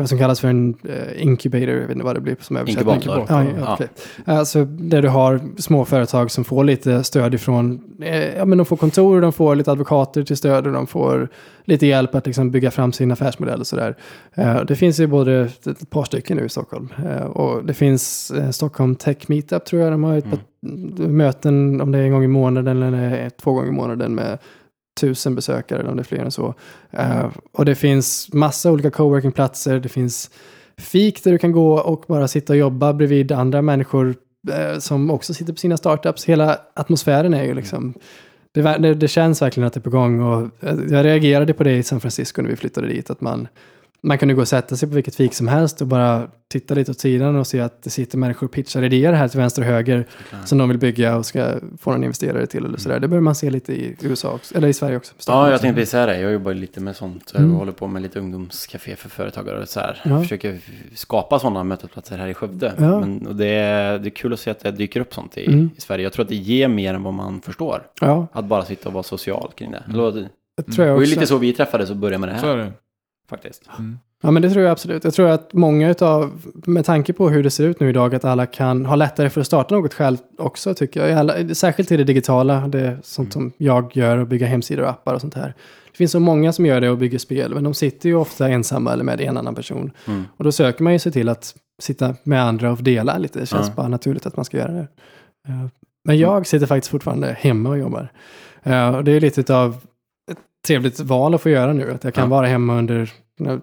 [0.00, 2.94] vad som kallas för en eh, incubator, jag vet inte vad det blir som översättning.
[2.94, 3.26] Inkubator.
[3.28, 3.74] Ja, ja, Ja.
[3.74, 3.88] okej.
[4.24, 8.64] Alltså där du har små företag som får lite stöd ifrån, eh, ja men de
[8.64, 11.28] får kontor, de får lite advokater till stöd och de får
[11.64, 13.96] lite hjälp att liksom bygga fram sin affärsmodell och sådär.
[14.68, 16.88] Det finns ju både ett, par stycken nu i Stockholm.
[17.32, 20.38] Och det finns Stockholm Tech Meetup tror jag, de har ett par
[21.08, 24.38] möten om det är en gång i månaden eller två gånger i månaden med
[25.00, 26.54] tusen besökare eller om det är fler än så.
[26.90, 30.30] Eh, och det finns massa olika coworkingplatser, det finns
[30.76, 34.14] fik där du kan gå och bara sitta och jobba bredvid andra människor
[34.52, 36.24] eh, som också sitter på sina startups.
[36.24, 37.94] Hela atmosfären är ju liksom,
[38.52, 41.64] det, det, det känns verkligen att det är på gång och eh, jag reagerade på
[41.64, 43.48] det i San Francisco när vi flyttade dit, att man,
[44.04, 46.90] man kunde gå och sätta sig på vilket fik som helst och bara titta lite
[46.90, 49.68] åt sidan och se att det sitter människor och pitchar idéer här till vänster och
[49.68, 50.06] höger
[50.44, 53.00] som de vill bygga och ska få någon investerare till eller sådär.
[53.00, 55.14] Det bör man se lite i USA också, eller i Sverige också.
[55.26, 56.20] Ja, jag tänkte precis säga det.
[56.20, 57.30] Jag jobbar lite med sånt.
[57.34, 57.56] Jag Mm.
[57.56, 60.00] håller på med lite ungdomscafé för företagare och så här.
[60.04, 60.22] Ja.
[60.22, 60.58] Försöker
[60.94, 62.72] skapa sådana mötesplatser här i Skövde.
[62.78, 63.00] Ja.
[63.00, 65.46] Men, och det, är, det är kul att se att det dyker upp sånt i,
[65.46, 65.70] Mm.
[65.76, 66.04] i Sverige.
[66.04, 67.82] Jag tror att det ger mer än vad man förstår.
[68.00, 69.82] Ja, Att bara sitta och vara social kring det.
[69.88, 71.14] Eller Det det tror jag var ju också.
[71.20, 72.56] lite så vi träffades och började med det Så här.
[72.56, 72.72] är det.
[73.30, 73.62] Faktiskt.
[74.22, 75.04] Ja, men det tror jag absolut.
[75.04, 76.30] Jag tror att många utav,
[76.66, 79.40] med tanke på hur det ser ut nu idag, att alla kan ha lättare för
[79.40, 81.18] att starta något själv också, tycker jag.
[81.18, 85.14] Alla, särskilt i det digitala, det sånt som jag gör och bygga hemsidor och appar
[85.14, 85.54] och sånt här.
[85.92, 88.48] Det finns så många som gör det och bygger spel, men de sitter ju ofta
[88.48, 89.90] ensamma eller med en annan person.
[90.06, 90.24] Mm.
[90.36, 93.38] Och då söker man ju sig till att sitta med andra och dela lite.
[93.40, 93.72] Det känns Ja.
[93.76, 94.86] bara naturligt att man ska göra det.
[95.48, 95.66] Eh,
[96.04, 98.08] Men jag sitter faktiskt fortfarande hemma och jobbar.
[98.62, 99.76] Eh, Och det är lite av
[100.66, 101.90] trevligt val att få göra nu.
[101.92, 102.28] Att jag kan Ja.
[102.36, 103.10] vara hemma under,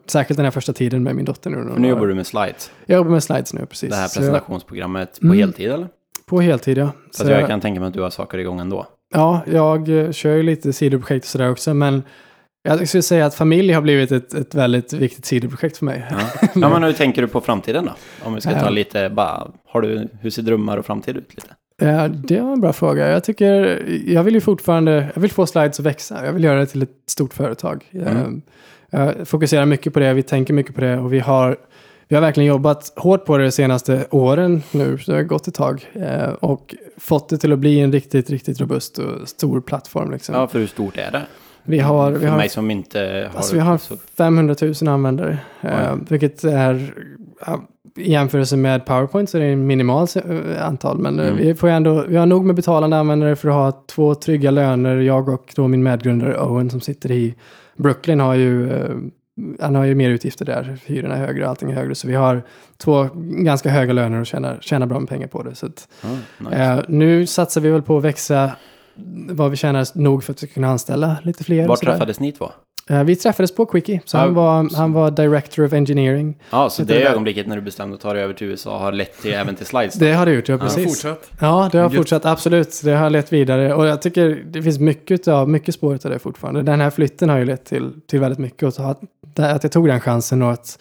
[0.06, 1.70] särskilt den här första tiden med min dotter nu.
[1.74, 2.72] För nu jobbar du med slides.
[2.86, 3.90] Jag jobbar med slides nu, precis.
[3.90, 5.38] Det här Så jag- presentationsprogrammet på Mm.
[5.38, 5.88] heltid eller?
[6.26, 6.92] På heltid, ja.
[7.12, 8.86] Så att jag kan tänka mig att du har saker igång ändå.
[9.14, 12.04] Ja, jag eh, kör ju lite sidoprojekt och sådär också, men
[12.64, 16.06] jag skulle säga att familj har blivit ett, ett väldigt viktigt sidoprojekt för mig.
[16.12, 16.18] Ja.
[16.56, 17.92] ja, men hur tänker du på framtiden då?
[18.28, 21.48] Om vi ska ta lite, bara, har du, hur ser drömmar och framtid ut lite?
[21.82, 23.08] Ja, det var en bra fråga.
[23.08, 26.26] Jag tycker, jag vill ju fortfarande, jag vill få slides att växa.
[26.26, 27.86] Jag vill göra det till ett stort företag.
[27.92, 28.42] Mm.
[28.90, 31.58] Jag, jag fokuserar mycket på det, vi tänker mycket på det och vi har,
[32.08, 35.48] vi har verkligen jobbat hårt på det de senaste åren nu, så det har gått
[35.48, 35.86] ett tag.
[35.94, 40.12] Eh, och fått det till att bli en riktigt, riktigt robust och stor plattform.
[40.12, 40.36] Liksom.
[40.36, 41.22] Ja, för hur stort är det?
[41.64, 43.38] vi har, vi För har, mig som inte har...
[43.38, 45.38] alltså, vi har så, 500 000 användare.
[45.62, 46.94] Eh, vilket är,
[47.98, 50.98] i jämförelse med PowerPoint så är det en minimalt eh, antal.
[50.98, 51.38] Men eh, Mm.
[51.38, 54.98] vi, får ändå, vi har nog med betalande användare för att ha två trygga löner.
[54.98, 57.36] Jag och då min medgrundare Owen som sitter i
[57.78, 58.96] Brooklyn har ju, eh,
[59.60, 60.78] han har ju mer utgifter där.
[60.86, 61.96] Hyrorna är högre, allting är högre.
[61.96, 62.42] Så vi har
[62.78, 65.56] två ganska höga löner och tjänar, tjänar bra med pengar på det.
[65.56, 66.10] Så att, ja,
[66.50, 66.64] nice.
[66.64, 68.52] eh, nu satsar vi väl på att växa
[69.30, 71.68] vad vi tjänar nog för att vi kunna anställa lite fler.
[71.68, 72.52] Var träffades ni två?
[72.90, 76.38] Eh, vi träffades på Quickie, så Ja, han, var, han var Director of Engineering.
[76.50, 77.12] Ja, så Heter det det där?
[77.12, 79.66] ögonblicket när du bestämde att ta dig över till USA har lett till, även till
[79.66, 79.94] slides?
[79.94, 80.86] Det har det gjort, ja Ja, precis.
[81.02, 81.32] fortsatt.
[81.42, 81.96] Ja, det har Gött.
[81.98, 82.82] fortsatt, absolut.
[82.84, 83.74] Det har lett vidare.
[83.74, 86.62] Och jag tycker det finns mycket av, mycket spår av det fortfarande.
[86.62, 88.64] Den här flytten har ju lett till, till väldigt mycket.
[88.64, 89.02] Och så att,
[89.40, 90.80] att jag tog den chansen och att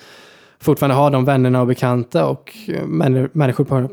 [0.60, 3.88] fortfarande ha de vännerna och bekanta och eh, män, människor på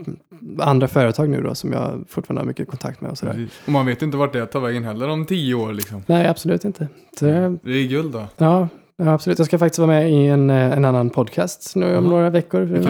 [0.59, 3.33] andra företag nu då som jag fortfarande har mycket kontakt med och sådär.
[3.33, 3.59] Precis.
[3.65, 6.03] Och man vet inte vart det tar vägen heller om tio år liksom.
[6.07, 6.87] Nej, absolut inte.
[7.19, 8.23] Så, det- Det är guld då.
[8.37, 8.67] ja,
[8.97, 9.37] ja, absolut.
[9.39, 12.01] Jag ska faktiskt vara med i en, eh, en annan podcast nu om Jaha.
[12.01, 12.83] några veckor.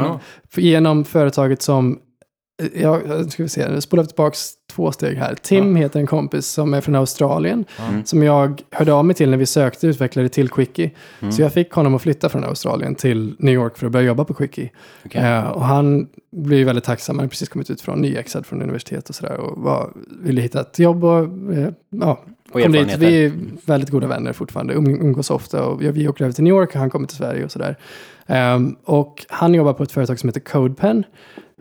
[0.55, 1.99] Genom företaget som,
[2.73, 4.35] ja, ska vi se, spolar tillbaka
[4.71, 5.35] två steg här.
[5.35, 8.05] Tim heter en kompis som är från Australien, Mm.
[8.05, 10.91] som jag hörde av mig till när vi sökte utvecklare till Quickie.
[11.19, 11.31] Mm.
[11.31, 14.23] Så jag fick honom att flytta från Australien till New York för att börja jobba
[14.25, 14.69] på Quickie.
[15.05, 15.21] Okej.
[15.21, 19.09] Eh, och han blev väldigt tacksam, han hade precis kommit ut från nyexad från universitet
[19.09, 19.89] och sådär och var,
[20.21, 21.19] ville hitta ett jobb och
[21.53, 22.19] eh, ja,
[22.51, 22.97] Och kom dit.
[22.97, 23.31] Vi är
[23.65, 26.69] väldigt goda vänner fortfarande, um, umgås ofta och vi- vi åker över till New York
[26.69, 27.75] och han kommer till Sverige och sådär.
[28.27, 31.03] Ehm, och han jobbar på ett företag som heter CodePen.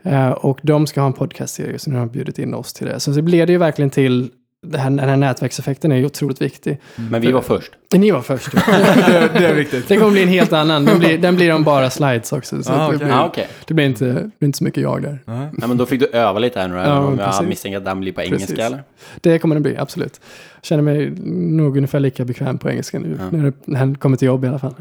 [0.07, 2.87] Eh, och de ska ha en podcastserie, så nu har de bjudit in oss till
[2.87, 2.99] det.
[2.99, 4.29] Så det blev det ju verkligen till,
[4.65, 6.81] det här, den här nätverkseffekten är ju otroligt viktig.
[6.95, 7.71] Men vi var först.
[7.93, 8.51] Ni var först.
[8.65, 9.87] det, det är viktigt.
[9.87, 12.63] det kommer bli en helt annan, den blir, den blir om bara slides också.
[12.63, 12.97] Så Ah, det, okej.
[12.97, 13.47] blir, Ja, okej.
[13.67, 15.19] det, blir inte, det blir inte så mycket jag där.
[15.25, 15.47] Nej.
[15.61, 17.99] Ja, men då fick du öva lite här nu, Ja, om jag misstänker att den
[17.99, 18.33] blir på Precis.
[18.35, 18.83] engelska, eller?
[19.21, 20.21] Det kommer den bli, absolut.
[20.55, 23.37] Jag känner mig nog ungefär lika bekväm på engelska nu, Ja.
[23.37, 24.73] när, det, han kommer till jobb i alla fall.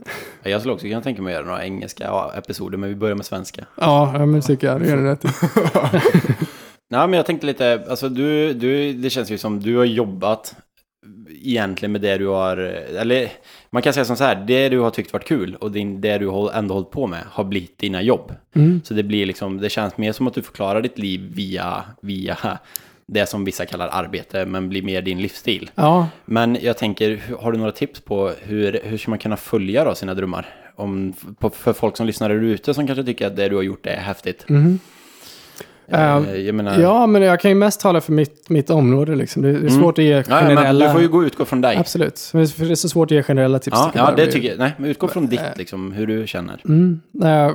[0.43, 3.15] Ja, Jag skulle också kunna tänka mig att göra några engelska episoder, men vi börjar
[3.15, 3.65] med svenska.
[3.81, 4.81] Ja, men det tycker jag.
[4.81, 5.25] Det gör du rätt.
[6.89, 10.55] Nej, men jag tänkte lite, alltså du, du, det känns ju som du har jobbat
[11.31, 13.29] egentligen med det du har, eller
[13.71, 16.19] man kan säga som så här, det du har tyckt varit kul och din, det
[16.19, 18.33] du har ändå hållit på med har blivit dina jobb.
[18.55, 18.81] Mm.
[18.85, 22.59] Så det blir liksom, det känns mer som att du förklarar ditt liv via, via
[23.07, 25.71] det som vissa kallar arbete, men blir mer din livsstil.
[25.75, 29.85] Ja, Men jag tänker, har du några tips på hur, hur ska man kunna följa
[29.85, 30.47] då sina drömmar?
[30.75, 33.63] Om, på, för folk som lyssnar där ute som kanske tycker att det du har
[33.63, 34.49] gjort är häftigt.
[34.49, 34.79] mhm.
[35.89, 39.15] Jag menar, ja, men jag kan ju mest tala för mitt, mitt område.
[39.15, 39.43] Liksom.
[39.43, 39.71] Det, är Mm.
[39.71, 40.87] svårt att ge ja, ja, generella...
[40.87, 41.77] du får ju gå utgå från dig.
[41.77, 43.77] Absolut, för det är så svårt att ge generella tips.
[43.81, 44.59] Ja, ja det tycker jag.
[44.59, 45.47] Nej, men utgå från ditt, Eh.
[45.57, 46.61] liksom, hur du känner.
[46.65, 47.01] Mm.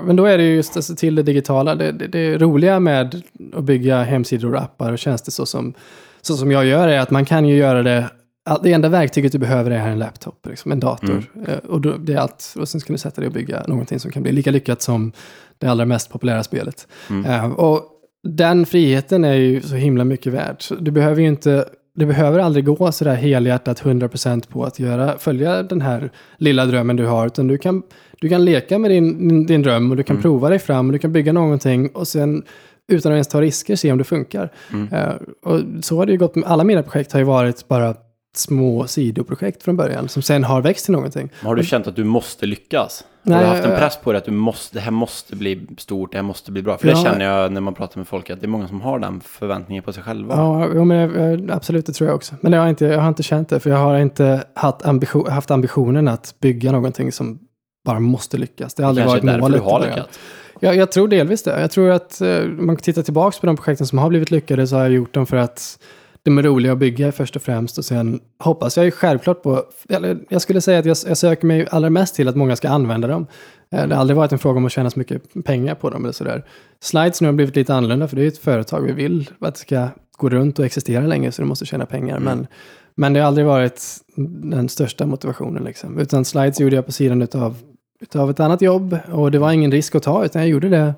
[0.06, 1.76] Men då är det ju just alltså, till det digitala.
[1.76, 3.22] Det, det, det roliga med
[3.56, 5.74] att bygga hemsidor och appar och tjänster så som,
[6.22, 8.06] så som jag gör är att man kan ju göra det
[8.64, 11.24] det enda verktyget du behöver är en laptop, liksom, en dator.
[11.48, 12.56] Eh, Och då, det är allt.
[12.60, 15.12] Och sen ska du sätta dig och bygga någonting som kan bli lika lyckat som
[15.58, 16.88] det allra mest populära spelet.
[17.10, 17.26] Mm.
[17.32, 17.82] Eh, och
[18.28, 20.63] den friheten är ju så himla mycket värd.
[20.80, 21.65] Du behöver ju inte,
[21.95, 26.95] det behöver aldrig gå sådär helhjärtat 100% på att göra, följa den här lilla drömmen
[26.95, 27.84] du har, utan du kan,
[28.22, 30.22] du kan leka med din, din, dröm och du kan Mm.
[30.22, 32.43] prova dig fram och du kan bygga någonting och sen
[32.91, 34.49] utan att ens ta risker se om det funkar.
[34.74, 34.88] Mm.
[34.93, 35.13] Eh,
[35.43, 37.95] och så har det ju gått med, alla mina projekt har ju varit bara
[38.36, 41.30] små sidoprojekt från början som sen har växt till någonting.
[41.44, 43.04] Har du känt att du måste lyckas?
[43.24, 45.36] Nej, har du haft en jag- press på dig att du måste, det här måste
[45.36, 46.78] bli stort, det här måste bli bra?
[46.78, 47.04] För det Ja.
[47.04, 49.84] känner jag när man pratar med folk, att det är många som har den förväntningen
[49.84, 50.36] på sig själva.
[50.36, 52.36] Ja, men jag, absolut, det tror jag också.
[52.42, 55.28] Men jag har, inte, jag har inte känt det, för jag har inte haft, ambition,
[55.32, 57.40] haft ambitionen att bygga någonting som
[57.86, 58.74] bara måste lyckas.
[58.74, 59.62] Det har aldrig Kanske varit därför målet.
[59.64, 59.96] du har i början.
[59.98, 60.20] lyckats.
[60.60, 61.62] Jag, jag tror delvis det.
[61.62, 64.68] Jag tror att eh, om man tittar tillbaka på de projekten som har blivit lyckade
[64.68, 65.80] så har jag gjort dem för att
[66.24, 67.78] de är roliga att bygga först och främst.
[67.78, 71.47] Och sen hoppas jag ju självklart på, eller jag skulle säga att jag, jag söker
[71.47, 73.28] mig allra mest till att många ska använda dem.
[73.72, 76.03] Eh, Det har aldrig varit en fråga om att tjäna så mycket pengar på dem
[76.03, 76.45] eller sådär.
[76.80, 79.61] Slides nu har blivit lite annorlunda för det är ett företag vi vill att det
[79.61, 82.17] ska gå runt och existera länge så det måste tjäna pengar.
[82.17, 82.24] Mm.
[82.24, 82.47] Men,
[82.95, 83.84] men det har aldrig varit
[84.43, 85.99] den största motivationen liksom.
[85.99, 87.57] Utan slides gjorde jag på sidan utav,
[88.01, 90.93] utav ett annat jobb och det var ingen risk att ta utan jag gjorde det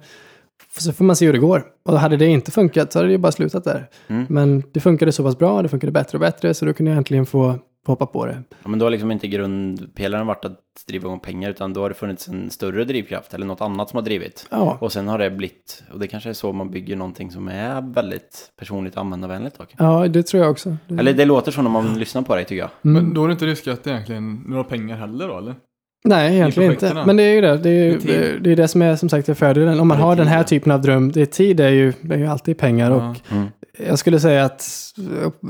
[0.78, 1.64] så får man se hur det går.
[1.86, 3.89] Och hade det inte funkat så hade det ju bara slutat där.
[4.07, 4.26] Mm.
[4.30, 6.97] Men det funkade så pass bra, det funkade bättre och bättre, så då kunde jag
[6.97, 7.55] äntligen få
[7.86, 8.43] få hoppa på det.
[8.64, 11.89] Ja, men då har liksom inte grundpelaren varit att driva igång pengar, utan då har
[11.89, 14.47] det funnits en större drivkraft eller något annat som har drivit.
[14.51, 17.47] Ja, Och sen har det blivit, och det kanske är så man bygger någonting som
[17.47, 19.57] är väldigt personligt användarvänligt.
[19.57, 19.76] Dock.
[19.78, 20.78] ja det tror jag också.
[20.88, 22.70] Det- Eller det låter så när man lyssnar på dig tycker jag.
[22.86, 23.03] Mm.
[23.03, 25.55] Men då har du inte riskerat egentligen några pengar heller då eller?
[26.04, 27.04] Nej, egentligen inte.
[27.06, 27.58] Men det är ju det.
[27.58, 29.80] Det är, ju, Det det, är det som är som sagt är fördelen.
[29.80, 32.20] Om man har den här typen av dröm, det är tid är ju, det är
[32.20, 32.91] ju alltid pengar.
[32.91, 32.95] Ja.
[33.10, 33.47] Och Mm.
[33.88, 34.66] jag skulle säga att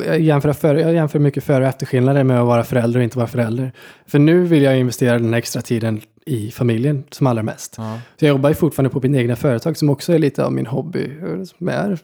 [0.08, 3.18] jag jämför, för, jag jämför mycket före och efterskillnader med att vara förälder och inte
[3.18, 3.72] vara förälder.
[4.08, 7.76] För nu vill jag investera den extra tiden i familjen som allra mest.
[7.78, 8.00] Ja.
[8.20, 10.66] Så jag jobbar ju fortfarande på mitt egna företag som också är lite av min
[10.66, 11.10] hobby.
[11.58, 11.98] Som är,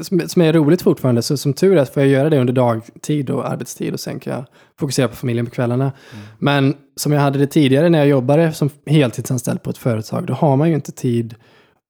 [0.00, 1.22] som, som är roligt fortfarande.
[1.22, 4.32] Så som tur är får jag göra det under dagtid och arbetstid och sen kan
[4.32, 4.44] jag
[4.78, 5.92] fokusera på familjen på kvällarna.
[6.38, 10.34] Men som jag hade det tidigare när jag jobbade som heltidsanställd på ett företag, då
[10.34, 11.34] har man ju inte tid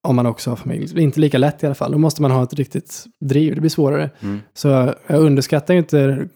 [0.03, 0.87] om man också har familj.
[0.95, 1.93] Det är inte lika lätt i alla fall.
[1.93, 4.11] Då måste man ha ett riktigt driv, det blir svårare.
[4.21, 4.41] Mm.
[4.55, 4.69] Så
[5.07, 6.29] jag underskattar ju inte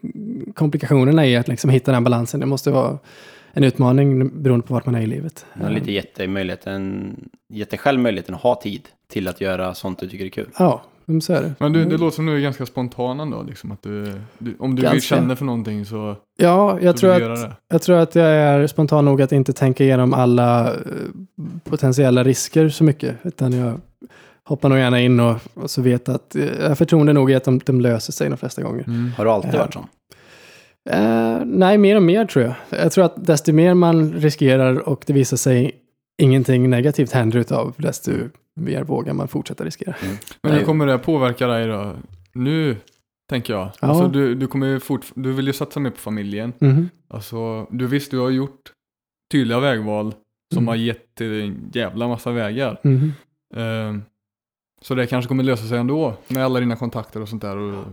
[0.55, 2.41] komplikationerna i att liksom hitta den balansen.
[2.41, 2.99] Det måste vara
[3.53, 5.47] en utmaning beroende på vart man är i livet.
[5.53, 7.17] Har lite dig möjligheten,
[7.49, 10.49] dig själv möjligheten att ha tid till att göra sånt du tycker är kul.
[10.59, 11.55] Ja, men så är det.
[11.59, 14.75] Men du, det låter som du är ganska spontan ändå, liksom att du, du om
[14.75, 15.15] du vill Ganska.
[15.17, 17.53] känna för någonting så, Ja, jag så tror, att, det.
[17.69, 20.77] jag tror att jag är spontan nog att inte tänka igenom alla eh,
[21.65, 23.17] potentiella risker så mycket.
[23.23, 23.81] Utan jag
[24.45, 27.35] hoppar nog gärna in och, och så vet att eh, jag har förtroende nog i
[27.35, 28.85] att de, de löser sig de flesta gånger.
[28.87, 29.11] Mm.
[29.17, 29.59] Har du alltid Ja.
[29.59, 29.87] varit sån?
[30.91, 32.55] Eh, nej, mer och mer tror jag.
[32.83, 35.73] Jag tror att desto mer man riskerar och det visar sig
[36.23, 38.11] ingenting negativt händer utav, desto
[38.61, 39.95] mer vågar man fortsätta riskera.
[40.03, 40.59] Men Nej.
[40.59, 41.93] hur kommer det påverka dig då?
[42.33, 42.77] Nu,
[43.31, 43.71] tänker jag.
[43.81, 43.89] Ja.
[43.89, 46.53] Alltså, du, du, kommer ju fort, du vill ju satsa mer på familjen.
[46.59, 46.89] Mhm.
[47.09, 48.73] Alltså, du visst, du har gjort
[49.33, 50.15] tydliga vägval
[50.55, 50.69] som Mm.
[50.69, 52.81] har gett dig en jävla massa vägar.
[52.83, 53.13] Mhm.
[53.57, 54.03] Ehm,
[54.83, 57.57] så det kanske kommer lösa sig ändå med alla dina kontakter och sånt där.
[57.57, 57.85] Och,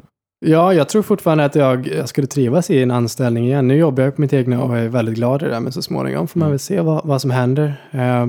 [0.45, 3.67] Ja, jag tror fortfarande att jag, jag skulle trivas i en anställning igen.
[3.67, 6.27] Nu jobbar jag på mitt egna och är väldigt glad i det, men så småningom
[6.27, 6.51] får man Mm.
[6.51, 7.73] väl se vad, vad som händer.
[7.91, 8.27] Eh,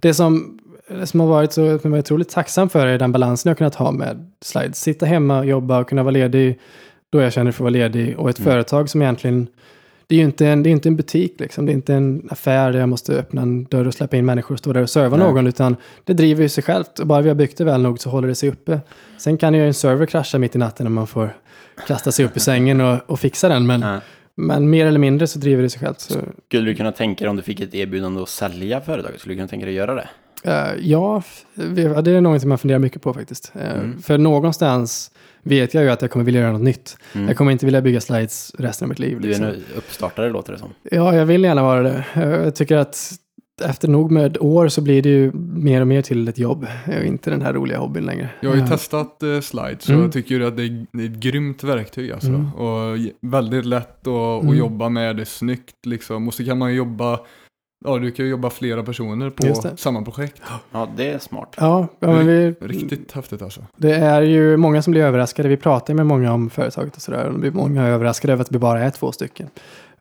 [0.00, 0.58] det som,
[1.04, 3.74] som har varit så som jag är otroligt tacksam för är den balansen jag kunnat
[3.74, 4.80] ha med slides.
[4.80, 6.58] Sitta hemma, jobba och kunna vara ledig
[7.10, 8.18] då jag känner för att vara ledig.
[8.18, 8.52] Och ett Mm.
[8.52, 9.46] företag som egentligen,
[10.06, 11.66] det är ju inte en, det är inte en butik, liksom.
[11.66, 14.54] det är inte en affär där jag måste öppna en dörr och släppa in människor
[14.54, 15.26] och stå där och serva Nej.
[15.26, 16.98] någon, utan det driver ju sig självt.
[16.98, 18.80] Och bara vi har byggt det väl nog så håller det sig uppe.
[19.18, 21.36] Sen kan ju en server krascha mitt i natten när man får
[21.86, 23.66] kasta sig upp i sängen och, och fixa den.
[23.66, 24.00] Men,
[24.34, 26.00] men mer eller mindre så driver det sig självt.
[26.00, 26.18] Så,
[26.48, 29.20] Skulle du kunna tänka dig om du fick ett erbjudande att sälja företaget?
[29.20, 30.08] Skulle du kunna tänka dig att göra det?
[30.44, 31.22] Eh, ja,
[31.54, 33.52] det är något man funderar mycket på faktiskt.
[33.54, 34.02] Eh, Mm.
[34.02, 35.10] För någonstans
[35.42, 36.96] vet jag ju att jag kommer vilja göra något nytt.
[37.14, 37.28] Mm.
[37.28, 39.18] Jag kommer inte vilja bygga slides resten av mitt liv.
[39.20, 39.46] Du är Liksom.
[39.46, 40.68] en uppstartare låter det som.
[40.90, 42.04] Ja, jag vill gärna vara det.
[42.14, 43.12] Eh, Jag tycker att
[43.64, 46.66] efter nog med år så blir det ju mer och mer till ett jobb.
[46.98, 48.28] Och inte den här roliga hobbyn längre.
[48.40, 50.02] jag har ju Eh, testat uh, slides och Mm.
[50.02, 52.28] jag tycker att det är, det är ett grymt verktyg alltså.
[52.28, 52.54] Mm.
[52.54, 54.48] Och väldigt lätt att, Mm.
[54.50, 56.28] att jobba med, det är snyggt liksom.
[56.28, 57.18] Och så kan man jobba,
[57.84, 60.42] ja du kan ju jobba flera personer på samma projekt.
[60.72, 61.54] Ja, det är smart.
[61.56, 63.60] Ja, ja men vi, Riktigt häftigt alltså.
[63.76, 65.48] Det är ju många som blir överraskade.
[65.48, 67.50] Vi pratar med många om företaget och sådär.
[67.52, 69.48] Många är överraskade över att vi bara är två stycken.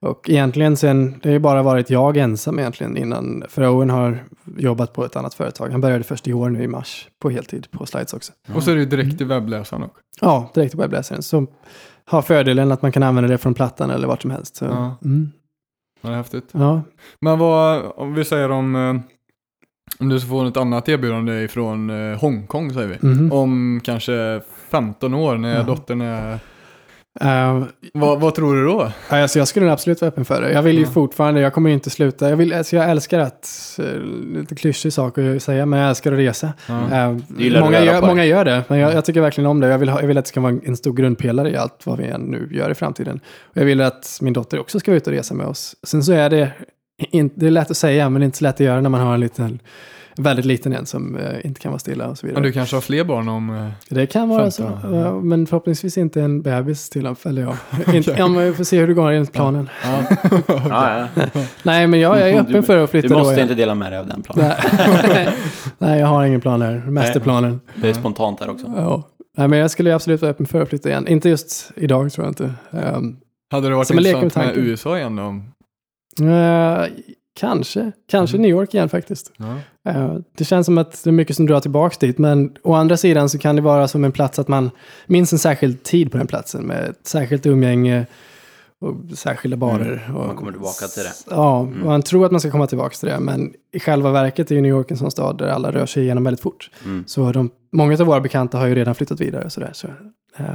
[0.02, 3.44] Och egentligen sen, det har ju bara varit jag ensam egentligen innan.
[3.50, 4.24] För Owen har
[4.58, 5.70] jobbat på ett annat företag.
[5.70, 8.32] Han började först i år nu i mars på heltid på Slides också.
[8.56, 10.02] Och så är det ju direkt i webbläsaren också.
[10.22, 11.22] Ja, direkt i webbläsaren.
[11.24, 11.48] Så
[12.06, 14.56] har fördelen att man kan använda det från plattan eller vart som helst.
[14.56, 14.98] Så, Ja.
[15.04, 15.32] mm,
[16.02, 16.50] Ja, det är häftigt.
[16.52, 16.82] ja.
[17.22, 18.96] Men vad, om vi säger om, eh,
[20.00, 23.08] om du får ett annat erbjudande från eh, Hongkong säger vi.
[23.08, 23.32] Mhm.
[23.32, 25.64] Om kanske 15 år när Ja.
[25.64, 26.40] dottern är...
[27.22, 27.64] Eh,
[27.94, 28.92] Vad, vad tror du då?
[29.10, 30.52] Alltså jag skulle absolut vara öppen för det.
[30.52, 30.90] Jag vill ju Ja.
[30.90, 32.30] fortfarande, jag kommer ju inte sluta.
[32.30, 34.02] Jag, vill, alltså jag älskar att, eh,
[34.40, 36.54] lite klyschig sak att säga, men jag älskar att resa.
[37.38, 39.68] Gillar att många, gör, många gör det, men jag, jag tycker verkligen om det.
[39.68, 41.98] Jag vill, ha, jag vill att det ska vara en stor grundpelare i allt vad
[41.98, 43.20] vi än nu gör i framtiden.
[43.44, 45.76] Och jag vill att min dotter också ska ut och resa med oss.
[45.84, 46.52] Sen så är det,
[47.12, 48.90] in, det är lätt att säga, men det är inte så lätt att göra när
[48.90, 49.60] man har en liten,
[50.24, 52.42] väldigt liten en som eh, inte kan vara stilla och så vidare.
[52.42, 53.50] Men du kanske har fler barn om...
[53.50, 57.58] eh, Det kan vara så, 15, ja, men förhoppningsvis inte en bebis till eller ja.
[57.94, 59.70] inte, ja, men vi får se hur det går enligt planen.
[59.84, 60.04] Ja.
[60.70, 61.42] Ja, ja.
[61.64, 63.42] Nej, men jag, jag är öppen Du- för att flytta Du måste då.
[63.42, 64.52] inte dela med dig av den planen.
[65.80, 66.00] Nej.
[66.00, 66.84] Jag har ingen plan här.
[66.88, 67.60] Mästerplanen.
[67.76, 68.74] Det är spontant där också.
[68.78, 69.04] Ja.
[69.38, 71.08] Nej, men jag skulle absolut vara öppen för att flytta igen.
[71.08, 72.54] Inte just idag tror jag inte.
[72.72, 73.18] Um,
[73.52, 74.64] Hade det varit med intressant med tanken.
[74.64, 75.24] USA igen då?
[76.26, 76.86] eh,
[77.40, 77.92] kanske.
[78.12, 78.42] Kanske Mm.
[78.42, 79.32] New York igen faktiskt.
[79.90, 82.18] Eh, det känns som att det är mycket som drar tillbaka dit.
[82.18, 84.72] Men å andra sidan så kan det vara som en plats att man
[85.08, 86.64] minns en särskild tid på den platsen.
[86.64, 88.06] Med ett särskilt umgänge
[88.82, 90.04] och särskilda barer.
[90.10, 90.28] och, Mm.
[90.28, 91.12] Man kommer tillbaka till det.
[91.36, 91.80] Ja, Mm.
[91.82, 93.20] och man tror att man ska komma tillbaka till det.
[93.20, 96.04] Men i själva verket är ju New York en sån stad där alla rör sig
[96.04, 96.70] igenom väldigt fort.
[96.86, 97.04] Mm.
[97.08, 99.70] Så de, många av våra bekanta har ju redan flyttat vidare och sådär.
[99.74, 99.88] Så,
[100.38, 100.46] eh,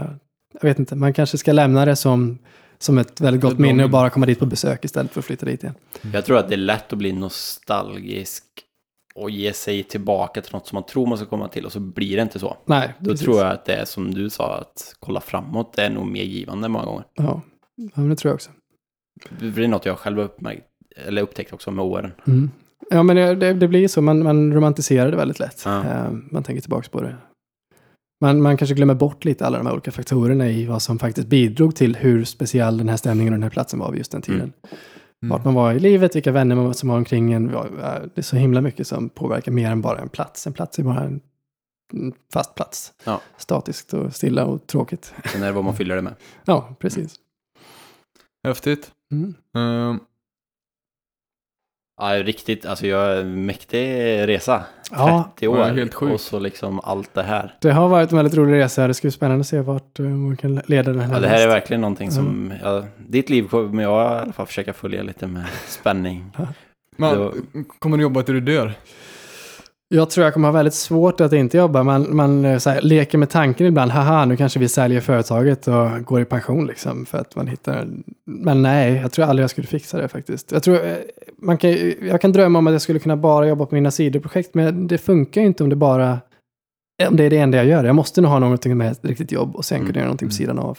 [0.61, 2.39] jag vet inte, man kanske ska lämna det som,
[2.79, 5.47] som ett väldigt gott minne och bara komma dit på besök istället för att flytta
[5.47, 5.75] dit igen.
[6.13, 8.45] Jag tror att det är lätt att bli nostalgisk
[9.15, 11.81] och ge sig tillbaka till något som man tror man ska komma till och så
[11.81, 12.57] blir det inte så.
[12.67, 13.25] Nej, Då precis.
[13.25, 16.23] tror jag att det är som du sa, att kolla framåt det är nog mer
[16.23, 17.05] givande många gånger.
[17.15, 17.43] Ja,
[17.77, 18.51] ja men det tror jag också.
[19.41, 20.67] Det är något jag själv uppmärkt,
[21.07, 22.13] eller upptäckt också med åren.
[22.27, 22.51] Mm.
[22.91, 24.03] Ja, men det, det, det blir så.
[24.03, 25.63] Man, man romantiserar det väldigt lätt.
[25.65, 25.85] Ja.
[25.85, 27.17] Eh, man tänker tillbaka på det.
[28.25, 31.29] Man, man kanske glömmer bort lite alla de här olika faktorerna i vad som faktiskt
[31.29, 34.23] bidrog till hur speciell den här stämningen och den här platsen var vid just den
[34.23, 34.53] tiden.
[34.63, 35.31] Mm.
[35.31, 37.47] Vart man var i livet, vilka vänner man som var omkring en.
[37.47, 40.47] Det är så himla mycket som påverkar mer än bara en plats.
[40.47, 41.21] En plats är bara en
[42.33, 42.93] fast plats.
[43.05, 43.21] Ja.
[43.37, 45.15] Statiskt och stilla och tråkigt.
[45.33, 46.15] Sen är det vad man fyller det med.
[46.45, 47.15] Ja, precis.
[48.47, 48.91] Häftigt.
[49.13, 49.35] Mm.
[49.57, 49.99] Ehm,
[52.01, 53.79] Ja, riktigt, alltså jag är mäktig
[54.29, 54.65] resa.
[54.91, 54.95] 30
[55.41, 55.65] Ja, år.
[55.65, 56.13] Helt sjukt.
[56.15, 57.55] Och så liksom allt det här.
[57.61, 58.87] det har varit en väldigt rolig resa.
[58.87, 61.15] Det ska bli spännande att se vart eh, man kan leda den här.
[61.15, 64.47] Ja, det här är verkligen någonting som, ja, ditt liv kommer jag i alla fall
[64.47, 66.31] försöka följa lite med spänning.
[66.97, 67.33] men, Då-
[67.79, 68.73] Kommer du jobba till du dör?
[69.95, 71.83] Jag tror jag kommer ha väldigt svårt att inte jobba.
[71.83, 73.91] Man, man eh, så här, leker med tanken ibland.
[73.91, 77.07] Haha, nu kanske vi säljer företaget och går i pension liksom.
[77.07, 77.87] För att man hittar...
[78.25, 80.53] Men nej, jag tror aldrig jag skulle fixa det faktiskt.
[80.53, 80.95] Jag, tror, eh,
[81.39, 81.71] man kan,
[82.03, 84.55] jag kan drömma om att jag skulle kunna bara jobba på mina sidoprojekt.
[84.55, 86.19] Men det funkar ju inte om det bara...
[87.09, 87.85] Om det är det enda jag gör.
[87.85, 89.97] Jag måste nog ha någonting med ett riktigt jobb och sen kunna Mm.
[89.97, 90.79] göra någonting på sidan av.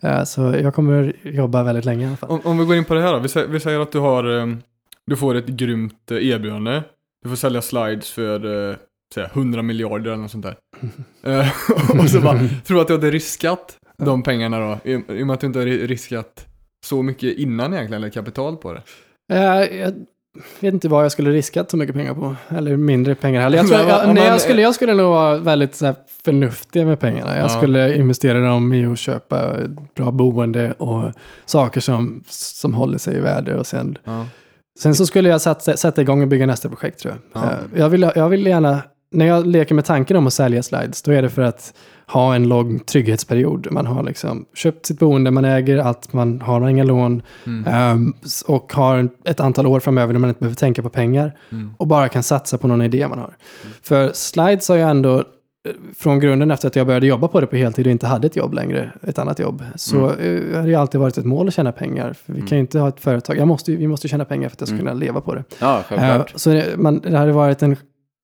[0.00, 2.30] Eh, Så jag kommer jobba väldigt länge i alla fall.
[2.30, 3.18] Om, om vi går in på det här då.
[3.18, 4.56] Vi, säger, vi säger att du har,
[5.06, 6.82] du får ett grymt eh, erbjudande.
[7.26, 8.76] Du får sälja slides för eh,
[9.14, 10.56] säga 100 miljarder eller något sånt där.
[11.40, 11.48] Eh,
[12.00, 14.90] och så bara, tror att du hade riskat de pengarna då?
[14.90, 16.46] I, I och med att du inte har ri- riskat
[16.86, 18.82] så mycket innan egentligen, eller kapital på det.
[19.32, 19.92] Eh, Jag
[20.60, 22.36] vet inte vad jag skulle riskat så mycket pengar på.
[22.48, 23.58] Eller mindre pengar heller.
[23.58, 25.94] Jag, tror, jag, nej, jag, skulle, jag skulle nog vara väldigt så här,
[26.24, 27.36] förnuftig med pengarna.
[27.36, 27.48] Jag Ja.
[27.48, 29.54] skulle investera dem i att köpa
[29.94, 31.12] bra boende och
[31.44, 33.54] saker som, som håller sig i värde.
[33.56, 34.26] Och sen, Ja.
[34.78, 37.42] Sen så skulle jag sätta, sätta igång och bygga nästa projekt tror jag.
[37.42, 37.48] Ja.
[37.50, 38.82] Eh, Jag, vill, jag vill gärna,
[39.12, 41.74] när jag leker med tanken om att sälja slides, då är det för att
[42.08, 43.68] ha en lång trygghetsperiod.
[43.70, 47.22] Man har liksom köpt sitt boende, man äger allt, man har inga lån.
[47.46, 48.14] Mm.
[48.24, 51.32] S- och har ett antal år framöver när man inte behöver tänka på pengar.
[51.52, 51.74] Mm.
[51.78, 53.36] Och bara kan satsa på någon idé man har.
[53.82, 55.24] För slides har jag ändå,
[55.98, 58.36] från grunden efter att jag började jobba på det på heltid och inte hade ett
[58.36, 60.50] jobb längre, ett annat jobb, så Mm.
[60.50, 62.12] eh, har det ju alltid varit ett mål att tjäna pengar.
[62.12, 64.56] För vi kan ju inte ha ett företag, jag måste, vi måste tjäna pengar för
[64.56, 64.86] att jag ska Mm.
[64.86, 65.44] kunna leva på det.
[65.58, 66.30] Ja, självklart.
[66.32, 67.76] Eh, så det, man, det hade varit en,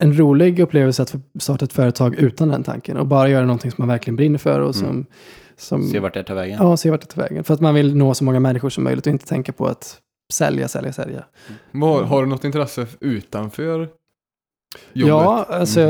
[0.03, 3.83] en rolig upplevelse att starta ett företag utan den tanken och bara göra någonting som
[3.83, 4.89] man verkligen brinner för och som...
[4.89, 5.07] Mm.
[5.57, 6.59] som Se vart det tar vägen.
[6.61, 7.45] Ja, se vart det tar vägen.
[7.45, 9.99] För att man vill nå så många människor som möjligt och inte tänka på att
[10.33, 11.25] sälja, sälja, sälja.
[11.73, 13.89] Vad, har du något intresse utanför
[14.93, 15.09] jobbet?
[15.13, 15.81] Ja, alltså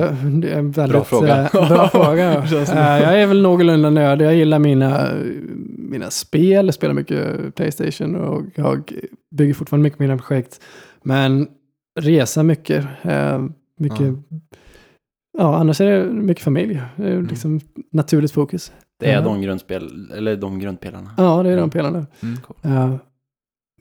[0.42, 1.42] det är en väldigt Bra fråga.
[1.54, 2.32] eh, bra fråga.
[2.32, 4.24] Eh, jag är väl någorlunda nördig.
[4.26, 5.08] Jag gillar mina,
[5.78, 8.92] mina spel, jag spelar mycket Playstation och jag
[9.36, 10.60] bygger fortfarande mycket mina projekt.
[11.02, 11.48] Men
[12.00, 12.86] resa mycket.
[13.02, 13.44] eh,
[13.78, 14.38] mycket Ja.
[15.38, 15.56] ja.
[15.56, 16.82] annars är det mycket familj.
[16.96, 17.60] Det är liksom
[17.92, 18.72] naturligt fokus.
[19.00, 21.10] Det är de grundspel, eller de grundpelarna.
[21.16, 22.06] Ja, det är de pelarna.
[22.22, 22.38] Mm.
[22.62, 22.98] Ja.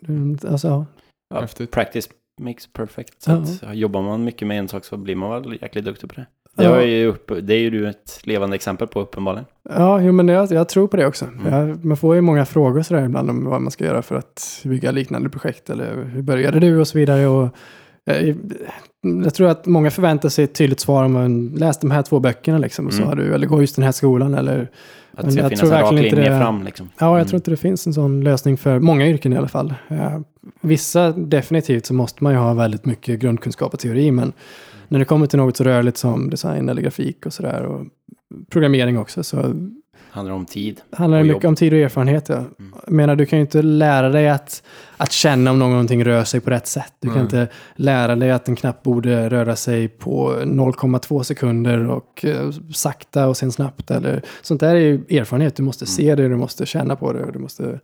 [0.07, 0.86] Mm, alltså, ja.
[1.34, 1.72] Ja, Häftigt.
[1.72, 2.10] practice
[2.41, 3.22] makes perfect.
[3.22, 6.09] Så att, ja, jobbar man mycket med en sak så blir man väl jäkligt duktig
[6.09, 6.26] på det.
[6.57, 6.81] Det, Ja.
[6.81, 9.45] ju upp, det är ju du ett levande exempel på uppenbarligen.
[9.69, 11.26] Ja, jo, men jag, jag tror på det också.
[11.26, 11.53] Mm.
[11.53, 14.61] Jag, man får ju många frågor sådär ibland om vad man ska göra för att
[14.63, 17.27] bygga liknande projekt eller hur började du och så vidare.
[17.27, 17.49] Och,
[18.09, 18.35] eh,
[19.23, 22.19] jag tror att många förväntar sig ett tydligt svar om man läst de här två
[22.19, 23.09] böckerna liksom, och så Mm.
[23.09, 24.69] har du, eller går just den här skolan eller
[25.14, 26.90] Att det ska jag finnas tror en rak linje det- fram liksom.
[27.00, 27.28] Ja, jag Mm.
[27.28, 29.74] tror inte det finns en sån lösning för många yrken i alla fall.
[29.88, 30.20] Eh,
[30.62, 34.34] vissa definitivt så måste man ju ha väldigt mycket grundkunskap och teori, men
[34.88, 37.86] när det kommer till något så rörligt som design eller grafik och sådär, och
[38.50, 39.54] programmering också, så
[40.14, 40.82] Handlar om tid.
[40.92, 41.50] handlar det mycket jobb.
[41.50, 42.30] om tid och erfarenhet.
[42.30, 42.36] Ja.
[42.36, 42.50] Mm.
[42.88, 44.64] Menar, du kan ju inte lära dig att,
[44.98, 46.94] att känna om någonting rör sig på rätt sätt.
[47.00, 47.24] Du kan Nej.
[47.24, 53.28] inte lära dig att en knapp borde röra sig på 0,2 sekunder och eh, sakta
[53.28, 53.92] och sen snabbt.
[53.92, 55.56] Eller, sånt där är ju erfarenhet.
[55.56, 57.80] Du måste se det, du måste känna på det och du måste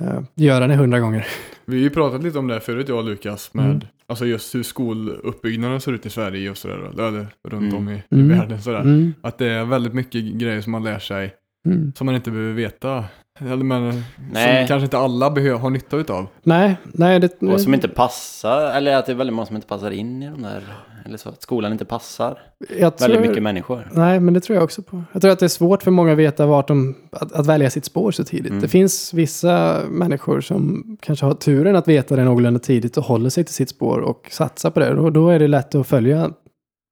[0.00, 1.26] eh, göra det hundra gånger.
[1.64, 3.80] Vi har ju pratat lite om det här förut, jag och Lukas, med Mm.
[4.06, 7.76] alltså just hur skoluppbyggnaden ser ut i Sverige och sådär, eller runt Mm.
[7.76, 8.38] om i, i Mm.
[8.38, 8.80] världen sådär.
[8.80, 9.14] Mm.
[9.20, 11.34] Att det är väldigt mycket grejer som man lär sig
[11.66, 11.92] Mm.
[11.96, 13.04] som man inte behöver veta.
[13.40, 14.02] Eller men,
[14.32, 14.58] Nej.
[14.58, 16.26] som kanske inte alla behöver ha nytta utav.
[16.42, 17.20] Nej, nej.
[17.20, 20.22] Det, Och som inte passar, eller att det är väldigt många som inte passar in
[20.22, 20.62] i de där,
[21.04, 22.38] eller så, att skolan inte passar
[22.78, 23.88] jag tror, väldigt mycket människor.
[23.92, 25.02] Nej, men det tror jag också på.
[25.12, 27.70] Jag tror att det är svårt för många att veta vart de, att, att välja
[27.70, 28.50] sitt spår så tidigt.
[28.50, 28.62] Mm.
[28.62, 33.30] Det finns vissa människor som kanske har turen att veta det någorlunda tidigt och håller
[33.30, 34.94] sig till sitt spår och satsar på det.
[34.94, 36.30] Och då är det lätt att följa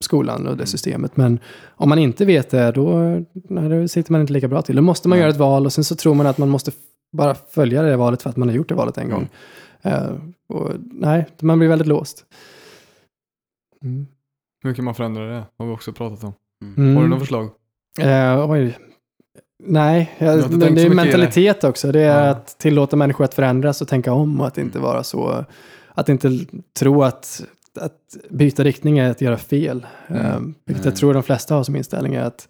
[0.01, 0.67] skolan och det Mm.
[0.67, 1.17] systemet.
[1.17, 1.39] Men
[1.77, 2.99] om man inte vet det, då,
[3.33, 4.77] nej, då sitter man inte lika bra till.
[4.77, 6.73] Då måste man göra ett val och sen så tror man att man måste
[7.13, 9.29] bara följa det valet för att man har gjort det valet en gång.
[9.83, 10.09] Eh,
[10.49, 12.25] och, nej, man blir väldigt låst.
[13.83, 14.07] Mm.
[14.63, 15.43] Hur kan man förändra det?
[15.59, 16.33] Har vi också pratat om.
[16.77, 16.97] Mm.
[16.97, 17.49] Har du något förslag?
[18.01, 18.79] Eh, oj.
[19.67, 20.95] Nej, jag, det så är i det.
[20.95, 21.93] mentalitet också.
[21.93, 22.31] Det är Ja.
[22.31, 25.45] att tillåta människor att förändras och tänka om och att inte vara så
[25.95, 26.31] att inte
[26.79, 27.43] tro att,
[27.79, 27.99] att
[28.31, 29.87] byta riktning är att göra fel.
[30.09, 30.27] Mm.
[30.27, 32.49] Eh, vilket jag tror de flesta har som inställning är att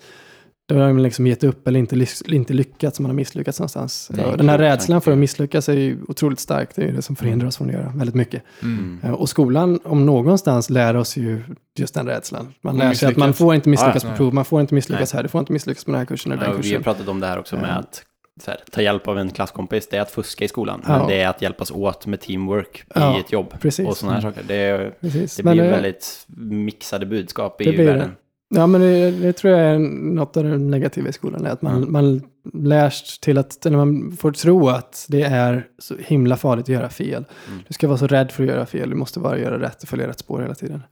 [0.69, 4.11] då har de liksom gett upp eller inte, inte lyckats, man har misslyckats någonstans.
[4.31, 6.71] Och den här rädslan för att misslyckas är ju otroligt stark.
[6.75, 8.43] Det är ju det som förhindrar oss från att göra väldigt mycket.
[8.63, 9.01] Mm.
[9.03, 11.43] Eh, Och skolan, om någonstans, lär oss ju
[11.79, 12.55] just den rädslan.
[12.61, 14.17] Man lär sig att man får inte misslyckas Ah, på nej.
[14.17, 15.19] prov, man får inte misslyckas Nej.
[15.19, 16.83] här, du får inte misslyckas på den här kursen eller den Ja, vi har kursen.
[16.83, 17.75] pratat om det här också med Ja.
[17.75, 18.03] att
[18.47, 20.83] här, ta hjälp av en klasskompis, det är att fuska i skolan.
[20.87, 20.99] Ja.
[20.99, 23.55] Men det är att hjälpas åt med teamwork Ja, i ett jobb.
[23.61, 23.89] precis.
[23.89, 24.43] Och sådana här saker.
[24.49, 25.37] Det, Precis.
[25.37, 28.11] det blir det- väldigt mixade budskap i världen.
[28.55, 29.79] Ja, men det, det tror jag är
[30.15, 31.47] något av det negativa i skolan.
[31.47, 31.87] Är att man, Ja.
[31.89, 36.69] man lärs till att, eller man får tro att det är så himla farligt att
[36.69, 37.25] göra fel.
[37.49, 37.61] Mm.
[37.69, 39.89] Du ska vara så rädd för att göra fel, du måste bara göra rätt och
[39.89, 40.83] följa rätt spår hela tiden.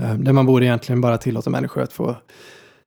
[0.00, 2.16] Uh, där man borde egentligen bara tillåta människor att få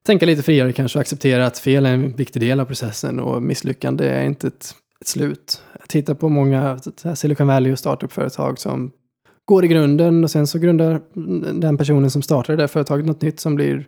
[0.06, 3.42] tänka lite friare kanske och acceptera att fel är en viktig del av processen och
[3.42, 5.62] misslyckande är inte ett, ett slut.
[5.88, 6.78] Titta på många
[7.14, 8.92] Silicon Valley och startup-företag som
[9.44, 11.00] går i grunden och sen så grundar
[11.60, 13.78] den personen som startar det företaget något nytt som blir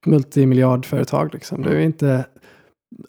[0.00, 1.34] ett multimiljardföretag.
[1.34, 1.62] Liksom.
[1.62, 2.24] Det är inte...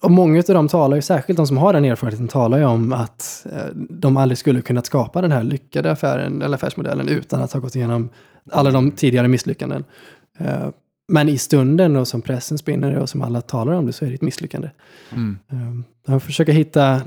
[0.01, 2.93] Och många av dem talar ju, särskilt de som har den erfarenheten, talar ju om
[2.93, 7.53] att eh, de aldrig skulle kunnat skapa den här lyckade affären, eller affärsmodellen utan att
[7.53, 8.09] ha gått igenom
[8.51, 9.83] alla de tidigare misslyckanden.
[11.11, 14.09] Men i stunden och som pressen spinner och som alla talar om det så är
[14.09, 14.69] det ett misslyckande.
[15.11, 15.83] Mm.
[16.05, 17.01] De försöker hitta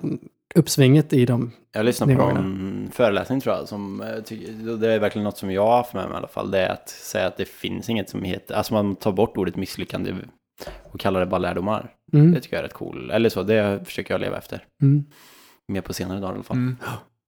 [0.55, 1.53] uppsvinget i dem.
[1.73, 4.07] Jag lyssnade på en föreläsning tror jag, som eh,
[4.79, 6.51] det är verkligen något som jag har haft med mig i alla fall.
[6.51, 9.57] Det är att säga att det finns inget som heter, alltså man tar bort ordet
[9.57, 10.15] misslyckande
[10.83, 11.91] och kallar det bara lärdomar.
[12.13, 12.33] Mm.
[12.33, 13.11] Det tycker jag är rätt cool.
[13.11, 14.65] Eller så, det försöker jag leva efter.
[14.83, 15.05] Mm.
[15.69, 16.57] Mer på senare dagar i alla fall.
[16.57, 16.77] Mm.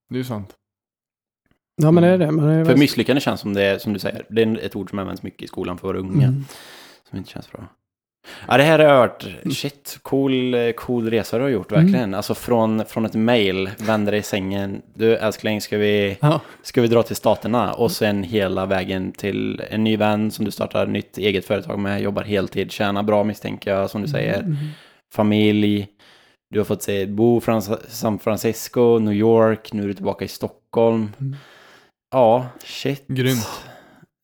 [0.08, 0.54] Det är ju sant.
[1.82, 2.30] Ja, men det är det.
[2.30, 4.90] Man är För misslyckande känns som det är, som du säger, det är ett ord
[4.90, 6.26] som används mycket i skolan för våra unga.
[6.26, 6.44] Mm.
[7.10, 7.64] Som inte känns bra.
[8.48, 9.26] Ja, det här har varit,
[9.56, 11.94] shit, cool, eh, cool resa du har gjort, verkligen.
[11.94, 12.14] Mm.
[12.14, 16.40] Alltså från, från ett mail, vänder dig i sängen, du älskling, ska vi, Ja.
[16.62, 17.72] ska vi dra till staterna?
[17.72, 22.02] Och sen hela vägen till en ny vän som du startar nytt eget företag med,
[22.02, 24.38] jobbar heltid, tjänar bra misstänker jag, som du säger.
[24.38, 24.56] Mm.
[25.12, 25.88] Familj,
[26.50, 27.42] du har fått se, bo i
[27.88, 31.12] San Francisco, New York, nu är du tillbaka i Stockholm.
[31.20, 31.36] Mm.
[32.16, 33.04] Ja, shit.
[33.08, 33.46] Grymt.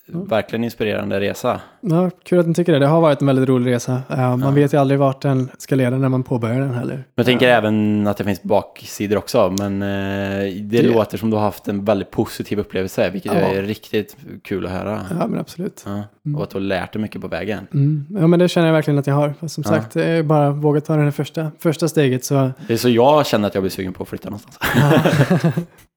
[0.06, 1.60] Verkligen inspirerande resa.
[1.80, 2.78] Ja, kul att ni tycker det.
[2.78, 4.02] Det har varit en väldigt rolig resa.
[4.10, 4.50] Eh, man Ja.
[4.50, 6.94] vet ju aldrig vart den ska leda när man påbörjar den heller.
[6.94, 7.56] Men jag tänker Ja.
[7.56, 11.68] även att det finns baksidor också, men eh, det, Det- låter som du har haft
[11.68, 13.38] en väldigt positiv upplevelse, vilket Ja.
[13.38, 15.00] är riktigt kul att höra.
[15.20, 15.82] Ja, men absolut.
[15.86, 16.02] Ja.
[16.26, 16.36] Mm.
[16.36, 17.66] Och att du har lärt dig mycket på vägen.
[17.74, 18.06] Mm.
[18.20, 19.34] Ja, men det känner jag verkligen att jag har.
[19.48, 19.70] Som Ja.
[19.70, 22.50] sagt, bara våga ta det första, första steget så...
[22.66, 24.58] Det är så jag känner att jag blir sugen på att flytta någonstans.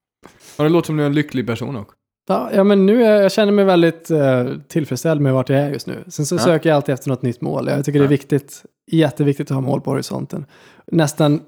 [0.58, 1.94] Ja, det låter som du är en lycklig person också.
[2.28, 5.70] ja, ja, men nu är, jag känner mig väldigt eh, tillfredsställd med vart jag är
[5.70, 6.04] just nu.
[6.08, 6.38] Sen så Ja.
[6.38, 7.68] söker jag alltid efter något nytt mål.
[7.68, 8.62] Jag tycker det är viktigt,
[8.92, 10.46] jätteviktigt att ha mål på horisonten.
[10.92, 11.40] Nästan,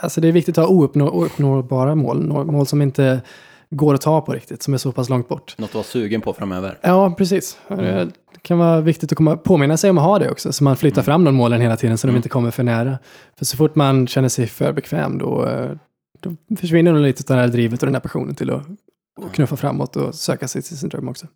[0.00, 2.44] alltså det är viktigt att ha ouppnå, ouppnåbara mål.
[2.46, 3.20] Mål som inte
[3.70, 5.54] går att ta på riktigt, som är så pass långt bort.
[5.58, 6.78] Något att vara sugen på framöver.
[6.82, 7.58] Ja, precis.
[7.68, 7.84] Mm.
[7.84, 10.64] Eh, Det kan vara viktigt att komma, påminna sig om att ha det också, så
[10.64, 11.04] man flyttar Mm.
[11.04, 12.16] fram de målen hela tiden så de Mm.
[12.16, 12.98] inte kommer för nära.
[13.38, 15.70] För så fort man känner sig för bekväm då, eh,
[16.20, 18.66] då försvinner nog lite av det här drivet och den här passionen till att
[19.26, 21.26] att knuffa framåt och söka sig till sin dröm också.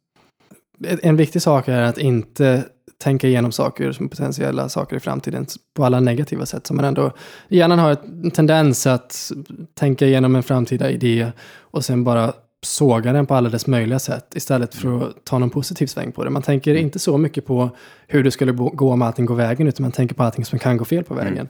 [1.03, 2.65] En- viktig sak är att inte
[2.99, 6.67] tänka igenom saker som potentiella saker i framtiden på alla negativa sätt.
[6.67, 7.13] Så man ändå,
[7.49, 9.33] hjärnan har en tendens att
[9.75, 12.33] tänka igenom en framtida idé och sen bara
[12.63, 16.25] såga den på alla dess möjliga sätt istället för att ta någon positiv sväng på
[16.25, 16.31] det.
[16.31, 17.71] Man tänker inte så mycket på
[18.07, 20.77] hur det skulle gå om allting går vägen, utan man tänker på allting som kan
[20.77, 21.49] gå fel på vägen.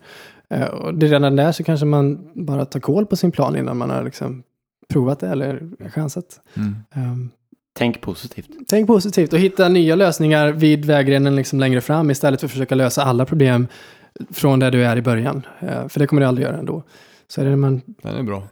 [0.51, 3.57] Eh, och det är redan där så kanske man bara tar koll på sin plan
[3.57, 4.43] innan man har liksom
[4.89, 6.41] provat det eller chansat.
[6.95, 7.31] Um,
[7.77, 8.49] Tänk positivt.
[8.69, 12.75] Tänk positivt och hitta nya lösningar vid vägrenen liksom längre fram istället för att försöka
[12.75, 13.67] lösa alla problem
[14.31, 15.47] från där du är i början.
[15.61, 16.83] Eh, för det kommer du aldrig göra ändå.
[17.29, 18.43] Så är det när man, Den är bra.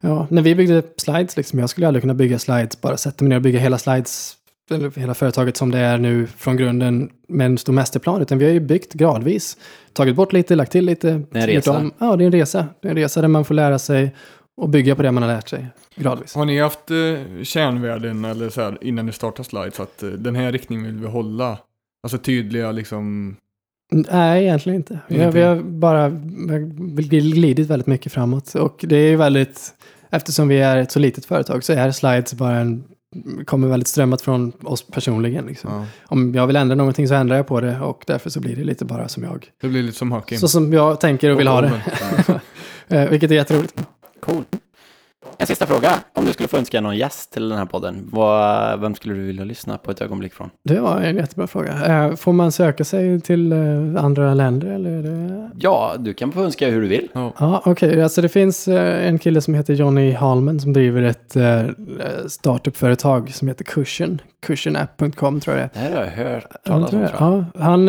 [0.00, 3.28] ja, när vi byggde slides, liksom, jag skulle aldrig kunna bygga slides, bara sätta mig
[3.28, 4.36] ner och bygga hela slides,
[4.70, 8.44] eller hela företaget som det är nu från grunden med en stor mästerplan, utan vi
[8.44, 9.56] har ju byggt gradvis.
[9.92, 11.22] Tagit bort lite, lagt till lite.
[11.30, 11.78] Det är en resa.
[11.78, 11.92] om.
[11.98, 12.66] Ja, det är en resa.
[12.80, 14.14] Det är en resa där man får lära sig
[14.56, 15.66] och bygga på det man har lärt sig
[15.98, 16.34] gradvis.
[16.34, 20.36] Har ni haft eh, kärnvärden eller så här innan ni startar slides att eh, den
[20.36, 21.58] här riktningen vill vi hålla?
[22.02, 23.36] Alltså tydliga liksom...
[23.90, 24.98] Nej, egentligen inte.
[25.08, 26.08] Vi har, vi har bara
[27.10, 28.54] glidit väldigt mycket framåt.
[28.54, 29.74] Och det är ju väldigt,
[30.10, 32.84] eftersom vi är ett så litet företag så är slides bara en,
[33.44, 35.46] kommer väldigt strömmat från oss personligen.
[35.46, 35.70] Liksom.
[35.72, 35.86] Ja.
[36.06, 38.64] Om jag vill ändra någonting så ändrar jag på det och därför så blir det
[38.64, 39.46] lite bara som jag.
[39.60, 40.36] Det blir lite som hockey.
[40.36, 41.82] Så som jag tänker och vill ha det.
[42.90, 43.74] Eh, vilket är jätteroligt.
[44.20, 44.44] Cool.
[45.40, 45.90] En sista fråga.
[46.14, 49.22] Om du skulle få önska någon gäst till den här podden, vad, vem skulle du
[49.22, 50.50] vilja lyssna på ett ögonblick från?
[50.64, 51.86] Det var en jättebra fråga.
[52.06, 54.90] Eh, Får man söka sig till eh, andra länder eller?
[54.90, 55.50] Är det...
[55.58, 57.08] Ja, du kan få önska hur du vill.
[57.12, 58.02] Ja, okej.
[58.02, 61.36] Alltså det finns eh, en kille som heter Johnny Hallman som driver ett
[62.32, 64.20] startupföretag som heter Cushion.
[64.46, 65.90] Cushionapp.com tror jag det är.
[65.90, 67.00] Det har jag hört Ja, talas om.
[67.00, 67.10] jag.
[67.10, 67.44] tror jag.
[67.54, 67.88] Ja, han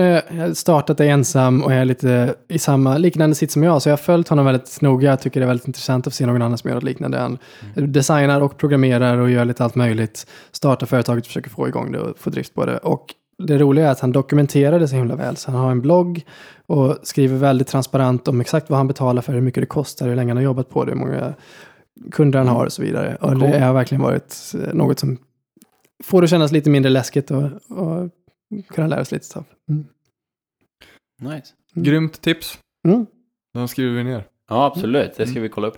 [0.97, 3.81] det ensam och är lite i samma liknande sitt som jag.
[3.81, 5.09] Så jag har följt honom väldigt noga.
[5.09, 7.17] Jag tycker det är väldigt intressant att se någon annan som gör något liknande.
[7.19, 7.37] Han
[7.75, 10.27] designar och programmerar och gör lite allt möjligt.
[10.51, 12.77] Startar företaget och försöker få igång det och få drift på det.
[12.77, 15.37] Och det roliga är att han dokumenterar det så himla väl.
[15.37, 16.25] Så han har en blogg
[16.65, 20.15] och skriver väldigt transparent om exakt vad han betalar för, hur mycket det kostar, hur
[20.15, 21.33] länge han har jobbat på det, hur många
[22.11, 23.17] kunder han har och så vidare.
[23.21, 25.17] Och det har verkligen varit eh, något som
[26.03, 28.09] får det kännas lite mindre läskigt och, och
[28.67, 29.45] kunna lära sig lite stuff.
[29.69, 29.85] Mm.
[31.21, 31.53] Nice.
[31.73, 32.59] Grymt tips.
[32.87, 33.05] Mm.
[33.53, 34.23] Den skriver vi ner.
[34.49, 35.13] Ja, absolut.
[35.17, 35.77] Det ska vi kolla upp.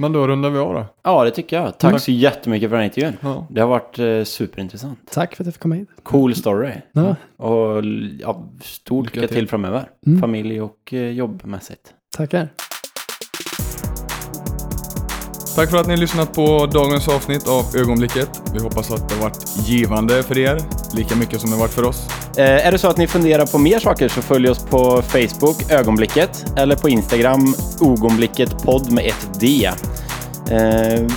[0.00, 0.84] Men då rundar vi av då.
[1.02, 1.78] Ja, det tycker jag.
[1.78, 2.02] Tack Tack.
[2.02, 3.16] så jättemycket för den här intervjun.
[3.20, 3.46] Ja.
[3.50, 4.98] Det har varit eh, superintressant.
[5.10, 5.88] Tack för att jag fick komma hit.
[6.02, 6.72] Cool story.
[6.92, 7.16] Ja.
[7.36, 7.84] Och
[8.20, 9.88] ja, stort Lycka till framöver.
[10.06, 10.20] Mm.
[10.20, 11.94] Familj och eh, jobbmässigt.
[12.16, 12.48] Tackar.
[15.54, 18.42] Tack för att ni har lyssnat på dagens avsnitt av Ögonblicket.
[18.54, 20.60] Vi hoppas att det har varit givande för er,
[20.92, 22.08] lika mycket som det har varit för oss.
[22.36, 25.70] Eh, är det så att ni funderar på mer saker så följ oss på Facebook,
[25.70, 29.70] Ögonblicket, eller på Instagram, Ogonblicket podd med ett D.
[30.50, 30.56] Eh,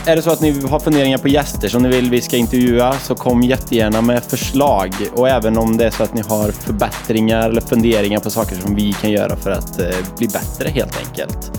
[0.06, 2.94] är det så att ni har funderingar på gäster som ni vill vi ska intervjua
[2.94, 4.94] så kom jättegärna med förslag.
[5.16, 8.76] Och även om det är så att ni har förbättringar eller funderingar på saker som
[8.76, 9.88] vi kan göra för att eh,
[10.18, 11.52] bli bättre helt enkelt.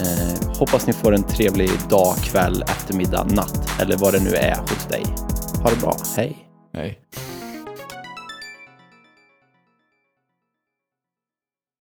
[0.00, 4.56] Eh, hoppas ni får en trevlig dag, kväll, eftermiddag, natt eller vad det nu är
[4.56, 5.04] hos dig.
[5.62, 6.36] Ha det bra, hej!
[6.74, 6.98] Hej.